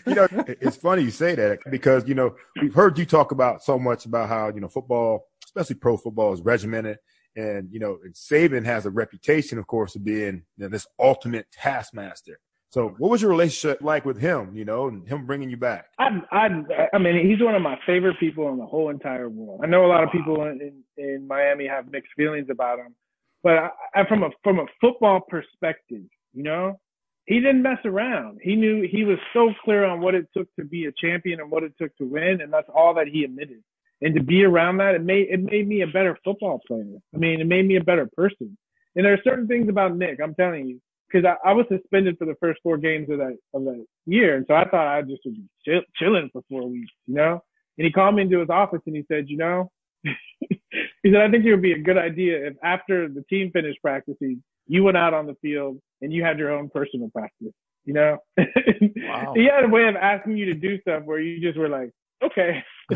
you 0.07 0.15
know, 0.15 0.27
it's 0.61 0.77
funny 0.77 1.03
you 1.03 1.11
say 1.11 1.35
that 1.35 1.59
because 1.71 2.07
you 2.09 2.15
know 2.15 2.35
we've 2.61 2.75
heard 2.75 2.99
you 2.99 3.07
talk 3.07 3.33
about 3.33 3.63
so 3.63 3.79
much 3.79 4.07
about 4.07 4.29
how 4.29 4.49
you 4.49 4.61
know 4.61 4.69
football, 4.69 5.27
especially 5.45 5.77
pro 5.77 5.97
football, 5.97 6.33
is 6.33 6.41
regimented, 6.43 6.99
and 7.37 7.69
you 7.73 7.81
know 7.81 7.99
and 8.05 8.15
Saban 8.15 8.65
has 8.65 8.87
a 8.87 8.91
reputation, 8.91 9.59
of 9.59 9.67
course, 9.67 9.97
of 9.97 10.05
being 10.05 10.43
you 10.57 10.65
know, 10.65 10.69
this 10.69 10.87
ultimate 10.99 11.47
taskmaster. 11.53 12.39
So, 12.75 12.89
what 12.99 13.09
was 13.09 13.23
your 13.23 13.31
relationship 13.31 13.83
like 13.83 14.05
with 14.05 14.19
him? 14.21 14.51
You 14.53 14.65
know, 14.65 14.89
and 14.89 15.07
him 15.07 15.27
bringing 15.27 15.49
you 15.49 15.57
back? 15.57 15.87
I, 15.97 16.09
I, 16.33 16.49
I 16.93 16.99
mean, 16.99 17.25
he's 17.25 17.41
one 17.41 17.55
of 17.55 17.63
my 17.63 17.79
favorite 17.87 18.19
people 18.19 18.51
in 18.51 18.59
the 18.59 18.67
whole 18.67 18.91
entire 18.91 19.29
world. 19.29 19.61
I 19.63 19.69
know 19.69 19.87
a 19.87 19.93
lot 19.95 20.03
of 20.03 20.11
people 20.11 20.43
in, 20.47 20.61
in, 20.97 21.05
in 21.05 21.29
Miami 21.29 21.69
have 21.69 21.89
mixed 21.93 22.11
feelings 22.17 22.49
about 22.51 22.81
him, 22.81 22.93
But 23.45 23.53
I, 23.53 23.69
I, 23.95 24.09
from 24.09 24.25
a 24.25 24.31
from 24.43 24.59
a 24.59 24.67
football 24.81 25.21
perspective, 25.21 26.03
you 26.33 26.43
know, 26.43 26.81
he 27.27 27.37
didn't 27.37 27.63
mess 27.63 27.79
around. 27.85 28.41
He 28.43 28.57
knew 28.57 28.83
he 28.91 29.05
was 29.05 29.19
so 29.33 29.53
clear 29.65 29.85
on 29.85 30.01
what 30.01 30.17
it 30.17 30.27
took 30.37 30.53
to 30.57 30.65
be 30.65 30.87
a 30.87 30.93
champion 31.01 31.39
and 31.39 31.53
what 31.53 31.63
it 31.63 31.75
took 31.81 31.97
to 31.99 32.05
win, 32.05 32.41
and 32.41 32.53
that's 32.53 32.69
all 32.75 32.95
that 32.95 33.07
he 33.07 33.23
admitted. 33.23 33.63
And 34.01 34.17
to 34.17 34.21
be 34.25 34.43
around 34.43 34.79
that, 34.79 34.97
it 34.97 35.01
made 35.01 35.29
it 35.31 35.39
made 35.39 35.69
me 35.69 35.83
a 35.83 35.87
better 35.87 36.19
football 36.25 36.61
player. 36.67 36.99
I 37.15 37.19
mean, 37.19 37.41
it 37.41 37.47
made 37.47 37.69
me 37.69 37.77
a 37.77 37.85
better 37.85 38.11
person. 38.17 38.59
And 38.97 39.07
there 39.07 39.13
are 39.13 39.23
certain 39.23 39.47
things 39.47 39.69
about 39.69 39.97
Nick, 39.97 40.19
I'm 40.21 40.35
telling 40.35 40.67
you, 40.67 40.81
because 41.15 41.37
I, 41.45 41.51
I, 41.51 41.53
was 41.53 41.67
suspended 41.69 42.19
for 42.19 42.25
the 42.25 42.35
first 42.41 42.61
four 42.63 42.77
games 42.77 43.09
of 43.09 43.19
that 43.19 43.37
of 43.53 43.65
that 43.65 43.85
year, 44.07 44.37
and 44.37 44.45
so 44.49 44.55
I 44.55 44.69
thought 44.69 44.87
I 44.87 45.03
just 45.03 45.23
would 45.25 45.35
be 45.35 45.45
chill, 45.65 45.83
chilling 45.97 46.29
for 46.33 46.43
four 46.49 46.69
weeks, 46.69 46.91
you 47.07 47.15
know. 47.15 47.41
And 47.79 47.85
he 47.85 47.93
called 47.93 48.15
me 48.15 48.23
into 48.23 48.41
his 48.41 48.51
office 48.51 48.81
and 48.87 48.97
he 48.97 49.05
said, 49.11 49.29
you 49.29 49.37
know, 49.37 49.71
he 50.05 51.13
said, 51.13 51.17
I 51.17 51.31
think 51.31 51.45
it 51.45 51.51
would 51.51 51.63
be 51.63 51.73
a 51.73 51.79
good 51.79 51.99
idea 51.99 52.47
if 52.47 52.55
after 52.63 53.09
the 53.09 53.23
team 53.29 53.51
finished 53.53 53.81
practicing, 53.83 54.43
you 54.67 54.85
went 54.85 54.97
out 54.97 55.15
on 55.15 55.27
the 55.27 55.35
field 55.43 55.79
and 56.01 56.13
you 56.13 56.23
had 56.23 56.39
your 56.39 56.53
own 56.53 56.69
personal 56.69 57.11
practice. 57.11 57.53
You 57.85 57.95
know, 57.95 58.19
wow. 58.39 59.35
he 59.37 59.45
had 59.45 59.65
a 59.65 59.69
way 59.69 59.87
of 59.89 59.97
asking 59.97 60.37
you 60.37 60.47
to 60.47 60.55
do 60.55 60.81
stuff 60.81 61.03
where 61.05 61.21
you 61.21 61.41
just 61.41 61.59
were 61.59 61.69
like, 61.69 61.91
okay. 62.23 62.65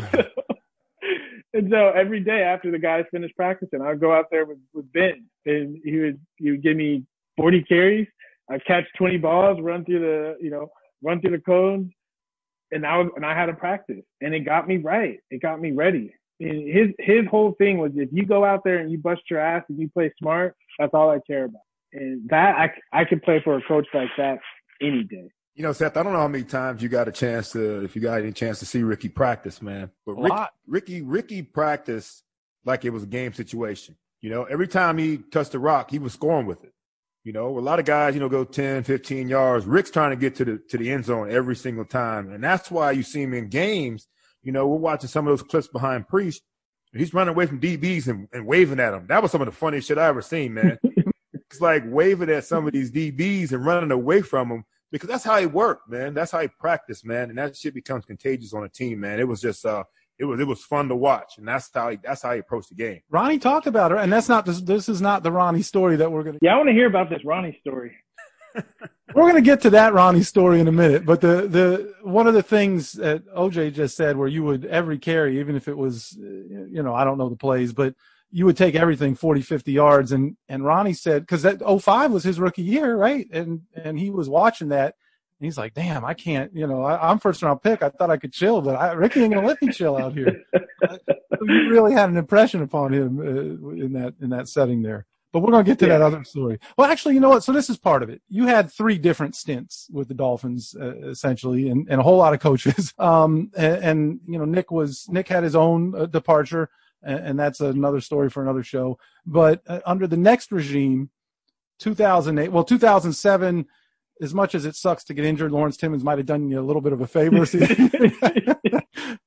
and 1.53 1.69
so 1.69 1.89
every 1.89 2.21
day 2.21 2.41
after 2.41 2.71
the 2.71 2.79
guys 2.79 3.05
finished 3.11 3.35
practicing, 3.35 3.81
I'd 3.81 3.99
go 3.99 4.11
out 4.11 4.25
there 4.31 4.45
with, 4.45 4.57
with 4.73 4.91
Ben 4.91 5.25
and 5.45 5.79
he 5.83 5.97
would, 5.97 6.19
he 6.37 6.51
would 6.51 6.63
give 6.63 6.75
me 6.75 7.05
40 7.39 7.63
carries. 7.63 8.07
I'd 8.51 8.65
catch 8.65 8.83
20 8.97 9.17
balls, 9.17 9.59
run 9.61 9.85
through 9.85 9.99
the, 9.99 10.37
you 10.43 10.49
know, 10.49 10.69
run 11.03 11.21
through 11.21 11.31
the 11.31 11.39
cones. 11.39 11.91
And 12.71 12.85
I 12.85 12.97
was, 12.97 13.11
and 13.15 13.25
I 13.25 13.33
had 13.33 13.47
to 13.47 13.53
practice 13.53 14.03
and 14.21 14.33
it 14.33 14.41
got 14.41 14.67
me 14.67 14.77
right. 14.77 15.19
It 15.31 15.41
got 15.41 15.59
me 15.59 15.71
ready. 15.71 16.13
And 16.39 16.67
his, 16.67 16.89
his 16.99 17.25
whole 17.29 17.53
thing 17.57 17.79
was 17.79 17.91
if 17.95 18.09
you 18.11 18.25
go 18.25 18.45
out 18.45 18.61
there 18.63 18.77
and 18.77 18.91
you 18.91 18.97
bust 18.97 19.21
your 19.29 19.39
ass 19.39 19.63
and 19.69 19.79
you 19.79 19.89
play 19.89 20.11
smart, 20.19 20.55
that's 20.77 20.93
all 20.93 21.09
I 21.09 21.19
care 21.25 21.45
about. 21.45 21.61
And 21.93 22.29
that 22.29 22.55
I, 22.55 23.01
I 23.01 23.05
could 23.05 23.23
play 23.23 23.41
for 23.43 23.57
a 23.57 23.61
coach 23.67 23.87
like 23.93 24.09
that 24.17 24.39
any 24.81 25.03
day. 25.03 25.29
You 25.55 25.63
know, 25.63 25.73
Seth, 25.73 25.97
I 25.97 26.03
don't 26.03 26.13
know 26.13 26.19
how 26.19 26.27
many 26.27 26.43
times 26.43 26.81
you 26.81 26.89
got 26.89 27.07
a 27.07 27.11
chance 27.11 27.51
to, 27.51 27.83
if 27.83 27.95
you 27.95 28.01
got 28.01 28.21
any 28.21 28.31
chance 28.31 28.59
to 28.59 28.65
see 28.65 28.83
Ricky 28.83 29.09
practice, 29.09 29.61
man. 29.61 29.89
But 30.05 30.13
Ricky, 30.13 30.45
Ricky, 30.67 31.01
Ricky 31.01 31.41
practiced 31.41 32.23
like 32.63 32.85
it 32.85 32.91
was 32.91 33.03
a 33.03 33.07
game 33.07 33.33
situation. 33.33 33.95
You 34.21 34.29
know, 34.29 34.43
every 34.43 34.67
time 34.67 34.97
he 34.97 35.17
touched 35.17 35.53
the 35.53 35.59
rock, 35.59 35.91
he 35.91 35.99
was 35.99 36.13
scoring 36.13 36.45
with 36.45 36.63
it. 36.63 36.73
You 37.23 37.33
know, 37.33 37.57
a 37.57 37.59
lot 37.59 37.79
of 37.79 37.85
guys, 37.85 38.13
you 38.13 38.19
know, 38.19 38.29
go 38.29 38.45
10, 38.45 38.83
15 38.83 39.27
yards. 39.27 39.65
Rick's 39.65 39.91
trying 39.91 40.11
to 40.11 40.15
get 40.15 40.35
to 40.35 40.45
the 40.45 40.61
to 40.69 40.77
the 40.77 40.91
end 40.91 41.05
zone 41.05 41.29
every 41.29 41.55
single 41.55 41.85
time. 41.85 42.31
And 42.31 42.43
that's 42.43 42.71
why 42.71 42.91
you 42.91 43.03
see 43.03 43.21
him 43.21 43.33
in 43.33 43.49
games. 43.49 44.07
You 44.41 44.51
know, 44.53 44.67
we're 44.67 44.77
watching 44.77 45.09
some 45.09 45.27
of 45.27 45.31
those 45.31 45.47
clips 45.47 45.67
behind 45.67 46.07
Priest. 46.07 46.41
He's 46.93 47.13
running 47.13 47.33
away 47.33 47.45
from 47.45 47.59
DBs 47.59 48.07
and, 48.07 48.27
and 48.33 48.47
waving 48.47 48.79
at 48.79 48.91
them. 48.91 49.05
That 49.07 49.21
was 49.21 49.31
some 49.31 49.41
of 49.41 49.45
the 49.45 49.51
funniest 49.51 49.87
shit 49.87 49.97
I 49.97 50.07
ever 50.07 50.21
seen, 50.21 50.55
man. 50.55 50.79
it's 51.33 51.61
like 51.61 51.83
waving 51.85 52.29
at 52.29 52.45
some 52.45 52.65
of 52.65 52.73
these 52.73 52.91
DBs 52.91 53.51
and 53.51 53.65
running 53.65 53.91
away 53.91 54.21
from 54.21 54.49
them 54.49 54.65
because 54.91 55.09
that's 55.09 55.23
how 55.23 55.39
he 55.39 55.45
worked, 55.45 55.89
man. 55.89 56.13
That's 56.13 56.31
how 56.31 56.39
he 56.39 56.47
practiced, 56.47 57.05
man. 57.05 57.29
And 57.29 57.37
that 57.37 57.55
shit 57.55 57.73
becomes 57.73 58.05
contagious 58.05 58.53
on 58.53 58.63
a 58.63 58.69
team, 58.69 59.01
man. 59.01 59.19
It 59.19 59.27
was 59.27 59.41
just 59.41 59.65
uh 59.65 59.83
it 60.19 60.25
was 60.25 60.39
it 60.39 60.47
was 60.47 60.63
fun 60.63 60.89
to 60.89 60.95
watch, 60.95 61.37
and 61.37 61.47
that's 61.47 61.69
how 61.73 61.89
he, 61.89 61.97
that's 62.03 62.21
how 62.21 62.33
he 62.33 62.39
approached 62.39 62.69
the 62.69 62.75
game. 62.75 63.01
Ronnie 63.09 63.39
talked 63.39 63.67
about 63.67 63.91
it, 63.91 63.99
and 63.99 64.11
that's 64.11 64.29
not 64.29 64.45
this. 64.45 64.61
This 64.61 64.89
is 64.89 65.01
not 65.01 65.23
the 65.23 65.31
Ronnie 65.31 65.61
story 65.61 65.95
that 65.95 66.11
we're 66.11 66.23
gonna. 66.23 66.39
Yeah, 66.41 66.53
I 66.53 66.57
want 66.57 66.67
to 66.69 66.73
hear 66.73 66.87
about 66.87 67.09
this 67.09 67.23
Ronnie 67.23 67.57
story. 67.61 67.95
we're 69.15 69.27
gonna 69.27 69.41
get 69.41 69.61
to 69.61 69.69
that 69.71 69.93
Ronnie 69.93 70.23
story 70.23 70.59
in 70.59 70.67
a 70.67 70.71
minute, 70.71 71.05
but 71.05 71.21
the 71.21 71.47
the 71.47 71.93
one 72.03 72.27
of 72.27 72.33
the 72.33 72.43
things 72.43 72.93
that 72.93 73.25
OJ 73.33 73.73
just 73.73 73.95
said, 73.95 74.17
where 74.17 74.27
you 74.27 74.43
would 74.43 74.65
every 74.65 74.99
carry, 74.99 75.39
even 75.39 75.55
if 75.55 75.67
it 75.67 75.77
was, 75.77 76.15
you 76.17 76.83
know, 76.83 76.93
I 76.93 77.03
don't 77.03 77.17
know 77.17 77.29
the 77.29 77.35
plays, 77.35 77.73
but 77.73 77.95
you 78.31 78.45
would 78.45 78.57
take 78.57 78.75
everything 78.75 79.15
40, 79.15 79.41
50 79.41 79.71
yards. 79.71 80.11
And, 80.11 80.37
and 80.47 80.63
Ronnie 80.63 80.93
said, 80.93 81.27
cause 81.27 81.41
that 81.41 81.61
05 81.61 82.11
was 82.11 82.23
his 82.23 82.39
rookie 82.39 82.61
year, 82.61 82.95
right? 82.95 83.27
And, 83.31 83.61
and 83.73 83.99
he 83.99 84.09
was 84.09 84.29
watching 84.29 84.69
that. 84.69 84.95
And 85.39 85.45
he's 85.45 85.57
like, 85.57 85.73
damn, 85.73 86.03
I 86.03 86.13
can't, 86.13 86.53
you 86.53 86.67
know, 86.67 86.83
I, 86.83 87.11
am 87.11 87.19
first 87.19 87.41
round 87.41 87.61
pick. 87.61 87.81
I 87.81 87.89
thought 87.89 88.09
I 88.09 88.17
could 88.17 88.33
chill, 88.33 88.61
but 88.61 88.75
I, 88.75 88.91
Ricky 88.91 89.21
ain't 89.21 89.33
going 89.33 89.43
to 89.43 89.47
let 89.47 89.61
me 89.61 89.71
chill 89.71 89.97
out 89.97 90.13
here. 90.13 90.43
you 91.41 91.69
really 91.69 91.93
had 91.93 92.09
an 92.09 92.17
impression 92.17 92.61
upon 92.61 92.93
him 92.93 93.19
uh, 93.19 93.69
in 93.83 93.93
that, 93.93 94.15
in 94.21 94.29
that 94.31 94.49
setting 94.49 94.81
there. 94.81 95.05
But 95.31 95.41
we're 95.41 95.51
going 95.51 95.63
to 95.63 95.71
get 95.71 95.79
to 95.79 95.87
yeah. 95.87 95.99
that 95.99 96.01
other 96.01 96.23
story. 96.23 96.59
Well, 96.77 96.89
actually, 96.89 97.13
you 97.13 97.19
know 97.19 97.29
what? 97.29 97.43
So 97.43 97.53
this 97.53 97.69
is 97.69 97.77
part 97.77 98.03
of 98.03 98.09
it. 98.09 98.21
You 98.27 98.47
had 98.47 98.71
three 98.71 98.97
different 98.97 99.35
stints 99.35 99.87
with 99.91 100.07
the 100.07 100.15
Dolphins, 100.15 100.75
uh, 100.79 100.95
essentially, 101.07 101.69
and, 101.69 101.87
and 101.89 102.01
a 102.01 102.03
whole 102.03 102.17
lot 102.17 102.33
of 102.33 102.39
coaches. 102.39 102.93
Um, 102.99 103.51
and, 103.55 103.83
and, 103.83 104.19
you 104.27 104.37
know, 104.37 104.45
Nick 104.45 104.71
was, 104.71 105.07
Nick 105.09 105.29
had 105.29 105.43
his 105.43 105.55
own 105.55 105.95
uh, 105.95 106.05
departure 106.05 106.69
and, 107.01 107.39
that's 107.39 107.59
another 107.59 108.01
story 108.01 108.29
for 108.29 108.41
another 108.43 108.63
show. 108.63 108.97
But 109.25 109.61
uh, 109.67 109.79
under 109.85 110.07
the 110.07 110.17
next 110.17 110.51
regime, 110.51 111.09
2008, 111.79 112.51
well, 112.51 112.63
2007, 112.63 113.65
as 114.21 114.33
much 114.33 114.55
as 114.55 114.65
it 114.65 114.75
sucks 114.75 115.03
to 115.05 115.13
get 115.13 115.25
injured, 115.25 115.51
Lawrence 115.51 115.77
Timmons 115.77 116.03
might 116.03 116.17
have 116.17 116.27
done 116.27 116.49
you 116.49 116.59
a 116.59 116.61
little 116.61 116.81
bit 116.81 116.93
of 116.93 117.01
a 117.01 117.07
favor. 117.07 117.45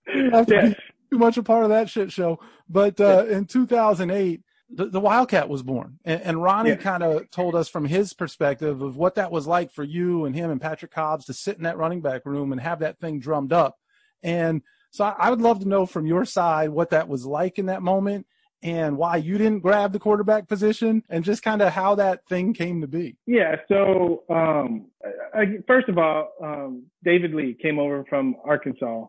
yeah. 0.06 0.74
too 1.10 1.18
much 1.18 1.36
a 1.36 1.42
part 1.42 1.64
of 1.64 1.70
that 1.70 1.88
shit 1.88 2.12
show. 2.12 2.38
But 2.68 3.00
uh, 3.00 3.24
yeah. 3.28 3.38
in 3.38 3.46
2008, 3.46 4.42
the, 4.74 4.86
the, 4.86 5.00
Wildcat 5.00 5.48
was 5.48 5.62
born, 5.62 5.98
and, 6.04 6.22
and 6.22 6.42
Ronnie 6.42 6.70
yeah. 6.70 6.76
kind 6.76 7.02
of 7.02 7.30
told 7.30 7.54
us 7.54 7.68
from 7.68 7.84
his 7.84 8.14
perspective 8.14 8.80
of 8.80 8.96
what 8.96 9.16
that 9.16 9.30
was 9.30 9.46
like 9.46 9.70
for 9.70 9.84
you 9.84 10.24
and 10.24 10.34
him 10.34 10.50
and 10.50 10.60
Patrick 10.60 10.90
Cobbs 10.90 11.26
to 11.26 11.34
sit 11.34 11.58
in 11.58 11.64
that 11.64 11.76
running 11.76 12.00
back 12.00 12.24
room 12.24 12.52
and 12.52 12.60
have 12.60 12.78
that 12.78 12.98
thing 12.98 13.20
drummed 13.20 13.52
up. 13.52 13.76
And 14.22 14.62
so 14.90 15.04
I 15.04 15.30
would 15.30 15.40
love 15.40 15.60
to 15.60 15.68
know 15.68 15.84
from 15.84 16.06
your 16.06 16.24
side 16.24 16.70
what 16.70 16.90
that 16.90 17.08
was 17.08 17.26
like 17.26 17.58
in 17.58 17.66
that 17.66 17.82
moment 17.82 18.26
and 18.62 18.96
why 18.96 19.16
you 19.16 19.38
didn't 19.38 19.60
grab 19.60 19.92
the 19.92 19.98
quarterback 19.98 20.48
position 20.48 21.02
and 21.08 21.24
just 21.24 21.42
kind 21.42 21.60
of 21.62 21.72
how 21.72 21.94
that 21.96 22.24
thing 22.26 22.54
came 22.54 22.80
to 22.80 22.86
be. 22.86 23.16
Yeah. 23.26 23.56
So, 23.68 24.22
um, 24.30 24.86
I, 25.34 25.58
first 25.66 25.88
of 25.88 25.98
all, 25.98 26.32
um, 26.42 26.84
David 27.04 27.34
Lee 27.34 27.56
came 27.60 27.78
over 27.78 28.04
from 28.08 28.36
Arkansas 28.44 29.06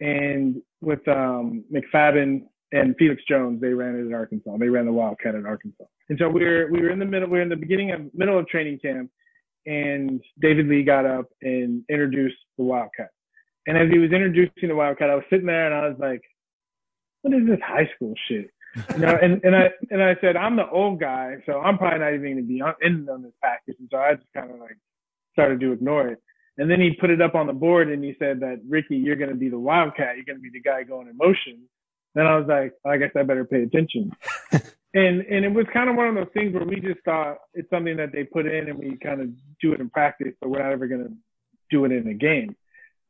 and 0.00 0.62
with, 0.80 1.06
um, 1.08 1.64
McFadden 1.72 2.42
and 2.72 2.94
Felix 2.98 3.22
Jones, 3.28 3.60
they 3.60 3.68
ran 3.68 3.96
it 3.96 4.06
at 4.06 4.14
Arkansas. 4.14 4.56
They 4.58 4.68
ran 4.68 4.86
the 4.86 4.92
Wildcat 4.92 5.34
at 5.34 5.44
Arkansas. 5.44 5.84
And 6.08 6.18
so 6.18 6.28
we 6.28 6.44
were, 6.44 6.68
we 6.70 6.80
were 6.80 6.90
in 6.90 6.98
the 6.98 7.04
middle, 7.04 7.28
we 7.28 7.38
were 7.38 7.42
in 7.42 7.48
the 7.48 7.56
beginning 7.56 7.92
of 7.92 8.12
middle 8.14 8.38
of 8.38 8.46
training 8.48 8.78
camp 8.80 9.10
and 9.66 10.20
David 10.40 10.68
Lee 10.68 10.84
got 10.84 11.04
up 11.04 11.26
and 11.42 11.82
introduced 11.90 12.36
the 12.56 12.64
Wildcat. 12.64 13.10
And 13.66 13.76
as 13.76 13.90
he 13.90 13.98
was 13.98 14.12
introducing 14.12 14.68
the 14.68 14.76
Wildcat, 14.76 15.10
I 15.10 15.16
was 15.16 15.24
sitting 15.28 15.46
there 15.46 15.66
and 15.66 15.74
I 15.74 15.88
was 15.88 15.98
like, 15.98 16.22
what 17.22 17.34
is 17.34 17.46
this 17.46 17.58
high 17.64 17.90
school 17.96 18.14
shit? 18.28 18.48
You 18.92 18.98
know, 18.98 19.18
and, 19.20 19.42
and 19.44 19.56
I 19.56 19.70
and 19.90 20.02
I 20.02 20.16
said, 20.20 20.36
I'm 20.36 20.56
the 20.56 20.68
old 20.68 21.00
guy, 21.00 21.36
so 21.46 21.60
I'm 21.60 21.78
probably 21.78 22.00
not 22.00 22.14
even 22.14 22.22
going 22.22 22.36
to 22.36 22.42
be 22.42 22.60
on, 22.60 22.74
in 22.82 23.08
on 23.08 23.22
this 23.22 23.32
package. 23.42 23.76
And 23.78 23.88
so 23.90 23.98
I 23.98 24.14
just 24.14 24.32
kind 24.34 24.50
of 24.50 24.58
like 24.60 24.76
started 25.32 25.60
to 25.60 25.72
ignore 25.72 26.08
it. 26.08 26.22
And 26.58 26.70
then 26.70 26.80
he 26.80 26.92
put 26.98 27.10
it 27.10 27.20
up 27.20 27.34
on 27.34 27.46
the 27.46 27.52
board 27.52 27.90
and 27.90 28.02
he 28.02 28.16
said 28.18 28.40
that 28.40 28.60
Ricky, 28.68 28.96
you're 28.96 29.16
going 29.16 29.30
to 29.30 29.36
be 29.36 29.48
the 29.48 29.58
Wildcat. 29.58 30.16
You're 30.16 30.24
going 30.24 30.38
to 30.38 30.42
be 30.42 30.50
the 30.50 30.60
guy 30.60 30.82
going 30.82 31.08
in 31.08 31.16
motion. 31.16 31.62
Then 32.14 32.26
I 32.26 32.38
was 32.38 32.48
like, 32.48 32.72
I 32.84 32.96
guess 32.96 33.10
I 33.14 33.22
better 33.24 33.44
pay 33.44 33.62
attention. 33.62 34.10
and 34.52 35.20
and 35.22 35.44
it 35.44 35.52
was 35.52 35.66
kind 35.72 35.90
of 35.90 35.96
one 35.96 36.08
of 36.08 36.14
those 36.14 36.32
things 36.32 36.54
where 36.54 36.64
we 36.64 36.80
just 36.80 37.00
thought 37.04 37.38
it's 37.54 37.68
something 37.70 37.96
that 37.98 38.12
they 38.12 38.24
put 38.24 38.46
in 38.46 38.68
and 38.68 38.78
we 38.78 38.96
kind 38.96 39.20
of 39.20 39.28
do 39.60 39.72
it 39.72 39.80
in 39.80 39.90
practice, 39.90 40.32
but 40.40 40.50
we're 40.50 40.62
not 40.62 40.72
ever 40.72 40.86
going 40.86 41.04
to 41.04 41.12
do 41.70 41.84
it 41.84 41.92
in 41.92 42.08
a 42.08 42.14
game. 42.14 42.56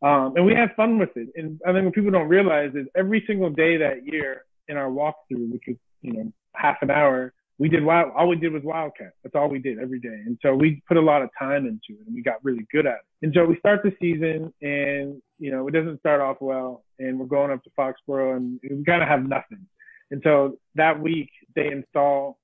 Um, 0.02 0.34
and 0.36 0.44
we 0.44 0.54
had 0.54 0.74
fun 0.76 0.98
with 0.98 1.16
it. 1.16 1.28
And 1.36 1.60
I 1.66 1.72
think 1.72 1.84
what 1.86 1.94
people 1.94 2.10
don't 2.10 2.28
realize 2.28 2.74
is 2.74 2.86
every 2.96 3.24
single 3.26 3.50
day 3.50 3.78
that 3.78 4.04
year 4.04 4.44
in 4.68 4.76
our 4.76 4.90
walkthrough, 4.90 5.52
which 5.52 5.64
was, 5.68 5.76
you 6.02 6.12
know, 6.12 6.32
half 6.54 6.76
an 6.82 6.90
hour, 6.90 7.32
we 7.58 7.68
did 7.68 7.84
wild, 7.84 8.12
all 8.14 8.28
we 8.28 8.36
did 8.36 8.52
was 8.52 8.62
Wildcat. 8.62 9.12
That's 9.22 9.34
all 9.34 9.48
we 9.48 9.58
did 9.58 9.78
every 9.78 9.98
day. 9.98 10.20
And 10.26 10.38
so 10.42 10.54
we 10.54 10.82
put 10.86 10.98
a 10.98 11.00
lot 11.00 11.22
of 11.22 11.30
time 11.38 11.66
into 11.66 11.98
it 11.98 12.06
and 12.06 12.14
we 12.14 12.22
got 12.22 12.44
really 12.44 12.66
good 12.70 12.86
at 12.86 12.96
it. 12.96 13.24
And 13.24 13.32
so 13.34 13.46
we 13.46 13.58
start 13.58 13.80
the 13.82 13.92
season 13.98 14.52
and, 14.60 15.22
you 15.38 15.50
know, 15.50 15.66
it 15.66 15.70
doesn't 15.72 16.00
start 16.00 16.20
off 16.20 16.36
well 16.40 16.84
and 16.98 17.18
we're 17.18 17.26
going 17.26 17.50
up 17.50 17.62
to 17.64 17.70
Foxborough 17.78 18.36
and 18.36 18.60
we 18.62 18.84
kind 18.84 19.02
of 19.02 19.08
have 19.08 19.26
nothing. 19.26 19.66
And 20.10 20.20
so 20.22 20.58
that 20.74 21.00
week 21.00 21.30
they 21.54 21.68
install, 21.68 22.38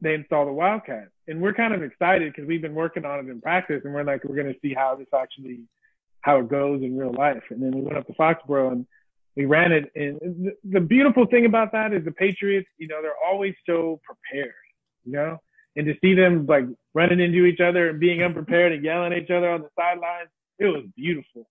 they 0.00 0.14
install 0.14 0.46
the 0.46 0.52
Wildcat 0.52 1.08
and 1.28 1.40
we're 1.40 1.54
kind 1.54 1.72
of 1.72 1.82
excited 1.84 2.32
because 2.32 2.48
we've 2.48 2.62
been 2.62 2.74
working 2.74 3.04
on 3.04 3.20
it 3.20 3.30
in 3.30 3.40
practice 3.40 3.82
and 3.84 3.94
we're 3.94 4.02
like, 4.02 4.24
we're 4.24 4.34
going 4.34 4.52
to 4.52 4.60
see 4.60 4.74
how 4.74 4.96
this 4.96 5.06
actually 5.14 5.60
how 6.22 6.40
it 6.40 6.48
goes 6.48 6.82
in 6.82 6.98
real 6.98 7.12
life. 7.12 7.44
And 7.50 7.62
then 7.62 7.70
we 7.70 7.82
went 7.82 7.96
up 7.96 8.06
to 8.08 8.12
Foxborough 8.14 8.72
and 8.72 8.86
we 9.36 9.44
ran 9.44 9.70
it. 9.72 9.90
And 9.94 10.52
the 10.64 10.80
beautiful 10.80 11.26
thing 11.26 11.44
about 11.44 11.72
that 11.72 11.92
is 11.92 12.04
the 12.04 12.10
Patriots, 12.12 12.68
you 12.78 12.88
know, 12.88 13.02
they're 13.02 13.12
always 13.24 13.54
so 13.66 14.00
prepared, 14.04 14.54
you 15.04 15.12
know, 15.12 15.38
and 15.76 15.86
to 15.86 15.94
see 16.00 16.14
them 16.14 16.46
like 16.46 16.64
running 16.94 17.20
into 17.20 17.44
each 17.44 17.60
other 17.60 17.90
and 17.90 18.00
being 18.00 18.22
unprepared 18.22 18.72
and 18.72 18.82
yelling 18.82 19.12
at 19.12 19.18
each 19.18 19.30
other 19.30 19.50
on 19.50 19.60
the 19.60 19.68
sidelines, 19.78 20.30
it 20.58 20.66
was 20.66 20.84
beautiful. 20.96 21.46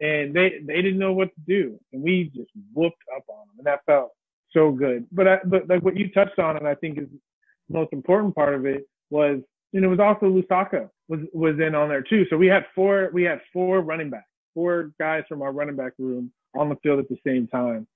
And 0.00 0.32
they, 0.32 0.60
they 0.64 0.80
didn't 0.80 1.00
know 1.00 1.12
what 1.12 1.34
to 1.34 1.40
do. 1.46 1.80
And 1.92 2.02
we 2.02 2.30
just 2.34 2.50
whooped 2.72 3.02
up 3.14 3.24
on 3.28 3.48
them 3.48 3.56
and 3.58 3.66
that 3.66 3.80
felt 3.84 4.12
so 4.52 4.70
good. 4.70 5.06
But 5.10 5.26
I, 5.26 5.38
but 5.44 5.68
like 5.68 5.82
what 5.82 5.96
you 5.96 6.12
touched 6.12 6.38
on, 6.38 6.56
and 6.56 6.68
I 6.68 6.76
think 6.76 6.98
is 6.98 7.08
the 7.68 7.78
most 7.78 7.92
important 7.92 8.36
part 8.36 8.54
of 8.54 8.64
it 8.64 8.86
was, 9.10 9.40
and 9.72 9.84
it 9.84 9.88
was 9.88 9.98
also 9.98 10.26
Lousaka 10.26 10.88
was 11.08 11.18
was 11.32 11.58
in 11.58 11.74
on 11.74 11.88
there 11.88 12.02
too. 12.02 12.24
So 12.30 12.36
we 12.36 12.46
had 12.46 12.64
four 12.76 13.10
we 13.12 13.24
had 13.24 13.40
four 13.52 13.80
running 13.80 14.10
backs, 14.10 14.28
four 14.54 14.92
guys 15.00 15.24
from 15.28 15.42
our 15.42 15.50
running 15.50 15.74
back 15.74 15.94
room 15.98 16.30
on 16.56 16.68
the 16.68 16.76
field 16.76 16.98
at 16.98 17.08
the 17.08 17.18
same 17.26 17.46
time, 17.48 17.86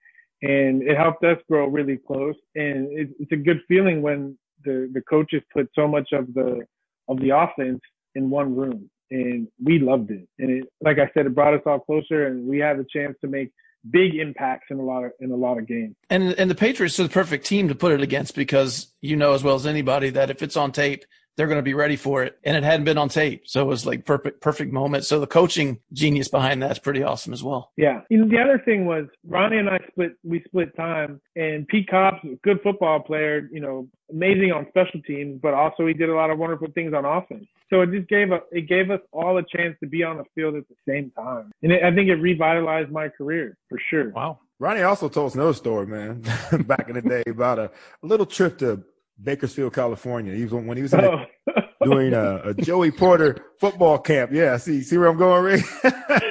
and 0.43 0.83
it 0.83 0.97
helped 0.97 1.25
us 1.25 1.39
grow 1.49 1.67
really 1.67 1.97
close. 1.97 2.37
And 2.55 2.93
it, 2.93 3.09
it's 3.19 3.33
a 3.33 3.37
good 3.37 3.61
feeling 3.69 4.03
when 4.03 4.39
the 4.65 4.91
the 4.93 5.03
coaches 5.03 5.43
put 5.53 5.71
so 5.75 5.89
much 5.89 6.13
of 6.13 6.33
the 6.35 6.63
of 7.09 7.21
the 7.21 7.31
offense 7.31 7.81
in 8.15 8.31
one 8.31 8.55
room, 8.55 8.91
and 9.11 9.49
we 9.63 9.79
loved 9.79 10.11
it. 10.11 10.29
And 10.39 10.51
it, 10.51 10.69
like 10.81 10.99
I 10.99 11.11
said, 11.15 11.27
it 11.27 11.35
brought 11.35 11.55
us 11.55 11.63
all 11.67 11.81
closer, 11.81 12.27
and 12.27 12.47
we 12.47 12.59
had 12.59 12.79
a 12.79 12.85
chance 12.85 13.17
to 13.23 13.29
make 13.29 13.51
big 13.91 14.17
impacts 14.17 14.67
in 14.71 14.79
a 14.79 14.83
lot 14.83 15.05
of 15.05 15.13
in 15.21 15.31
a 15.31 15.37
lot 15.37 15.59
of 15.59 15.67
games. 15.67 15.97
And 16.11 16.33
and 16.39 16.51
the 16.51 16.55
Patriots 16.55 16.99
are 17.01 17.05
the 17.05 17.09
perfect 17.09 17.47
team 17.47 17.69
to 17.69 17.75
put 17.75 17.93
it 17.93 18.01
against 18.01 18.35
because 18.35 18.93
you 19.01 19.17
know 19.17 19.33
as 19.33 19.43
well 19.43 19.55
as 19.55 19.67
anybody 19.67 20.11
that 20.11 20.31
if 20.31 20.43
it's 20.43 20.57
on 20.57 20.73
tape, 20.73 21.05
they're 21.39 21.47
going 21.47 21.59
to 21.59 21.63
be 21.63 21.73
ready 21.73 21.95
for 21.95 22.25
it. 22.25 22.37
And 22.43 22.57
it 22.57 22.65
hadn't 22.65 22.85
been 22.85 22.99
on 22.99 23.09
tape. 23.09 23.45
So 23.47 23.63
it 23.63 23.67
was 23.67 23.87
like 23.87 24.05
perfect, 24.05 24.41
perfect 24.41 24.73
moment. 24.73 25.05
So 25.05 25.21
the 25.21 25.27
coaching 25.27 25.79
genius 25.93 26.27
behind 26.27 26.61
that's 26.61 26.81
pretty 26.81 27.05
awesome 27.05 27.33
as 27.33 27.45
well. 27.45 27.71
Yeah. 27.77 28.01
You 28.11 28.19
know, 28.19 28.29
the 28.29 28.43
other 28.43 28.61
thing 28.65 28.87
was 28.87 29.07
Ronnie 29.25 29.59
and 29.59 29.71
I 29.71 29.79
split, 29.89 30.17
we 30.25 30.43
split 30.49 30.77
time 30.77 31.21
and 31.37 31.67
Pete 31.69 31.89
Cobbs, 31.89 32.19
good 32.43 32.59
football 32.65 32.99
player, 32.99 33.49
you 33.53 33.61
know, 33.61 33.89
amazing 34.11 34.51
on 34.51 34.67
special 34.71 35.01
teams, 35.03 35.39
but 35.41 35.55
also 35.55 35.87
he 35.87 35.95
did 35.95 36.09
a 36.09 36.15
lot 36.15 36.31
of 36.31 36.39
wonderful 36.39 36.69
things 36.75 36.93
on 36.93 37.05
offense. 37.05 37.47
So 37.71 37.83
it 37.83 37.93
just 37.93 38.09
gave 38.09 38.33
us, 38.33 38.43
it 38.51 38.69
gave 38.69 38.91
us 38.91 39.01
all 39.13 39.39
a 39.39 39.45
chance 39.45 39.77
to 39.79 39.87
be 39.87 40.03
on 40.03 40.17
the 40.17 40.25
field 40.35 40.57
at 40.57 40.65
the 40.69 40.75
same 40.89 41.13
time. 41.13 41.53
And 41.63 41.71
it, 41.71 41.85
I 41.85 41.95
think 41.95 42.09
it 42.09 42.17
revitalized 42.17 42.91
my 42.91 43.11
career 43.11 43.57
for 43.69 43.79
sure. 43.91 44.11
Wow. 44.11 44.41
Ronnie 44.59 44.83
also 44.83 45.09
told 45.09 45.29
us 45.29 45.35
another 45.37 45.55
story, 45.55 45.87
man, 45.87 46.21
back 46.67 46.89
in 46.89 46.97
the 46.97 47.03
day 47.03 47.23
about 47.29 47.61
a, 47.61 47.71
a 48.03 48.07
little 48.07 48.27
trip 48.27 48.59
to 48.59 48.83
Bakersfield, 49.23 49.75
California. 49.75 50.35
He 50.35 50.45
was 50.45 50.53
when 50.53 50.77
he 50.77 50.83
was 50.83 50.95
Oh. 50.95 51.25
doing 51.85 52.13
a, 52.13 52.41
a 52.45 52.55
Joey 52.55 52.91
Porter 52.91 53.37
football 53.61 53.99
camp. 53.99 54.31
Yeah, 54.33 54.57
see, 54.57 54.83
see 54.83 54.99
where 54.99 55.09
I'm 55.09 55.17
going, 55.17 55.45
Rick? 55.45 55.65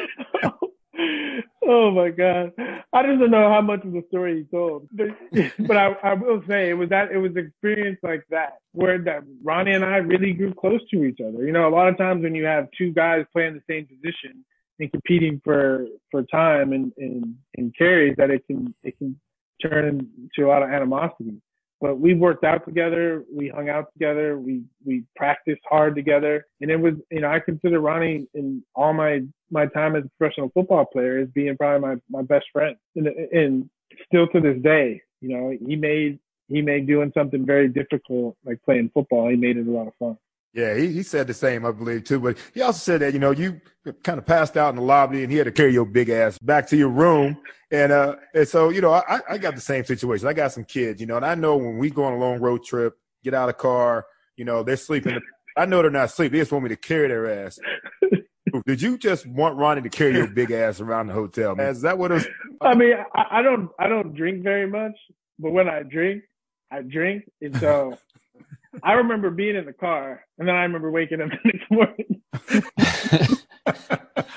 oh 1.69 1.91
my 1.91 2.09
god 2.09 2.51
i 2.93 3.03
just 3.03 3.19
don't 3.19 3.29
know 3.31 3.51
how 3.51 3.61
much 3.61 3.83
of 3.83 3.91
the 3.91 4.01
story 4.07 4.37
he 4.37 4.43
told 4.57 4.87
but, 4.91 5.07
but 5.67 5.77
I, 5.77 5.87
I 6.01 6.13
will 6.13 6.41
say 6.47 6.69
it 6.69 6.73
was 6.73 6.89
that 6.89 7.11
it 7.11 7.17
was 7.17 7.35
experience 7.35 7.99
like 8.03 8.23
that 8.29 8.53
where 8.71 8.97
that 8.99 9.23
ronnie 9.43 9.73
and 9.73 9.83
i 9.83 9.97
really 9.97 10.33
grew 10.33 10.53
close 10.53 10.79
to 10.91 11.03
each 11.03 11.19
other 11.19 11.45
you 11.45 11.51
know 11.51 11.67
a 11.67 11.73
lot 11.75 11.89
of 11.89 11.97
times 11.97 12.23
when 12.23 12.35
you 12.35 12.45
have 12.45 12.67
two 12.77 12.93
guys 12.93 13.25
playing 13.33 13.53
the 13.55 13.61
same 13.69 13.85
position 13.85 14.45
and 14.79 14.91
competing 14.91 15.41
for 15.43 15.85
for 16.09 16.23
time 16.23 16.71
and 16.71 16.93
and, 16.97 17.35
and 17.57 17.75
carries 17.77 18.15
that 18.17 18.31
it 18.31 18.45
can 18.47 18.73
it 18.83 18.97
can 18.97 19.19
turn 19.61 19.85
into 19.89 20.47
a 20.47 20.49
lot 20.49 20.63
of 20.63 20.69
animosity 20.69 21.41
but 21.79 21.99
we 21.99 22.13
worked 22.13 22.43
out 22.43 22.65
together. 22.65 23.23
We 23.31 23.49
hung 23.49 23.69
out 23.69 23.91
together. 23.93 24.39
We 24.39 24.63
we 24.85 25.03
practiced 25.15 25.61
hard 25.69 25.95
together, 25.95 26.45
and 26.61 26.71
it 26.71 26.77
was 26.77 26.95
you 27.11 27.21
know 27.21 27.29
I 27.29 27.39
consider 27.39 27.79
Ronnie 27.79 28.27
in 28.33 28.63
all 28.75 28.93
my 28.93 29.21
my 29.51 29.67
time 29.67 29.95
as 29.95 30.03
a 30.05 30.09
professional 30.17 30.51
football 30.53 30.85
player 30.85 31.19
as 31.19 31.29
being 31.29 31.55
probably 31.57 31.87
my 31.87 31.95
my 32.09 32.23
best 32.23 32.45
friend, 32.51 32.75
and 32.95 33.07
and 33.07 33.69
still 34.05 34.27
to 34.27 34.41
this 34.41 34.61
day, 34.61 35.01
you 35.21 35.29
know 35.29 35.55
he 35.65 35.75
made 35.75 36.19
he 36.47 36.61
made 36.61 36.87
doing 36.87 37.11
something 37.13 37.45
very 37.45 37.67
difficult 37.67 38.35
like 38.45 38.61
playing 38.63 38.89
football. 38.93 39.29
He 39.29 39.35
made 39.35 39.57
it 39.57 39.67
a 39.67 39.71
lot 39.71 39.87
of 39.87 39.93
fun. 39.99 40.17
Yeah, 40.57 40.73
he, 40.75 40.87
he 40.91 41.03
said 41.03 41.27
the 41.27 41.35
same, 41.35 41.67
I 41.67 41.71
believe, 41.71 42.05
too. 42.05 42.19
But 42.19 42.39
he 42.51 42.63
also 42.63 42.79
said 42.79 43.01
that, 43.01 43.13
you 43.13 43.19
know, 43.19 43.29
you 43.29 43.61
kind 44.03 44.17
of 44.17 44.25
passed 44.25 44.57
out 44.57 44.69
in 44.71 44.77
the 44.77 44.81
lobby 44.81 45.21
and 45.21 45.31
he 45.31 45.37
had 45.37 45.43
to 45.43 45.51
carry 45.51 45.71
your 45.71 45.85
big 45.85 46.09
ass 46.09 46.39
back 46.39 46.67
to 46.69 46.75
your 46.75 46.89
room. 46.89 47.37
And, 47.69 47.91
uh, 47.91 48.15
and 48.33 48.47
so, 48.47 48.69
you 48.69 48.81
know, 48.81 48.91
I, 48.91 49.19
I 49.29 49.37
got 49.37 49.53
the 49.53 49.61
same 49.61 49.85
situation. 49.85 50.27
I 50.27 50.33
got 50.33 50.51
some 50.51 50.65
kids, 50.65 50.99
you 50.99 51.05
know, 51.05 51.15
and 51.15 51.23
I 51.23 51.35
know 51.35 51.57
when 51.57 51.77
we 51.77 51.91
go 51.91 52.05
on 52.05 52.13
a 52.13 52.17
long 52.17 52.39
road 52.39 52.63
trip, 52.63 52.97
get 53.23 53.35
out 53.35 53.49
of 53.49 53.57
car, 53.57 54.07
you 54.35 54.45
know, 54.45 54.63
they're 54.63 54.77
sleeping. 54.77 55.21
I 55.55 55.67
know 55.67 55.83
they're 55.83 55.91
not 55.91 56.09
sleeping. 56.09 56.37
They 56.37 56.41
just 56.41 56.51
want 56.51 56.63
me 56.63 56.69
to 56.69 56.75
carry 56.75 57.07
their 57.07 57.45
ass. 57.45 57.59
Did 58.65 58.81
you 58.81 58.97
just 58.97 59.27
want 59.27 59.57
Ronnie 59.57 59.83
to 59.83 59.89
carry 59.89 60.13
your 60.13 60.27
big 60.27 60.49
ass 60.49 60.79
around 60.79 61.07
the 61.07 61.13
hotel, 61.13 61.55
man? 61.55 61.69
Is 61.69 61.81
that 61.81 61.99
what 61.99 62.11
it 62.11 62.15
was? 62.15 62.27
I 62.61 62.73
mean, 62.73 62.93
I, 63.13 63.25
I 63.31 63.41
don't 63.43 63.69
I 63.77 63.87
don't 63.87 64.15
drink 64.15 64.41
very 64.41 64.67
much, 64.67 64.97
but 65.37 65.51
when 65.51 65.67
I 65.67 65.83
drink, 65.83 66.23
I 66.71 66.81
drink, 66.81 67.29
and 67.41 67.55
so 67.57 67.97
I 68.83 68.93
remember 68.93 69.29
being 69.29 69.55
in 69.55 69.65
the 69.65 69.73
car, 69.73 70.23
and 70.37 70.47
then 70.47 70.55
I 70.55 70.63
remember 70.63 70.91
waking 70.91 71.21
up 71.21 71.29
the 71.43 71.51
next 71.51 71.71
morning. 71.71 73.37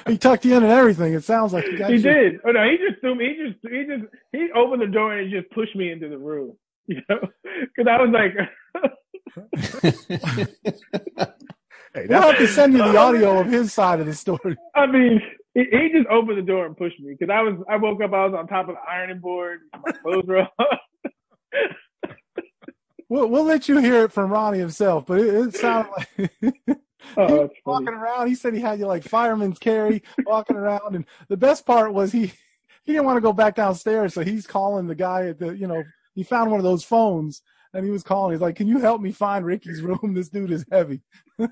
He 0.07 0.19
tucked 0.19 0.45
you 0.45 0.57
in 0.57 0.65
and 0.65 0.73
everything. 0.73 1.15
It 1.15 1.23
sounds 1.25 1.53
like 1.53 1.65
he 1.65 1.77
he 1.77 1.99
did. 1.99 2.41
Oh 2.45 2.51
no, 2.51 2.69
he 2.69 2.77
just 2.79 3.01
threw 3.01 3.15
me. 3.15 3.29
He 3.29 3.45
just 3.47 3.59
he 3.73 3.85
just 3.85 4.05
he 4.33 4.49
opened 4.57 4.83
the 4.83 4.87
door 4.87 5.17
and 5.17 5.31
he 5.31 5.39
just 5.41 5.51
pushed 5.53 5.77
me 5.77 5.93
into 5.93 6.09
the 6.09 6.19
room. 6.19 6.57
You 6.87 7.01
know, 7.09 7.21
because 7.45 7.87
I 7.89 8.03
was 8.03 8.11
like, 8.11 8.35
Hey, 11.95 12.07
We'll 12.09 12.23
have 12.23 12.39
to 12.39 12.49
send 12.49 12.73
you 12.73 12.79
the 12.81 12.97
audio 12.97 13.39
of 13.41 13.47
his 13.47 13.73
side 13.73 14.01
of 14.01 14.07
the 14.07 14.15
story. 14.15 14.57
I 14.75 14.87
mean, 14.87 15.23
he, 15.55 15.67
he 15.71 15.91
just 15.93 16.09
opened 16.09 16.39
the 16.39 16.43
door 16.43 16.67
and 16.67 16.77
pushed 16.77 16.99
me 16.99 17.15
because 17.17 17.33
I 17.33 17.43
was 17.43 17.63
I 17.69 17.77
woke 17.77 18.03
up. 18.03 18.13
I 18.13 18.25
was 18.27 18.35
on 18.37 18.49
top 18.49 18.69
of 18.69 18.75
the 18.75 18.91
ironing 18.91 19.21
board. 19.21 19.61
My 19.73 19.93
clothes 19.93 20.25
were 20.27 20.41
off. 20.41 20.79
We'll, 23.11 23.27
we'll 23.27 23.45
let 23.45 23.69
you 23.69 23.79
hear 23.79 24.05
it 24.05 24.13
from 24.13 24.31
Ronnie 24.31 24.59
himself, 24.61 25.05
but 25.05 25.19
it, 25.19 25.35
it 25.35 25.55
sounded 25.57 25.91
like 25.99 26.09
oh, 26.39 26.47
he 26.47 26.55
Oh, 27.17 27.17
funny. 27.17 27.51
walking 27.67 27.89
around. 27.89 28.29
He 28.29 28.35
said 28.37 28.55
he 28.55 28.61
had 28.61 28.79
you 28.79 28.87
like 28.87 29.03
fireman's 29.05 29.59
carry 29.59 30.03
walking 30.25 30.57
around, 30.57 30.95
and 30.95 31.05
the 31.29 31.37
best 31.37 31.67
part 31.67 31.93
was 31.93 32.13
he 32.13 32.33
he 32.85 32.93
didn't 32.93 33.05
want 33.05 33.17
to 33.17 33.21
go 33.21 33.33
back 33.33 33.57
downstairs, 33.57 34.15
so 34.15 34.23
he's 34.23 34.47
calling 34.47 34.87
the 34.87 34.95
guy 34.95 35.27
at 35.27 35.39
the 35.39 35.57
you 35.57 35.67
know 35.67 35.83
he 36.15 36.23
found 36.23 36.51
one 36.51 36.61
of 36.61 36.65
those 36.65 36.85
phones 36.85 37.43
and 37.75 37.85
he 37.85 37.91
was 37.91 38.03
calling. 38.03 38.33
He's 38.33 38.41
like, 38.41 38.57
"Can 38.57 38.69
you 38.69 38.79
help 38.81 39.01
me 39.01 39.13
find 39.13 39.45
Ricky's 39.45 39.83
room? 39.83 40.15
This 40.15 40.29
dude 40.29 40.53
is 40.53 40.65
heavy." 40.71 41.03
I 41.41 41.47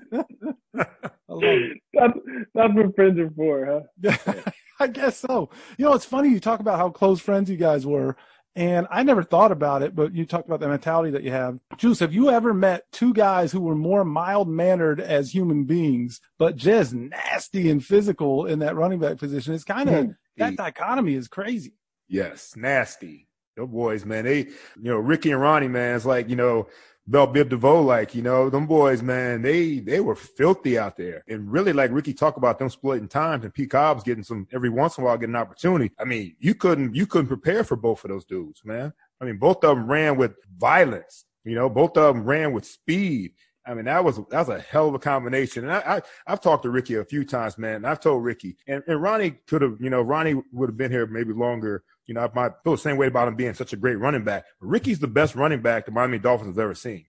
love 1.27 1.43
it. 1.43 1.77
That's 1.93 2.13
that's 2.53 2.73
what 2.73 2.95
friends 2.95 3.19
are 3.19 3.31
for, 3.35 3.83
huh? 4.03 4.41
I 4.79 4.87
guess 4.87 5.17
so. 5.17 5.49
You 5.77 5.85
know, 5.85 5.93
it's 5.93 6.05
funny 6.05 6.29
you 6.29 6.39
talk 6.39 6.59
about 6.61 6.77
how 6.79 6.89
close 6.89 7.19
friends 7.19 7.49
you 7.49 7.57
guys 7.57 7.85
were, 7.85 8.15
and 8.59 8.87
I 8.91 9.03
never 9.03 9.23
thought 9.23 9.53
about 9.53 9.83
it, 9.83 9.95
but 9.95 10.13
you 10.13 10.25
talked 10.25 10.45
about 10.45 10.59
the 10.59 10.67
mentality 10.67 11.11
that 11.11 11.23
you 11.23 11.31
have. 11.31 11.59
Juice, 11.77 11.99
have 11.99 12.13
you 12.13 12.29
ever 12.29 12.53
met 12.53 12.91
two 12.91 13.13
guys 13.13 13.53
who 13.53 13.61
were 13.61 13.73
more 13.73 14.03
mild 14.03 14.49
mannered 14.49 14.99
as 14.99 15.33
human 15.33 15.63
beings, 15.63 16.19
but 16.37 16.57
just 16.57 16.93
nasty 16.93 17.69
and 17.69 17.85
physical 17.85 18.45
in 18.45 18.59
that 18.59 18.75
running 18.75 18.99
back 18.99 19.17
position? 19.17 19.53
It's 19.53 19.63
kind 19.63 19.89
of 19.89 20.09
that 20.35 20.57
dichotomy 20.57 21.13
is 21.13 21.29
crazy. 21.29 21.75
Yes, 22.09 22.53
nasty. 22.57 23.29
Those 23.55 23.69
boys, 23.69 24.05
man. 24.05 24.25
They, 24.25 24.39
you 24.39 24.53
know, 24.75 24.97
Ricky 24.97 25.31
and 25.31 25.39
Ronnie, 25.39 25.69
man. 25.69 25.95
It's 25.95 26.05
like 26.05 26.27
you 26.29 26.35
know, 26.35 26.67
Bell 27.09 27.27
Biv 27.27 27.49
DeVoe, 27.49 27.81
like 27.81 28.13
you 28.13 28.21
know, 28.21 28.51
them 28.51 28.67
boys, 28.67 29.01
man. 29.01 29.41
They 29.41 29.79
they 29.79 29.99
were 29.99 30.15
filthy 30.15 30.77
out 30.77 30.95
there, 30.95 31.23
and 31.27 31.51
really, 31.51 31.73
like 31.73 31.91
Ricky 31.91 32.13
talked 32.13 32.37
about 32.37 32.59
them 32.59 32.69
splitting 32.69 33.07
times, 33.07 33.43
and 33.43 33.53
Pete 33.53 33.71
Cobb's 33.71 34.03
getting 34.03 34.23
some 34.23 34.47
every 34.53 34.69
once 34.69 34.97
in 34.97 35.03
a 35.03 35.07
while 35.07 35.17
getting 35.17 35.33
an 35.33 35.41
opportunity. 35.41 35.91
I 35.99 36.03
mean, 36.03 36.35
you 36.39 36.53
couldn't 36.53 36.93
you 36.93 37.07
couldn't 37.07 37.27
prepare 37.27 37.63
for 37.63 37.75
both 37.75 38.03
of 38.03 38.11
those 38.11 38.25
dudes, 38.25 38.63
man. 38.63 38.93
I 39.19 39.25
mean, 39.25 39.37
both 39.37 39.63
of 39.63 39.75
them 39.75 39.87
ran 39.87 40.17
with 40.17 40.35
violence. 40.55 41.25
You 41.43 41.55
know, 41.55 41.67
both 41.67 41.97
of 41.97 42.13
them 42.13 42.25
ran 42.25 42.53
with 42.53 42.65
speed. 42.65 43.31
I 43.69 43.73
mean, 43.75 43.85
that 43.85 44.03
was 44.03 44.17
that 44.29 44.47
was 44.47 44.49
a 44.49 44.59
hell 44.59 44.87
of 44.89 44.95
a 44.95 44.99
combination. 44.99 45.63
And 45.65 45.73
I, 45.73 45.97
I 45.97 46.01
I've 46.27 46.41
talked 46.41 46.63
to 46.63 46.69
Ricky 46.69 46.95
a 46.95 47.05
few 47.05 47.23
times, 47.23 47.57
man. 47.57 47.75
And 47.77 47.87
I've 47.87 47.99
told 47.99 48.23
Ricky, 48.23 48.57
and, 48.67 48.81
and 48.87 49.01
Ronnie 49.01 49.31
could 49.47 49.61
have, 49.61 49.77
you 49.79 49.89
know, 49.89 50.01
Ronnie 50.01 50.41
would 50.51 50.69
have 50.69 50.77
been 50.77 50.91
here 50.91 51.05
maybe 51.05 51.33
longer. 51.33 51.83
You 52.07 52.15
know, 52.15 52.21
I 52.21 52.29
might 52.33 52.51
feel 52.63 52.73
the 52.73 52.79
same 52.79 52.97
way 52.97 53.07
about 53.07 53.27
him 53.27 53.35
being 53.35 53.53
such 53.53 53.71
a 53.73 53.77
great 53.77 53.97
running 53.99 54.23
back. 54.23 54.45
But 54.59 54.67
Ricky's 54.67 54.97
the 54.99 55.07
best 55.07 55.35
running 55.35 55.61
back 55.61 55.85
the 55.85 55.91
Miami 55.91 56.17
Dolphins 56.17 56.55
have 56.55 56.59
ever 56.63 56.73
seen, 56.73 57.05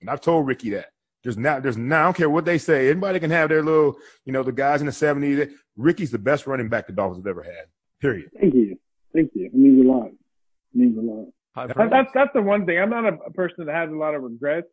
and 0.00 0.10
I've 0.10 0.20
told 0.20 0.46
Ricky 0.46 0.70
that. 0.70 0.88
There's 1.24 1.38
not, 1.38 1.62
there's 1.62 1.76
not. 1.78 2.00
I 2.00 2.04
don't 2.04 2.16
care 2.16 2.28
what 2.28 2.44
they 2.44 2.58
say. 2.58 2.90
Anybody 2.90 3.20
can 3.20 3.30
have 3.30 3.48
their 3.48 3.62
little, 3.62 3.94
you 4.24 4.32
know, 4.32 4.42
the 4.42 4.50
guys 4.52 4.80
in 4.80 4.86
the 4.86 4.92
'70s. 4.92 5.50
Ricky's 5.76 6.10
the 6.10 6.18
best 6.18 6.46
running 6.46 6.68
back 6.68 6.86
the 6.88 6.92
Dolphins 6.92 7.24
have 7.24 7.30
ever 7.30 7.42
had. 7.44 7.66
Period. 8.00 8.28
Thank 8.38 8.54
you, 8.54 8.76
thank 9.14 9.30
you. 9.34 9.46
It 9.46 9.54
means 9.54 9.86
a 9.86 9.88
lot. 9.88 10.08
It 10.08 10.14
means 10.74 10.98
a 10.98 11.00
lot. 11.00 11.28
I've 11.54 11.68
That- 11.68 11.76
heard- 11.76 11.90
That's 11.92 12.10
that's 12.12 12.30
the 12.34 12.42
one 12.42 12.66
thing. 12.66 12.78
I'm 12.78 12.90
not 12.90 13.04
a, 13.04 13.16
a 13.26 13.30
person 13.30 13.64
that 13.66 13.74
has 13.74 13.88
a 13.90 13.94
lot 13.94 14.14
of 14.14 14.22
regrets, 14.24 14.66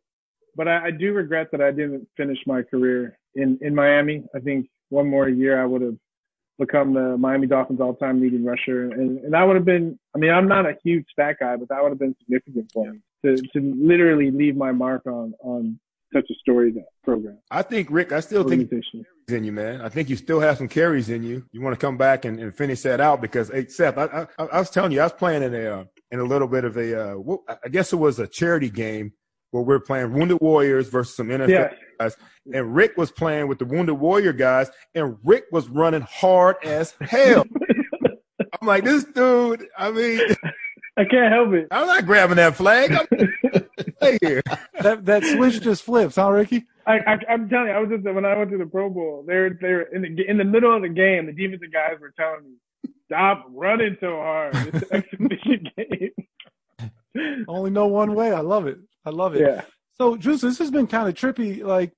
but 0.60 0.68
I, 0.68 0.88
I 0.88 0.90
do 0.90 1.14
regret 1.14 1.48
that 1.52 1.62
I 1.62 1.70
didn't 1.70 2.06
finish 2.18 2.36
my 2.46 2.60
career 2.60 3.18
in 3.34 3.58
in 3.62 3.74
Miami. 3.74 4.24
I 4.34 4.40
think 4.40 4.68
one 4.90 5.08
more 5.08 5.26
year 5.26 5.58
I 5.58 5.64
would 5.64 5.80
have 5.80 5.96
become 6.58 6.92
the 6.92 7.16
Miami 7.16 7.46
Dolphins 7.46 7.80
all-time 7.80 8.20
leading 8.20 8.44
rusher, 8.44 8.82
and 8.90 9.20
and 9.20 9.32
that 9.32 9.42
would 9.44 9.56
have 9.56 9.64
been. 9.64 9.98
I 10.14 10.18
mean, 10.18 10.30
I'm 10.30 10.48
not 10.48 10.66
a 10.66 10.76
huge 10.84 11.06
stat 11.10 11.36
guy, 11.40 11.56
but 11.56 11.70
that 11.70 11.82
would 11.82 11.88
have 11.88 11.98
been 11.98 12.14
significant 12.20 12.70
for 12.74 12.92
me 12.92 12.98
to 13.24 13.36
to 13.54 13.74
literally 13.74 14.30
leave 14.30 14.54
my 14.54 14.70
mark 14.70 15.06
on 15.06 15.32
on 15.42 15.80
such 16.12 16.26
a 16.28 16.34
storied 16.40 16.76
program 17.04 17.38
I 17.50 17.62
think 17.62 17.88
Rick. 17.90 18.12
I 18.12 18.20
still 18.20 18.46
think 18.46 18.70
in 19.28 19.44
you, 19.44 19.52
man. 19.52 19.80
I 19.80 19.88
think 19.88 20.10
you 20.10 20.16
still 20.16 20.40
have 20.40 20.58
some 20.58 20.68
carries 20.68 21.08
in 21.08 21.22
you. 21.22 21.46
You 21.52 21.62
want 21.62 21.72
to 21.72 21.80
come 21.80 21.96
back 21.96 22.26
and, 22.26 22.38
and 22.38 22.54
finish 22.54 22.82
that 22.82 23.00
out 23.00 23.22
because, 23.22 23.48
hey, 23.48 23.66
Seth, 23.68 23.96
I, 23.96 24.26
I, 24.38 24.44
I 24.44 24.58
was 24.58 24.68
telling 24.68 24.92
you, 24.92 25.00
I 25.00 25.04
was 25.04 25.12
playing 25.12 25.42
in 25.42 25.54
a 25.54 25.80
uh, 25.80 25.84
in 26.10 26.18
a 26.18 26.24
little 26.24 26.48
bit 26.48 26.64
of 26.64 26.76
a, 26.76 27.12
uh, 27.12 27.36
I 27.64 27.68
guess 27.68 27.94
it 27.94 27.96
was 27.96 28.18
a 28.18 28.26
charity 28.26 28.68
game 28.68 29.12
where 29.50 29.62
we're 29.62 29.80
playing 29.80 30.12
Wounded 30.12 30.38
Warriors 30.40 30.88
versus 30.88 31.16
some 31.16 31.28
NFL 31.28 31.48
Yes. 31.48 31.74
guys, 31.98 32.16
and 32.52 32.74
Rick 32.74 32.96
was 32.96 33.10
playing 33.10 33.48
with 33.48 33.58
the 33.58 33.64
Wounded 33.64 33.98
Warrior 33.98 34.32
guys, 34.32 34.70
and 34.94 35.16
Rick 35.24 35.44
was 35.52 35.68
running 35.68 36.02
hard 36.02 36.56
as 36.64 36.94
hell. 37.00 37.44
I'm 38.60 38.66
like, 38.66 38.84
this 38.84 39.04
dude. 39.04 39.66
I 39.76 39.90
mean, 39.90 40.20
I 40.96 41.04
can't 41.04 41.32
help 41.32 41.52
it. 41.54 41.68
I'm 41.70 41.86
not 41.86 42.04
grabbing 42.06 42.36
that 42.36 42.56
flag. 42.56 42.92
I'm, 42.92 43.66
hey 44.00 44.18
here. 44.22 44.42
that 44.80 45.04
that 45.06 45.24
switch 45.24 45.60
just 45.60 45.82
flips, 45.82 46.16
huh, 46.16 46.30
Ricky? 46.30 46.64
I, 46.86 46.98
I, 47.06 47.18
I'm 47.28 47.48
telling 47.48 47.68
you, 47.68 47.72
I 47.72 47.78
was 47.80 47.90
just 47.90 48.04
when 48.04 48.24
I 48.24 48.36
went 48.36 48.50
to 48.50 48.58
the 48.58 48.66
Pro 48.66 48.90
Bowl. 48.90 49.24
They're 49.26 49.56
they're 49.60 49.82
in 49.82 50.02
the 50.02 50.28
in 50.28 50.38
the 50.38 50.44
middle 50.44 50.74
of 50.74 50.82
the 50.82 50.88
game. 50.88 51.26
The 51.26 51.32
defensive 51.32 51.72
guys 51.72 52.00
were 52.00 52.12
telling 52.18 52.44
me, 52.44 52.90
"Stop 53.06 53.46
running 53.50 53.96
so 54.00 54.16
hard. 54.16 54.54
It's 54.56 54.90
an 54.90 54.96
exhibition 55.04 55.68
game." 55.76 56.10
Only 57.48 57.70
know 57.70 57.86
one 57.86 58.14
way. 58.14 58.32
I 58.32 58.40
love 58.40 58.66
it. 58.66 58.78
I 59.04 59.10
love 59.10 59.34
it. 59.34 59.40
yeah. 59.40 59.62
So, 59.98 60.16
Juice, 60.16 60.40
this 60.40 60.58
has 60.58 60.70
been 60.70 60.86
kind 60.86 61.08
of 61.08 61.14
trippy. 61.14 61.62
Like, 61.62 61.92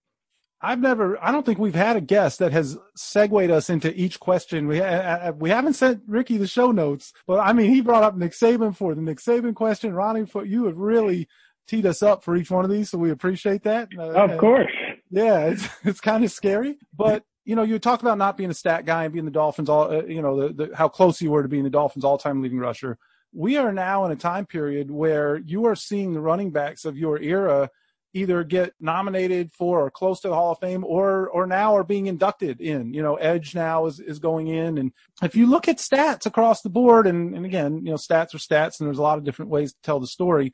I've 0.61 0.81
never, 0.81 1.23
I 1.23 1.33
don't 1.33 1.45
think 1.45 1.59
we've 1.59 1.75
had 1.75 1.97
a 1.97 2.01
guest 2.01 2.39
that 2.39 2.53
has 2.53 2.79
segued 2.97 3.51
us 3.51 3.68
into 3.68 3.93
each 4.01 4.20
question. 4.20 4.68
We 4.68 4.79
ha- 4.79 5.33
we 5.37 5.51
haven't 5.51 5.75
sent 5.75 6.03
Ricky 6.07 6.37
the 6.37 6.47
show 6.47 6.70
notes, 6.70 7.12
but 7.27 7.41
I 7.41 7.53
mean, 7.53 7.73
he 7.73 7.81
brought 7.81 8.05
up 8.05 8.16
Nick 8.16 8.33
Saban 8.33 8.77
for 8.77 8.95
the 8.95 9.03
Nick 9.03 9.18
Saban 9.18 9.55
question. 9.55 9.93
Ronnie, 9.93 10.27
for 10.27 10.45
you 10.45 10.66
have 10.66 10.79
really 10.79 11.29
teed 11.66 11.85
us 11.85 12.03
up 12.03 12.23
for 12.23 12.37
each 12.37 12.51
one 12.51 12.64
of 12.64 12.70
these, 12.70 12.91
so 12.91 12.99
we 12.99 13.11
appreciate 13.11 13.64
that. 13.64 13.89
Uh, 13.97 14.11
of 14.11 14.39
course. 14.39 14.70
Yeah, 15.11 15.47
it's 15.47 15.68
it's 15.85 16.01
kind 16.01 16.25
of 16.25 16.31
scary, 16.31 16.79
but 16.97 17.25
you 17.45 17.57
know, 17.57 17.62
you 17.62 17.79
talked 17.81 18.03
about 18.03 18.18
not 18.18 18.37
being 18.37 18.51
a 18.51 18.55
stat 18.55 18.85
guy 18.85 19.05
and 19.05 19.12
being 19.12 19.25
the 19.25 19.31
Dolphins 19.33 19.68
all, 19.68 19.91
uh, 19.91 20.05
you 20.05 20.23
know, 20.23 20.49
the, 20.49 20.66
the, 20.66 20.77
how 20.77 20.89
close 20.89 21.20
you 21.20 21.31
were 21.31 21.43
to 21.43 21.49
being 21.49 21.64
the 21.64 21.70
Dolphins 21.70 22.05
all-time 22.05 22.41
leading 22.41 22.59
rusher. 22.61 22.99
We 23.33 23.57
are 23.57 23.72
now 23.72 24.05
in 24.05 24.12
a 24.12 24.16
time 24.16 24.47
period 24.47 24.91
where 24.91 25.37
you 25.39 25.64
are 25.66 25.76
seeing 25.76 26.12
the 26.12 26.20
running 26.20 26.51
backs 26.51 26.85
of 26.85 26.99
your 26.99 27.18
era 27.18 27.70
either 28.14 28.45
get 28.45 28.74
nominated 28.78 29.51
for 29.51 29.87
or 29.87 29.91
close 29.91 30.20
to 30.20 30.28
the 30.28 30.35
Hall 30.35 30.53
of 30.53 30.59
Fame 30.59 30.85
or 30.85 31.28
or 31.28 31.47
now 31.47 31.74
are 31.76 31.85
being 31.85 32.07
inducted 32.07 32.61
in. 32.61 32.93
You 32.93 33.03
know, 33.03 33.16
Edge 33.16 33.55
now 33.55 33.87
is, 33.87 34.01
is 34.01 34.18
going 34.18 34.49
in. 34.49 34.76
And 34.78 34.93
if 35.22 35.35
you 35.35 35.47
look 35.47 35.66
at 35.68 35.78
stats 35.78 36.26
across 36.26 36.61
the 36.61 36.68
board, 36.68 37.07
and, 37.07 37.35
and 37.35 37.47
again, 37.47 37.78
you 37.85 37.91
know, 37.91 37.97
stats 37.97 38.35
are 38.35 38.39
stats 38.39 38.78
and 38.78 38.87
there's 38.87 38.99
a 38.99 39.03
lot 39.03 39.18
of 39.18 39.24
different 39.24 39.51
ways 39.51 39.72
to 39.72 39.78
tell 39.83 40.01
the 40.01 40.07
story. 40.07 40.53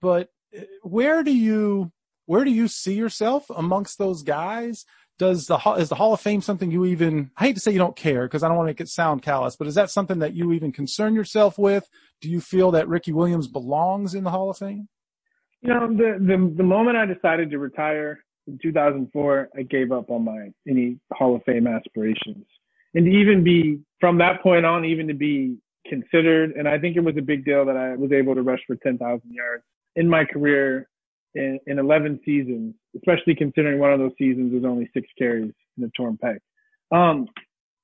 But 0.00 0.28
uh, 0.56 0.62
where 0.82 1.22
do 1.22 1.36
you 1.36 1.92
where 2.26 2.44
do 2.44 2.52
you 2.52 2.68
see 2.68 2.94
yourself 2.94 3.46
amongst 3.50 3.98
those 3.98 4.22
guys? 4.22 4.84
Does 5.20 5.48
the 5.48 5.58
is 5.76 5.90
the 5.90 5.96
Hall 5.96 6.14
of 6.14 6.20
Fame 6.22 6.40
something 6.40 6.70
you 6.70 6.86
even? 6.86 7.30
I 7.36 7.44
hate 7.44 7.54
to 7.54 7.60
say 7.60 7.72
you 7.72 7.78
don't 7.78 7.94
care 7.94 8.22
because 8.22 8.42
I 8.42 8.48
don't 8.48 8.56
want 8.56 8.68
to 8.68 8.70
make 8.70 8.80
it 8.80 8.88
sound 8.88 9.20
callous, 9.20 9.54
but 9.54 9.66
is 9.66 9.74
that 9.74 9.90
something 9.90 10.18
that 10.20 10.32
you 10.32 10.50
even 10.54 10.72
concern 10.72 11.14
yourself 11.14 11.58
with? 11.58 11.90
Do 12.22 12.30
you 12.30 12.40
feel 12.40 12.70
that 12.70 12.88
Ricky 12.88 13.12
Williams 13.12 13.46
belongs 13.46 14.14
in 14.14 14.24
the 14.24 14.30
Hall 14.30 14.48
of 14.48 14.56
Fame? 14.56 14.88
You 15.60 15.74
know, 15.74 15.88
the, 15.88 16.16
the, 16.18 16.54
the 16.56 16.62
moment 16.62 16.96
I 16.96 17.04
decided 17.04 17.50
to 17.50 17.58
retire 17.58 18.24
in 18.46 18.58
2004, 18.62 19.50
I 19.54 19.60
gave 19.60 19.92
up 19.92 20.10
on 20.10 20.24
my 20.24 20.52
any 20.66 20.98
Hall 21.12 21.36
of 21.36 21.42
Fame 21.44 21.66
aspirations. 21.66 22.46
And 22.94 23.04
to 23.04 23.10
even 23.10 23.44
be 23.44 23.80
from 24.00 24.16
that 24.18 24.42
point 24.42 24.64
on, 24.64 24.86
even 24.86 25.06
to 25.08 25.14
be 25.14 25.58
considered, 25.86 26.52
and 26.52 26.66
I 26.66 26.78
think 26.78 26.96
it 26.96 27.04
was 27.04 27.18
a 27.18 27.22
big 27.22 27.44
deal 27.44 27.66
that 27.66 27.76
I 27.76 27.94
was 27.94 28.10
able 28.10 28.34
to 28.36 28.42
rush 28.42 28.60
for 28.66 28.76
10,000 28.76 29.20
yards 29.30 29.64
in 29.96 30.08
my 30.08 30.24
career 30.24 30.88
in, 31.34 31.58
in 31.66 31.78
11 31.78 32.20
seasons, 32.24 32.74
especially 32.96 33.34
considering 33.34 33.78
one 33.78 33.92
of 33.92 33.98
those 33.98 34.12
seasons 34.18 34.52
was 34.52 34.64
only 34.64 34.90
six 34.94 35.08
carries 35.18 35.52
in 35.78 35.84
a 35.84 35.88
torn 35.96 36.18
pec. 36.22 36.38
Um, 36.96 37.28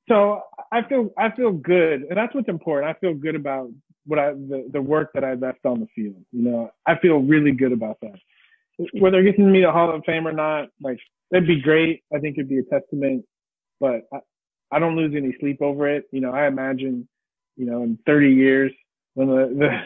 so 0.09 0.42
I 0.72 0.82
feel 0.82 1.11
I 1.18 1.30
feel 1.30 1.53
good, 1.53 2.03
and 2.03 2.16
that's 2.16 2.34
what's 2.34 2.49
important. 2.49 2.94
I 2.94 2.99
feel 3.01 3.14
good 3.14 3.34
about 3.34 3.70
what 4.05 4.18
I 4.18 4.32
the, 4.32 4.68
the 4.72 4.82
work 4.82 5.11
that 5.14 5.24
I 5.24 5.34
left 5.34 5.66
on 5.66 5.80
the 5.80 5.86
field. 5.94 6.22
You 6.32 6.42
know, 6.42 6.70
I 6.86 6.97
feel 6.99 7.18
really 7.18 7.53
good 7.53 7.72
about 7.72 7.99
that. 8.03 8.18
Whether 8.92 9.18
it 9.20 9.24
gets 9.24 9.38
me 9.38 9.62
the 9.62 9.72
Hall 9.72 9.94
of 9.94 10.05
Fame 10.05 10.28
or 10.28 10.32
not, 10.32 10.68
like 10.80 10.99
that'd 11.30 11.49
be 11.49 11.61
great. 11.61 12.03
I 12.14 12.18
think 12.18 12.36
it'd 12.36 12.49
be 12.49 12.59
a 12.59 12.62
testament, 12.62 13.24
but 13.80 14.03
I, 14.12 14.18
I 14.70 14.78
don't 14.78 14.97
lose 14.97 15.14
any 15.16 15.34
sleep 15.40 15.61
over 15.61 15.88
it. 15.88 16.05
You 16.12 16.20
know, 16.20 16.30
I 16.30 16.47
imagine, 16.47 17.09
you 17.57 17.66
know, 17.66 17.82
in 17.82 17.99
30 18.07 18.30
years 18.30 18.72
when 19.14 19.28
the 19.28 19.55
the, 19.59 19.80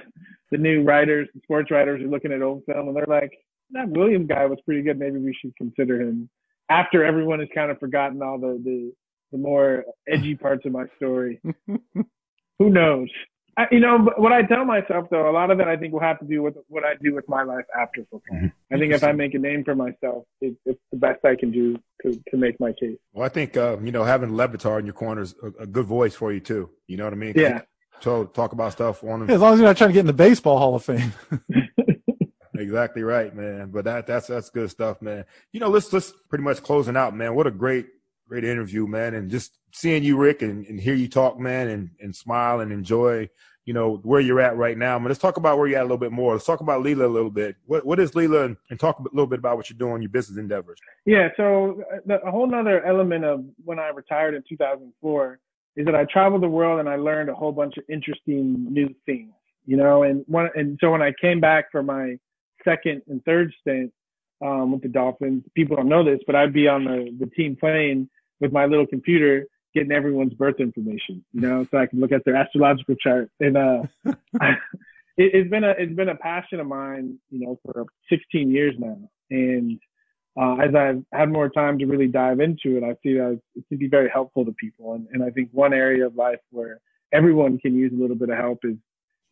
the 0.51 0.59
new 0.59 0.83
writers, 0.83 1.29
the 1.35 1.41
sports 1.43 1.71
writers 1.71 2.03
are 2.03 2.09
looking 2.09 2.33
at 2.33 2.43
old 2.43 2.65
film 2.67 2.89
and 2.89 2.97
they're 2.97 3.07
like, 3.07 3.33
that 3.73 3.89
William 3.89 4.27
guy 4.27 4.47
was 4.47 4.59
pretty 4.65 4.83
good. 4.83 4.99
Maybe 4.99 5.19
we 5.19 5.37
should 5.41 5.55
consider 5.57 6.01
him 6.01 6.29
after 6.69 7.05
everyone 7.05 7.41
has 7.41 7.49
kind 7.55 7.71
of 7.71 7.79
forgotten 7.79 8.23
all 8.23 8.39
the 8.39 8.61
the, 8.65 8.93
the 9.33 9.39
more 9.39 9.85
edgy 10.09 10.35
parts 10.35 10.65
of 10.67 10.73
my 10.73 10.85
story. 10.97 11.41
Who 12.59 12.71
knows? 12.71 13.09
I, 13.57 13.67
you 13.73 13.81
know, 13.81 13.99
what 14.17 14.33
I 14.33 14.43
tell 14.43 14.65
myself 14.65 15.09
though, 15.11 15.29
a 15.29 15.33
lot 15.33 15.51
of 15.51 15.59
that 15.59 15.69
I 15.69 15.77
think 15.77 15.93
will 15.93 16.01
have 16.01 16.19
to 16.21 16.25
do 16.25 16.43
with 16.43 16.55
what 16.69 16.85
I 16.85 16.95
do 17.03 17.15
with 17.15 17.29
my 17.29 17.43
life 17.43 17.65
after 17.79 18.03
football. 18.11 18.37
Mm-hmm. 18.37 18.75
I 18.75 18.79
think 18.79 18.93
if 18.93 19.03
I 19.03 19.13
make 19.13 19.35
a 19.35 19.39
name 19.39 19.65
for 19.65 19.75
myself, 19.75 20.25
it, 20.41 20.57
it's 20.65 20.81
the 20.91 20.97
best 20.97 21.25
I 21.25 21.35
can 21.35 21.51
do 21.51 21.77
to, 22.03 22.13
to 22.31 22.37
make 22.37 22.59
my 22.61 22.73
case. 22.73 22.97
Well, 23.13 23.27
I 23.27 23.29
think, 23.29 23.57
uh, 23.57 23.77
you 23.83 23.93
know, 23.93 24.05
having 24.05 24.37
Le 24.37 24.49
Batard 24.49 24.81
in 24.81 24.87
your 24.87 24.95
corner 24.95 25.23
is 25.23 25.35
a, 25.43 25.63
a, 25.63 25.67
good 25.67 25.87
voice 25.87 26.15
for 26.15 26.33
you 26.33 26.41
too. 26.41 26.71
You 26.87 26.97
know 26.97 27.05
what 27.05 27.13
I 27.13 27.17
mean? 27.17 27.33
Yeah. 27.37 27.63
So 28.01 28.25
talk 28.25 28.53
about 28.53 28.73
stuff 28.73 29.03
on 29.05 29.23
him. 29.23 29.31
As 29.31 29.41
long 29.41 29.55
as 29.55 29.61
you're 29.61 29.69
not 29.69 29.77
trying 29.77 29.91
to 29.91 29.95
get 29.95 30.01
in 30.01 30.07
the 30.07 30.13
baseball 30.13 30.59
Hall 30.59 30.75
of 30.75 30.85
Fame. 30.85 31.13
exactly 32.55 33.03
right, 33.03 33.35
man. 33.35 33.71
But 33.71 33.85
that 33.85 34.07
that's 34.07 34.27
that's 34.27 34.51
good 34.51 34.71
stuff, 34.71 35.03
man. 35.03 35.25
You 35.53 35.61
know, 35.61 35.69
let's 35.69 35.93
let's 35.93 36.13
pretty 36.29 36.45
much 36.45 36.63
closing 36.63 36.97
out, 36.97 37.15
man. 37.15 37.35
What 37.35 37.47
a 37.47 37.51
great 37.51 37.87
great 38.27 38.45
interview, 38.45 38.87
man, 38.87 39.15
and 39.15 39.31
just 39.31 39.59
seeing 39.73 40.05
you, 40.05 40.17
Rick, 40.17 40.43
and, 40.43 40.65
and 40.67 40.81
hear 40.81 40.95
you 40.95 41.09
talk, 41.09 41.39
man, 41.39 41.69
and 41.69 41.91
and 42.01 42.15
smile 42.15 42.61
and 42.61 42.73
enjoy 42.73 43.29
you 43.71 43.75
know, 43.75 44.01
where 44.03 44.21
you're 44.21 44.41
at 44.41 44.57
right 44.57 44.77
now. 44.77 44.99
But 44.99 45.09
let's 45.09 45.21
talk 45.21 45.37
about 45.37 45.57
where 45.57 45.69
you're 45.69 45.79
at 45.79 45.83
a 45.83 45.85
little 45.85 45.97
bit 45.97 46.13
more. 46.13 46.33
Let's 46.33 46.45
talk 46.45 46.61
about 46.61 46.83
Lila 46.83 47.07
a 47.07 47.09
little 47.09 47.31
bit. 47.31 47.55
What 47.67 47.87
what 47.87 48.01
is 48.01 48.17
Lila 48.17 48.45
and, 48.45 48.57
and 48.69 48.81
talk 48.81 48.99
a 48.99 49.03
little 49.03 49.27
bit 49.27 49.39
about 49.39 49.57
what 49.57 49.71
you're 49.71 49.79
doing, 49.79 50.03
your 50.03 50.11
business 50.11 50.39
endeavors. 50.39 50.81
Yeah, 51.05 51.29
so 51.37 51.83
uh, 51.93 51.99
the, 52.05 52.21
a 52.23 52.31
whole 52.33 52.49
nother 52.49 52.85
element 52.85 53.25
of 53.25 53.45
when 53.65 53.79
I 53.79 53.91
retired 53.91 54.35
in 54.35 54.43
2004 54.49 55.39
is 55.81 55.87
that 55.87 55.95
I 55.95 56.05
traveled 56.05 56.43
the 56.43 56.49
world 56.49 56.79
and 56.81 56.89
I 56.89 56.97
learned 56.97 57.31
a 57.31 57.35
whole 57.35 57.53
bunch 57.53 57.77
of 57.79 57.85
interesting 57.89 58.67
new 58.71 58.95
things, 59.07 59.33
you 59.67 59.77
know, 59.77 60.03
and 60.03 60.25
one, 60.27 60.51
and 60.55 60.79
so 60.81 60.91
when 60.91 61.03
I 61.03 61.13
came 61.21 61.41
back 61.41 61.71
for 61.73 61.83
my 61.83 62.19
second 62.65 63.03
and 63.09 63.25
third 63.25 63.53
stint, 63.61 63.93
um, 64.43 64.73
with 64.73 64.83
the 64.83 64.89
Dolphins, 64.89 65.45
people 65.55 65.77
don't 65.77 65.89
know 65.89 66.05
this, 66.05 66.21
but 66.27 66.35
I'd 66.35 66.53
be 66.53 66.67
on 66.67 66.85
the, 66.85 67.15
the 67.19 67.27
team 67.27 67.57
plane 67.57 68.09
with 68.41 68.53
my 68.53 68.65
little 68.65 68.87
computer 68.87 69.47
getting 69.75 69.93
everyone's 69.93 70.35
birth 70.35 70.57
information, 70.59 71.25
you 71.33 71.41
know, 71.43 71.67
so 71.71 71.79
I 71.79 71.87
can 71.87 72.01
look 72.01 72.13
at 72.13 72.25
their 72.25 72.37
astrological 72.37 72.97
chart. 72.97 73.31
And 73.39 73.57
uh, 73.57 73.83
it, 75.17 75.35
has 75.35 75.51
been 75.51 75.65
a 75.65 75.71
it's 75.79 75.95
been 75.95 76.09
a 76.09 76.17
passion 76.17 76.59
of 76.61 76.67
mine, 76.67 77.19
you 77.31 77.41
know, 77.41 77.59
for 77.65 77.87
16 78.09 78.51
years 78.51 78.75
now. 78.79 78.99
And 79.31 79.79
uh, 80.41 80.57
as 80.57 80.75
I've 80.75 81.03
had 81.13 81.31
more 81.31 81.49
time 81.49 81.79
to 81.79 81.87
really 81.87 82.07
dive 82.07 82.41
into 82.41 82.77
it, 82.77 82.85
I 82.85 82.95
see 83.03 83.15
that 83.15 83.41
it 83.57 83.65
can 83.69 83.79
be 83.79 83.89
very 83.89 84.09
helpful 84.09 84.45
to 84.45 84.53
people. 84.53 84.95
And, 84.95 85.07
and 85.13 85.23
I 85.23 85.31
think 85.31 85.49
one 85.53 85.73
area 85.73 86.07
of 86.07 86.15
life 86.15 86.39
where 86.51 86.81
everyone 87.13 87.59
can 87.59 87.75
use 87.75 87.93
a 87.93 88.01
little 88.01 88.17
bit 88.17 88.31
of 88.31 88.37
help 88.37 88.61
is 88.65 88.77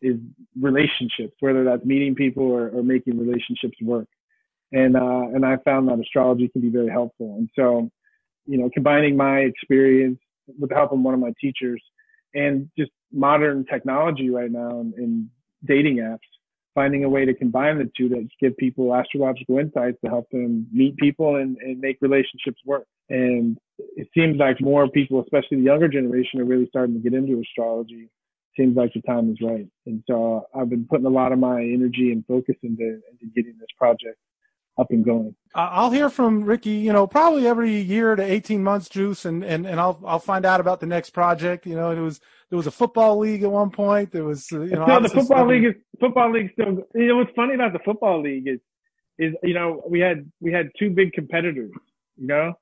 is 0.01 0.15
relationships, 0.59 1.35
whether 1.41 1.65
that's 1.65 1.83
meeting 1.83 2.15
people 2.15 2.43
or, 2.43 2.69
or 2.69 2.83
making 2.83 3.19
relationships 3.19 3.77
work. 3.81 4.07
And 4.71 4.95
uh, 4.95 5.27
and 5.33 5.45
I 5.45 5.57
found 5.57 5.87
that 5.89 5.99
astrology 5.99 6.47
can 6.47 6.61
be 6.61 6.69
very 6.69 6.89
helpful. 6.89 7.35
And 7.37 7.49
so, 7.55 7.89
you 8.45 8.57
know, 8.57 8.69
combining 8.73 9.17
my 9.17 9.39
experience 9.39 10.19
with 10.57 10.69
the 10.69 10.75
help 10.75 10.91
of 10.91 10.99
one 10.99 11.13
of 11.13 11.19
my 11.19 11.33
teachers 11.39 11.81
and 12.33 12.69
just 12.77 12.91
modern 13.11 13.65
technology 13.65 14.29
right 14.29 14.51
now 14.51 14.79
and, 14.79 14.93
and 14.93 15.29
dating 15.65 15.97
apps, 15.97 16.19
finding 16.79 17.03
a 17.03 17.09
way 17.09 17.25
to 17.25 17.33
combine 17.33 17.77
the 17.77 17.91
two 17.97 18.07
that 18.07 18.25
give 18.39 18.55
people 18.55 18.95
astrological 18.95 19.57
insights 19.59 19.97
to 20.01 20.09
help 20.09 20.29
them 20.31 20.65
meet 20.71 20.95
people 20.95 21.35
and, 21.35 21.57
and 21.57 21.77
make 21.81 21.97
relationships 21.99 22.61
work. 22.65 22.85
And 23.09 23.57
it 23.97 24.07
seems 24.17 24.37
like 24.37 24.61
more 24.61 24.87
people, 24.89 25.21
especially 25.21 25.57
the 25.57 25.63
younger 25.63 25.89
generation, 25.89 26.39
are 26.39 26.45
really 26.45 26.67
starting 26.69 26.95
to 26.95 27.01
get 27.01 27.13
into 27.13 27.41
astrology. 27.41 28.09
Seems 28.55 28.77
like 28.77 28.93
the 28.93 29.01
time 29.01 29.29
is 29.29 29.39
right. 29.41 29.67
And 29.87 30.01
so 30.07 30.47
I've 30.55 30.69
been 30.69 30.87
putting 30.89 31.05
a 31.05 31.09
lot 31.09 31.33
of 31.33 31.39
my 31.39 31.59
energy 31.59 32.13
and 32.13 32.25
focus 32.25 32.55
into, 32.63 33.01
into 33.11 33.25
getting 33.35 33.55
this 33.59 33.67
project 33.77 34.17
up 34.79 34.87
and 34.91 35.03
going. 35.03 35.35
I'll 35.55 35.91
hear 35.91 36.09
from 36.09 36.43
Ricky, 36.43 36.71
you 36.71 36.93
know, 36.93 37.07
probably 37.07 37.47
every 37.47 37.75
year 37.81 38.15
to 38.15 38.23
18 38.23 38.63
months, 38.63 38.87
Juice, 38.87 39.25
and, 39.25 39.43
and, 39.43 39.65
and 39.65 39.79
I'll, 39.79 39.99
I'll 40.05 40.19
find 40.19 40.45
out 40.45 40.59
about 40.59 40.79
the 40.79 40.85
next 40.85 41.09
project. 41.09 41.65
You 41.65 41.75
know, 41.75 41.91
it 41.91 41.99
was, 41.99 42.19
there 42.49 42.57
was 42.57 42.67
a 42.67 42.71
football 42.71 43.17
league 43.17 43.43
at 43.43 43.51
one 43.51 43.71
point. 43.71 44.11
There 44.11 44.23
was, 44.23 44.49
you 44.51 44.59
know, 44.59 44.99
the 45.01 45.09
football 45.09 45.47
league 45.47 45.65
is, 45.65 45.73
football 45.99 46.31
league 46.31 46.51
still, 46.53 46.77
you 46.95 47.07
know, 47.07 47.17
what's 47.17 47.31
funny 47.35 47.55
about 47.55 47.73
the 47.73 47.79
football 47.79 48.21
league 48.21 48.47
is, 48.47 48.59
is, 49.17 49.33
you 49.43 49.53
know, 49.53 49.83
we 49.89 49.99
had, 49.99 50.31
we 50.39 50.51
had 50.51 50.69
two 50.79 50.91
big 50.91 51.13
competitors, 51.13 51.71
you 52.15 52.27
know, 52.27 52.53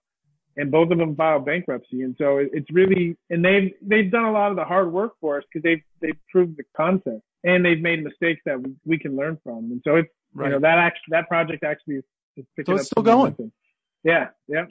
and 0.55 0.71
both 0.71 0.89
of 0.89 0.97
them 0.97 1.15
filed 1.15 1.45
bankruptcy. 1.45 2.01
And 2.01 2.15
so 2.17 2.37
it, 2.37 2.49
it's 2.53 2.71
really, 2.71 3.17
and 3.29 3.43
they've, 3.43 3.73
they've 3.81 4.09
done 4.09 4.25
a 4.25 4.31
lot 4.31 4.49
of 4.49 4.57
the 4.57 4.63
hard 4.63 4.91
work 4.91 5.13
for 5.21 5.37
us 5.37 5.43
because 5.51 5.63
they've, 5.63 5.83
they've 6.01 6.19
proved 6.31 6.57
the 6.57 6.63
concept 6.75 7.21
and 7.43 7.63
they've 7.63 7.81
made 7.81 8.03
mistakes 8.03 8.41
that 8.45 8.61
we, 8.61 8.73
we 8.85 8.97
can 8.97 9.15
learn 9.15 9.37
from. 9.43 9.71
And 9.71 9.81
so 9.85 9.97
it's, 9.97 10.09
Right. 10.37 10.47
You 10.47 10.53
know 10.53 10.59
that 10.59 10.77
actually 10.77 11.11
that 11.11 11.27
project 11.27 11.63
actually 11.63 11.95
is, 11.95 12.03
is 12.37 12.45
picking 12.55 12.75
so 12.75 12.79
it's 12.79 12.85
still 12.91 13.01
going. 13.01 13.35
Momentum. 13.37 13.51
Yeah, 14.03 14.27
yeah. 14.47 14.65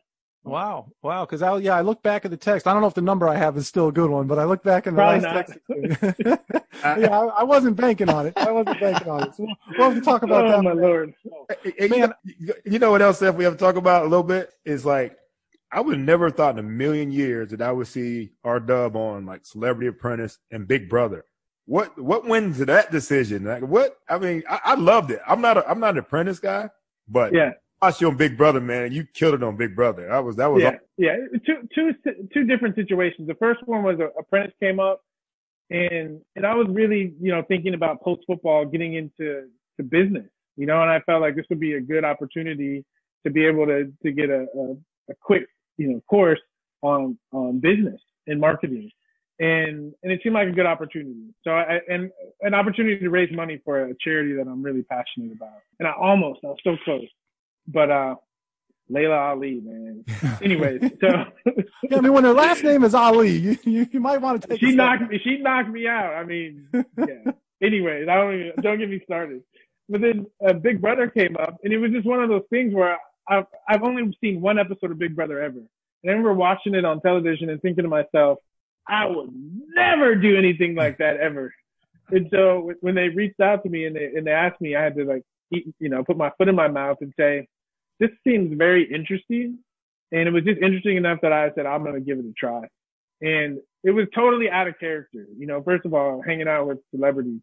Wow, 0.45 0.93
wow. 1.03 1.25
Because 1.25 1.43
I 1.43 1.57
yeah, 1.57 1.75
I 1.75 1.81
look 1.81 2.05
back 2.05 2.25
at 2.25 2.31
the 2.31 2.37
text. 2.37 2.69
I 2.69 2.73
don't 2.73 2.83
know 2.83 2.87
if 2.87 2.95
the 2.95 3.03
number 3.03 3.29
I 3.29 3.35
have 3.35 3.57
is 3.57 3.67
still 3.67 3.89
a 3.89 3.93
good 3.93 4.09
one, 4.09 4.29
but 4.29 4.39
I 4.39 4.45
look 4.45 4.63
back 4.63 4.87
in 4.87 4.95
the 4.95 5.03
Probably 5.03 5.21
last 5.21 5.49
not. 5.69 6.07
text. 6.07 6.41
yeah, 7.01 7.19
I, 7.19 7.25
I, 7.25 7.43
wasn't 7.43 7.75
banking 7.75 8.09
on 8.09 8.29
it. 8.29 8.35
I 8.37 8.53
wasn't 8.53 8.79
banking 8.79 9.09
on 9.09 9.25
it. 9.25 9.35
So 9.35 9.45
we'll 9.77 9.91
have 9.91 9.99
to 9.99 10.05
talk 10.05 10.23
about 10.23 10.47
oh, 10.47 10.51
that. 10.53 10.63
my 10.63 10.73
lord, 10.73 11.15
hey, 11.65 11.89
Man, 11.89 12.15
you 12.23 12.47
know, 12.47 12.55
you 12.65 12.79
know 12.79 12.93
what 12.93 13.03
else? 13.03 13.21
If 13.21 13.35
we 13.35 13.43
have 13.43 13.55
to 13.55 13.59
talk 13.59 13.75
about 13.75 14.03
a 14.03 14.09
little 14.09 14.23
bit 14.23 14.53
is 14.65 14.87
like 14.87 15.19
I 15.73 15.81
would 15.81 15.99
never 15.99 16.31
thought 16.31 16.57
in 16.57 16.65
a 16.65 16.69
million 16.69 17.11
years 17.11 17.51
that 17.51 17.61
I 17.61 17.73
would 17.73 17.89
see 17.89 18.31
R 18.45 18.61
Dub 18.61 18.95
on 18.95 19.27
like 19.27 19.45
Celebrity 19.45 19.89
Apprentice 19.89 20.39
and 20.53 20.69
Big 20.69 20.89
Brother. 20.89 21.25
What 21.67 21.99
what 21.99 22.27
went 22.27 22.47
into 22.47 22.65
that 22.67 22.91
decision? 22.91 23.45
Like 23.45 23.63
what? 23.63 23.99
I 24.09 24.19
mean, 24.19 24.43
I, 24.49 24.61
I 24.65 24.75
loved 24.75 25.11
it. 25.11 25.21
I'm 25.27 25.41
not 25.41 25.57
a, 25.57 25.69
I'm 25.69 25.81
not 25.81 25.91
an 25.91 25.99
apprentice 25.99 26.39
guy, 26.39 26.71
but 27.09 27.33
yeah, 27.33 27.53
I 27.83 27.87
watched 27.87 28.01
you 28.01 28.09
on 28.09 28.17
Big 28.17 28.39
Brother, 28.39 28.61
man. 28.61 28.93
You 28.93 29.05
killed 29.05 29.35
it 29.35 29.43
on 29.43 29.57
Big 29.57 29.75
Brother. 29.75 30.09
That 30.09 30.25
was 30.25 30.37
that 30.37 30.47
was 30.47 30.63
yeah 30.63 30.69
awesome. 30.69 30.81
yeah 30.97 31.17
two 31.45 31.69
two 31.75 31.91
two 32.33 32.45
different 32.45 32.77
situations. 32.77 33.27
The 33.27 33.35
first 33.35 33.61
one 33.67 33.83
was 33.83 33.99
a 33.99 34.07
apprentice 34.19 34.55
came 34.61 34.79
up, 34.79 35.03
and 35.71 36.21
and 36.37 36.47
I 36.47 36.55
was 36.55 36.69
really 36.71 37.15
you 37.21 37.33
know 37.33 37.43
thinking 37.49 37.75
about 37.75 38.01
post 38.01 38.23
football 38.27 38.65
getting 38.65 38.95
into 38.95 39.49
to 39.77 39.83
business, 39.83 40.29
you 40.57 40.67
know, 40.67 40.81
and 40.81 40.91
I 40.91 41.01
felt 41.01 41.21
like 41.21 41.37
this 41.37 41.47
would 41.51 41.61
be 41.61 41.75
a 41.75 41.81
good 41.81 42.05
opportunity 42.05 42.85
to 43.25 43.31
be 43.31 43.45
able 43.45 43.67
to 43.67 43.93
to 44.03 44.13
get 44.13 44.31
a, 44.31 44.47
a, 44.57 44.73
a 45.11 45.15
quick, 45.21 45.47
you 45.77 45.89
know, 45.89 46.01
course 46.09 46.41
on 46.83 47.19
on 47.33 47.61
business 47.61 48.01
and 48.27 48.41
marketing, 48.41 48.91
and 49.39 49.93
and 50.03 50.13
it 50.13 50.21
seemed 50.23 50.35
like 50.35 50.49
a 50.49 50.53
good 50.53 50.67
opportunity. 50.67 51.35
So 51.45 51.51
I 51.51 51.81
and 51.89 52.11
an 52.43 52.55
opportunity 52.55 52.99
to 52.99 53.11
raise 53.11 53.35
money 53.35 53.61
for 53.65 53.85
a 53.85 53.95
charity 54.01 54.35
that 54.35 54.49
I'm 54.49 54.63
really 54.63 54.83
passionate 54.83 55.33
about, 55.33 55.61
and 55.79 55.87
I 55.89 55.93
almost 55.93 56.41
I 56.45 56.49
was 56.49 56.59
so 56.65 56.77
close, 56.85 57.09
but 57.69 57.91
uh, 57.91 58.15
Laila 58.89 59.17
Ali, 59.17 59.61
man. 59.63 60.05
Anyways, 60.43 60.81
so 61.01 61.25
Yeah, 61.91 61.99
I 61.99 62.01
mean, 62.01 62.13
when 62.13 62.25
her 62.25 62.33
last 62.33 62.63
name 62.63 62.85
is 62.85 62.95
Ali, 62.95 63.31
you, 63.31 63.59
you, 63.65 63.87
you 63.91 64.01
might 64.01 64.19
want 64.19 64.43
to 64.43 64.49
take. 64.49 64.59
a 64.59 64.61
she 64.61 64.73
step 64.73 64.77
knocked 64.77 65.11
me. 65.11 65.21
She 65.23 65.39
knocked 65.39 65.69
me 65.69 65.87
out. 65.87 66.15
I 66.15 66.25
mean, 66.25 66.69
yeah. 66.73 67.33
Anyways, 67.63 68.09
I 68.09 68.15
don't 68.15 68.35
even, 68.35 68.53
don't 68.61 68.79
get 68.79 68.91
me 68.91 69.01
started. 69.05 69.43
But 69.89 70.01
then 70.01 70.27
uh, 70.47 70.55
Big 70.55 70.81
Brother 70.81 71.09
came 71.09 71.37
up, 71.37 71.59
and 71.63 71.73
it 71.73 71.79
was 71.79 71.91
just 71.93 72.07
one 72.07 72.23
of 72.23 72.29
those 72.29 72.43
things 72.51 72.75
where 72.75 72.99
I've 73.29 73.47
I've 73.69 73.83
only 73.83 74.17
seen 74.21 74.41
one 74.41 74.59
episode 74.59 74.91
of 74.91 74.99
Big 74.99 75.15
Brother 75.15 75.41
ever, 75.41 75.59
and 75.59 75.69
I 76.05 76.09
remember 76.09 76.35
watching 76.35 76.75
it 76.75 76.85
on 76.85 77.01
television 77.01 77.51
and 77.51 77.61
thinking 77.63 77.85
to 77.85 77.89
myself, 77.89 78.39
I 78.89 79.07
would 79.07 79.31
never 79.75 80.15
do 80.15 80.37
anything 80.37 80.75
like 80.75 80.99
that 80.99 81.17
ever. 81.17 81.53
And 82.11 82.29
so 82.33 82.73
when 82.81 82.95
they 82.95 83.09
reached 83.09 83.41
out 83.41 83.63
to 83.65 83.69
me 83.69 83.85
and 83.87 83.97
they 83.97 84.07
and 84.07 84.27
they 84.27 84.33
asked 84.33 84.61
me, 84.61 84.77
I 84.77 84.83
had 84.83 84.97
to 84.97 85.05
like 85.05 85.23
eat, 85.53 85.67
you 85.79 85.89
know 85.89 86.05
put 86.05 86.17
my 86.17 86.31
foot 86.39 86.49
in 86.49 86.55
my 86.55 86.69
mouth 86.69 86.99
and 87.01 87.13
say, 87.19 87.49
this 87.99 88.11
seems 88.27 88.57
very 88.57 88.85
interesting. 88.93 89.59
And 90.13 90.29
it 90.29 90.33
was 90.33 90.45
just 90.45 90.61
interesting 90.61 90.97
enough 90.97 91.21
that 91.23 91.33
I 91.33 91.51
said, 91.55 91.67
I'm 91.67 91.83
going 91.83 91.95
to 91.95 92.01
give 92.01 92.19
it 92.19 92.27
a 92.27 92.33
try. 92.33 92.63
And 93.21 93.59
it 93.83 93.91
was 93.91 94.07
totally 94.15 94.51
out 94.51 94.69
of 94.69 94.79
character. 94.79 95.27
You 95.37 95.47
know, 95.47 95.63
first 95.63 95.85
of 95.85 95.95
all, 95.95 96.23
hanging 96.25 96.49
out 96.49 96.69
with 96.69 96.79
celebrities, 96.95 97.41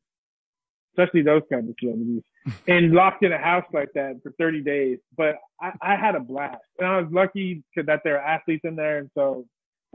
especially 0.93 1.23
those 1.23 1.41
kinds 1.51 1.69
of 1.69 1.75
celebrities, 1.79 2.21
and 2.67 2.91
locked 2.93 3.23
in 3.23 3.33
a 3.33 3.37
house 3.37 3.65
like 3.73 3.89
that 3.95 4.19
for 4.23 4.31
30 4.37 4.61
days. 4.61 4.99
But 5.17 5.35
I, 5.59 5.71
I 5.81 5.95
had 5.95 6.15
a 6.15 6.19
blast. 6.19 6.63
And 6.79 6.87
I 6.87 7.01
was 7.01 7.11
lucky 7.11 7.63
that 7.75 8.01
there 8.03 8.17
are 8.19 8.25
athletes 8.25 8.63
in 8.63 8.75
there. 8.75 8.99
And 8.99 9.09
so 9.13 9.45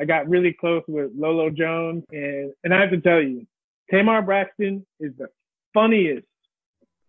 I 0.01 0.05
got 0.05 0.29
really 0.29 0.53
close 0.53 0.83
with 0.89 1.11
Lolo 1.17 1.51
Jones. 1.51 2.05
And, 2.11 2.53
and 2.65 2.75
I 2.75 2.81
have 2.81 2.91
to 2.91 3.01
tell 3.01 3.21
you, 3.21 3.47
Tamar 3.91 4.23
Braxton 4.23 4.87
is 5.01 5.13
the 5.19 5.29
funniest, 5.75 6.27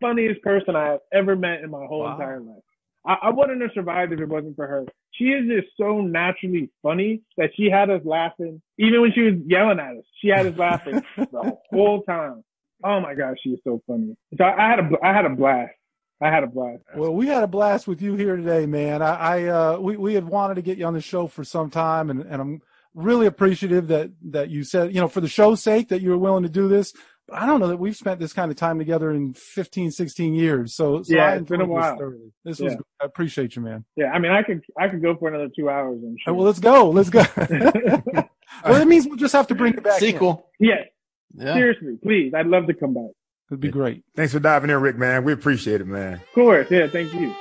funniest 0.02 0.42
person 0.42 0.76
I 0.76 0.92
have 0.92 1.00
ever 1.14 1.36
met 1.36 1.62
in 1.62 1.70
my 1.70 1.86
whole 1.86 2.04
Wow. 2.04 2.14
entire 2.14 2.40
life. 2.40 2.64
I, 3.06 3.14
I 3.24 3.30
wouldn't 3.30 3.62
have 3.62 3.72
survived 3.74 4.12
if 4.14 4.20
it 4.20 4.28
wasn't 4.28 4.56
for 4.56 4.68
her. 4.68 4.86
She 5.12 5.26
is 5.26 5.48
just 5.48 5.76
so 5.78 6.02
naturally 6.02 6.70
funny 6.84 7.22
that 7.38 7.52
she 7.56 7.70
had 7.70 7.90
us 7.90 8.02
laughing. 8.06 8.62
Even 8.78 9.02
when 9.02 9.12
she 9.14 9.22
was 9.22 9.34
yelling 9.46 9.80
at 9.80 9.98
us, 9.98 10.04
she 10.22 10.30
had 10.30 10.46
us 10.46 10.54
laughing 10.58 11.02
the 11.18 11.58
whole 11.70 12.04
time. 12.04 12.44
Oh 12.84 13.00
my 13.02 13.14
gosh, 13.14 13.38
she 13.44 13.50
is 13.52 13.60
so 13.64 13.82
funny. 13.88 14.16
So 14.38 14.44
I, 14.44 14.68
I 14.68 14.70
had 14.70 14.80
a 14.80 14.90
I 15.04 15.14
had 15.14 15.26
a 15.26 15.30
blast. 15.30 15.74
I 16.22 16.30
had 16.30 16.44
a 16.44 16.48
blast. 16.48 16.82
Well, 16.96 17.14
we 17.14 17.28
had 17.28 17.44
a 17.44 17.48
blast 17.48 17.88
with 17.88 18.02
you 18.02 18.16
here 18.16 18.36
today, 18.38 18.66
man. 18.66 19.02
I, 19.02 19.16
I 19.16 19.44
uh, 19.48 19.78
we 19.80 19.98
we 19.98 20.14
had 20.14 20.26
wanted 20.26 20.56
to 20.56 20.62
get 20.62 20.78
you 20.78 20.86
on 20.86 20.94
the 20.94 21.02
show 21.02 21.28
for 21.28 21.44
some 21.44 21.70
time, 21.70 22.10
and, 22.10 22.22
and 22.22 22.42
I'm 22.42 22.62
really 22.94 23.26
appreciative 23.26 23.88
that 23.90 24.12
that 24.32 24.50
you 24.50 24.64
said, 24.64 24.94
you 24.94 25.00
know, 25.02 25.08
for 25.08 25.22
the 25.22 25.28
show's 25.28 25.62
sake, 25.64 25.90
that 25.90 26.02
you 26.02 26.10
were 26.10 26.18
willing 26.18 26.44
to 26.44 26.50
do 26.50 26.68
this. 26.68 26.94
But 27.28 27.38
I 27.38 27.46
don't 27.46 27.60
know 27.60 27.68
that 27.68 27.78
we've 27.78 27.96
spent 27.96 28.20
this 28.20 28.34
kind 28.34 28.50
of 28.50 28.58
time 28.58 28.80
together 28.80 29.12
in 29.12 29.34
15, 29.36 29.92
16 29.92 30.34
years. 30.34 30.74
So, 30.74 31.04
so 31.04 31.14
Yeah, 31.14 31.28
I 31.28 31.36
it's 31.36 31.48
been 31.48 31.62
a 31.62 31.64
enjoyed 31.66 31.78
this 31.78 31.84
while. 31.84 31.98
thoroughly. 31.98 32.34
This 32.44 32.60
was, 32.60 32.76
I 33.00 33.06
appreciate 33.06 33.56
you, 33.56 33.62
man. 33.62 33.86
Yeah, 33.96 34.08
I 34.08 34.18
mean, 34.18 34.32
I 34.32 34.42
could 34.42 34.64
I 34.80 34.88
could 34.88 35.02
go 35.04 35.16
for 35.16 35.28
another 35.28 35.50
two 35.56 35.70
hours. 35.70 36.00
I'm 36.02 36.10
All 36.10 36.16
sure. 36.26 36.34
well, 36.34 36.46
let's 36.48 36.60
go. 36.60 36.90
Let's 36.90 37.10
go. 37.12 37.24
well, 38.66 38.82
it 38.82 38.88
means 38.88 39.06
we'll 39.06 39.18
just 39.18 39.34
have 39.34 39.46
to 39.48 39.56
bring 39.56 39.74
it 39.76 39.84
back. 39.84 40.00
Sequel. 40.00 40.50
yes, 40.60 40.88
Yeah. 41.36 41.54
seriously, 41.54 41.98
please. 42.02 42.34
I'd 42.36 42.48
love 42.48 42.66
to 42.68 42.74
come 42.74 42.96
back. 42.96 43.12
It'd 43.52 43.60
be 43.60 43.70
great. 43.70 44.04
Thanks 44.16 44.34
for 44.34 44.40
diving 44.40 44.70
in, 44.72 44.80
Rick, 44.82 44.98
man. 44.98 45.24
We 45.24 45.34
appreciate 45.34 45.82
it, 45.82 45.88
man. 45.88 46.14
Of 46.16 46.32
course. 46.34 46.68
Yeah, 46.72 46.88
thank 46.88 47.14
you. 47.14 47.36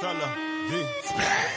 Solo, 0.00 0.28
D. 0.70 1.47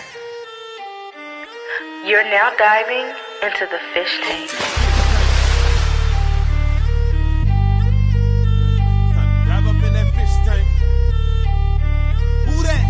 You're 2.03 2.23
now 2.23 2.51
diving 2.57 3.13
into 3.43 3.67
the 3.69 3.77
fish 3.93 4.19
tank. 4.23 4.49
Dive 9.45 9.67
up 9.67 9.83
in 9.83 9.93
that 9.93 10.09
fish 10.15 10.33
tank. 10.43 10.67
Who 12.47 12.63
that? 12.63 12.83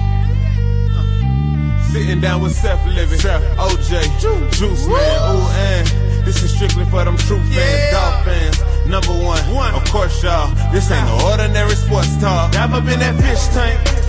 Uh, 0.96 1.92
Sitting 1.92 2.22
down 2.22 2.42
with 2.42 2.56
Seth 2.56 2.88
Levitt, 2.88 3.20
OJ, 3.20 4.20
Juice 4.58 4.88
Man, 4.88 5.36
ooh, 5.36 5.48
and 5.60 5.88
this 6.26 6.42
is 6.42 6.56
strictly 6.56 6.86
for 6.86 7.04
them 7.04 7.18
true 7.18 7.44
fans, 7.52 7.92
dog 7.92 8.24
fans. 8.24 8.88
Number 8.88 9.12
one, 9.12 9.74
of 9.76 9.84
course, 9.92 10.24
y'all. 10.24 10.48
This 10.72 10.90
ain't 10.90 11.06
no 11.08 11.30
ordinary 11.32 11.76
sports 11.76 12.16
talk. 12.22 12.54
Dive 12.54 12.74
up 12.74 12.88
in 12.88 13.00
that 13.00 13.16
fish 13.20 13.46
tank. 13.54 14.01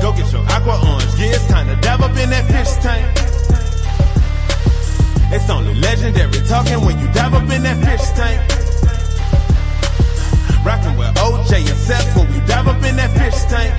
Go 0.00 0.12
get 0.12 0.32
your 0.32 0.46
aqua 0.46 0.78
orange. 0.86 1.14
Yeah, 1.18 1.34
it's 1.34 1.46
time 1.48 1.66
to 1.66 1.76
dive 1.76 2.00
up 2.00 2.16
in 2.16 2.30
that 2.30 2.46
fish 2.46 2.72
tank. 2.82 3.04
It's 5.30 5.50
only 5.50 5.74
legendary 5.74 6.40
talking 6.46 6.80
when 6.84 6.98
you 7.00 7.06
dive 7.12 7.34
up 7.34 7.50
in 7.50 7.62
that 7.64 7.78
fish 7.84 8.06
tank. 8.14 8.38
Rockin' 10.64 10.96
with 10.96 11.14
OJ 11.16 11.66
and 11.66 11.78
Seth 11.78 12.16
when 12.16 12.32
we 12.32 12.38
dive 12.46 12.68
up 12.68 12.82
in 12.84 12.96
that 12.96 13.10
fish 13.18 13.42
tank. 13.50 13.74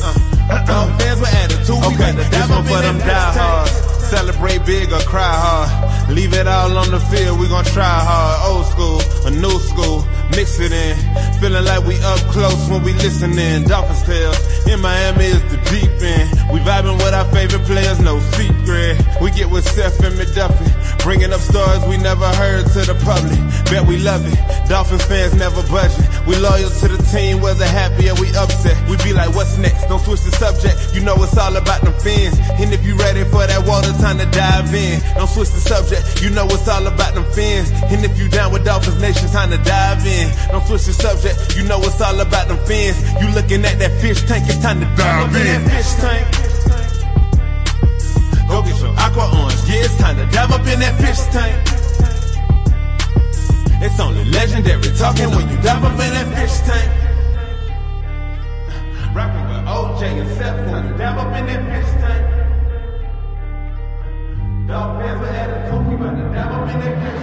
Uh, 0.00 0.64
uh, 0.66 0.98
fans 0.98 1.20
with 1.20 1.34
attitude, 1.34 1.68
we 1.68 1.86
Okay, 1.86 1.98
better 1.98 2.16
this 2.16 2.30
dive 2.30 2.50
up 2.50 2.64
for 2.66 2.80
them 2.80 2.98
diehards. 2.98 3.70
Celebrate 4.08 4.64
big 4.64 4.90
or 4.92 5.00
cry 5.00 5.28
hard. 5.28 6.10
Leave 6.10 6.32
it 6.32 6.46
all 6.46 6.78
on 6.78 6.90
the 6.90 7.00
field, 7.00 7.38
we 7.38 7.48
gon' 7.48 7.64
try 7.66 7.84
hard. 7.84 8.50
Old 8.50 8.66
school, 8.66 9.00
a 9.26 9.30
new 9.30 9.58
school, 9.60 10.06
mix 10.30 10.58
it 10.58 10.72
in. 10.72 10.96
Feeling 11.40 11.64
like 11.64 11.84
we 11.86 11.98
up 12.00 12.18
close 12.32 12.68
when 12.68 12.82
we 12.82 12.92
listening. 12.94 13.64
Dolphins 13.64 14.02
tales, 14.02 14.38
in 14.66 14.80
Miami 14.80 15.26
is 15.26 15.42
the 15.50 15.58
deep 15.70 15.90
end. 16.02 16.30
We 16.52 16.60
vibing 16.60 16.96
with 16.98 17.14
our 17.14 17.24
favorite 17.32 17.64
players, 17.64 18.00
no 18.00 18.18
secret. 18.34 18.98
We 19.20 19.30
get 19.30 19.50
with 19.50 19.68
Seth 19.68 20.02
and 20.04 20.14
McDuffie, 20.14 21.02
bringing 21.02 21.32
up 21.32 21.40
stories 21.40 21.84
we 21.86 21.96
never 21.96 22.26
heard 22.34 22.66
to 22.74 22.80
the 22.82 22.96
public. 23.04 23.38
Bet 23.70 23.86
we 23.86 23.98
love 23.98 24.26
it. 24.26 24.68
Dolphins 24.68 25.04
fans 25.04 25.34
never 25.34 25.62
budging. 25.68 26.04
We 26.26 26.36
loyal 26.36 26.70
to 26.70 26.86
the 26.88 27.00
team, 27.12 27.40
whether 27.40 27.64
happy 27.64 28.10
or 28.10 28.16
we 28.16 28.34
upset. 28.36 28.76
We 28.88 28.96
be 29.04 29.12
like, 29.12 29.34
what's 29.34 29.56
next? 29.58 29.86
Don't 29.86 30.00
switch 30.00 30.22
the 30.22 30.32
subject. 30.32 30.94
You 30.94 31.00
know 31.02 31.14
it's 31.22 31.36
all 31.36 31.54
about 31.56 31.82
them 31.82 31.94
fins. 32.00 32.38
And 32.58 32.72
if 32.72 32.84
you 32.84 32.96
ready 32.96 33.24
for 33.24 33.46
that 33.46 33.62
water, 33.66 33.92
time 34.00 34.18
to 34.18 34.26
dive 34.30 34.72
in. 34.74 35.00
Don't 35.14 35.28
switch 35.28 35.50
the 35.50 35.60
subject. 35.60 36.22
You 36.22 36.30
know 36.30 36.46
it's 36.46 36.68
all 36.68 36.86
about 36.86 37.14
them 37.14 37.24
fins. 37.32 37.70
And 37.92 38.04
if 38.04 38.18
you 38.18 38.28
down 38.28 38.52
with 38.52 38.64
Dolphins 38.64 39.00
Nation, 39.00 39.28
time 39.30 39.50
to 39.50 39.58
dive 39.58 40.04
in. 40.06 40.28
Don't 40.50 40.64
switch 40.66 40.84
the 40.84 40.92
subject. 40.92 41.56
You 41.56 41.64
know 41.64 41.80
it's 41.82 42.00
all 42.00 42.18
about 42.20 42.48
them 42.48 42.58
fins. 42.66 42.96
You 43.20 43.28
looking 43.34 43.64
at 43.64 43.78
that 43.78 43.92
fish 44.00 44.22
tank, 44.24 44.44
it's 44.48 44.58
time 44.58 44.80
to 44.80 44.86
dive 44.96 45.34
in. 45.36 45.64
That 45.64 45.70
fish 45.70 45.94
tank. 46.00 46.26
Go 48.48 48.62
get 48.62 48.80
your 48.80 48.94
aqua 48.96 49.28
orange. 49.28 49.60
Yeah, 49.68 49.84
it's 49.84 49.96
time 49.98 50.16
to 50.16 50.24
dive 50.32 50.50
up 50.50 50.66
in 50.66 50.80
that 50.80 50.96
fish 50.96 51.20
tank. 51.32 51.77
It's 53.80 54.00
only 54.00 54.24
legendary 54.24 54.90
talking 54.96 55.30
when 55.30 55.48
you 55.48 55.56
dive 55.62 55.84
up 55.84 55.92
in 55.92 55.98
that 55.98 56.26
fish 56.34 56.58
tank. 56.66 56.90
Rockin' 59.14 59.48
with 59.48 59.68
OJ 59.68 60.02
and 60.20 60.36
Seth 60.36 60.68
when 60.68 60.88
you 60.88 60.94
dive 60.98 61.18
up 61.18 61.32
in 61.38 61.46
that 61.46 61.62
fish 61.70 61.90
tank. 62.02 62.22
Dog 64.66 65.00
fans 65.00 65.20
with 65.20 65.30
attitude, 65.30 65.86
we 65.86 65.94
bout 65.96 66.16
to 66.16 66.22
dive 66.34 66.52
up 66.52 66.68
in 66.74 66.80
that 66.80 66.94
fish 67.02 67.12
tank. 67.12 67.17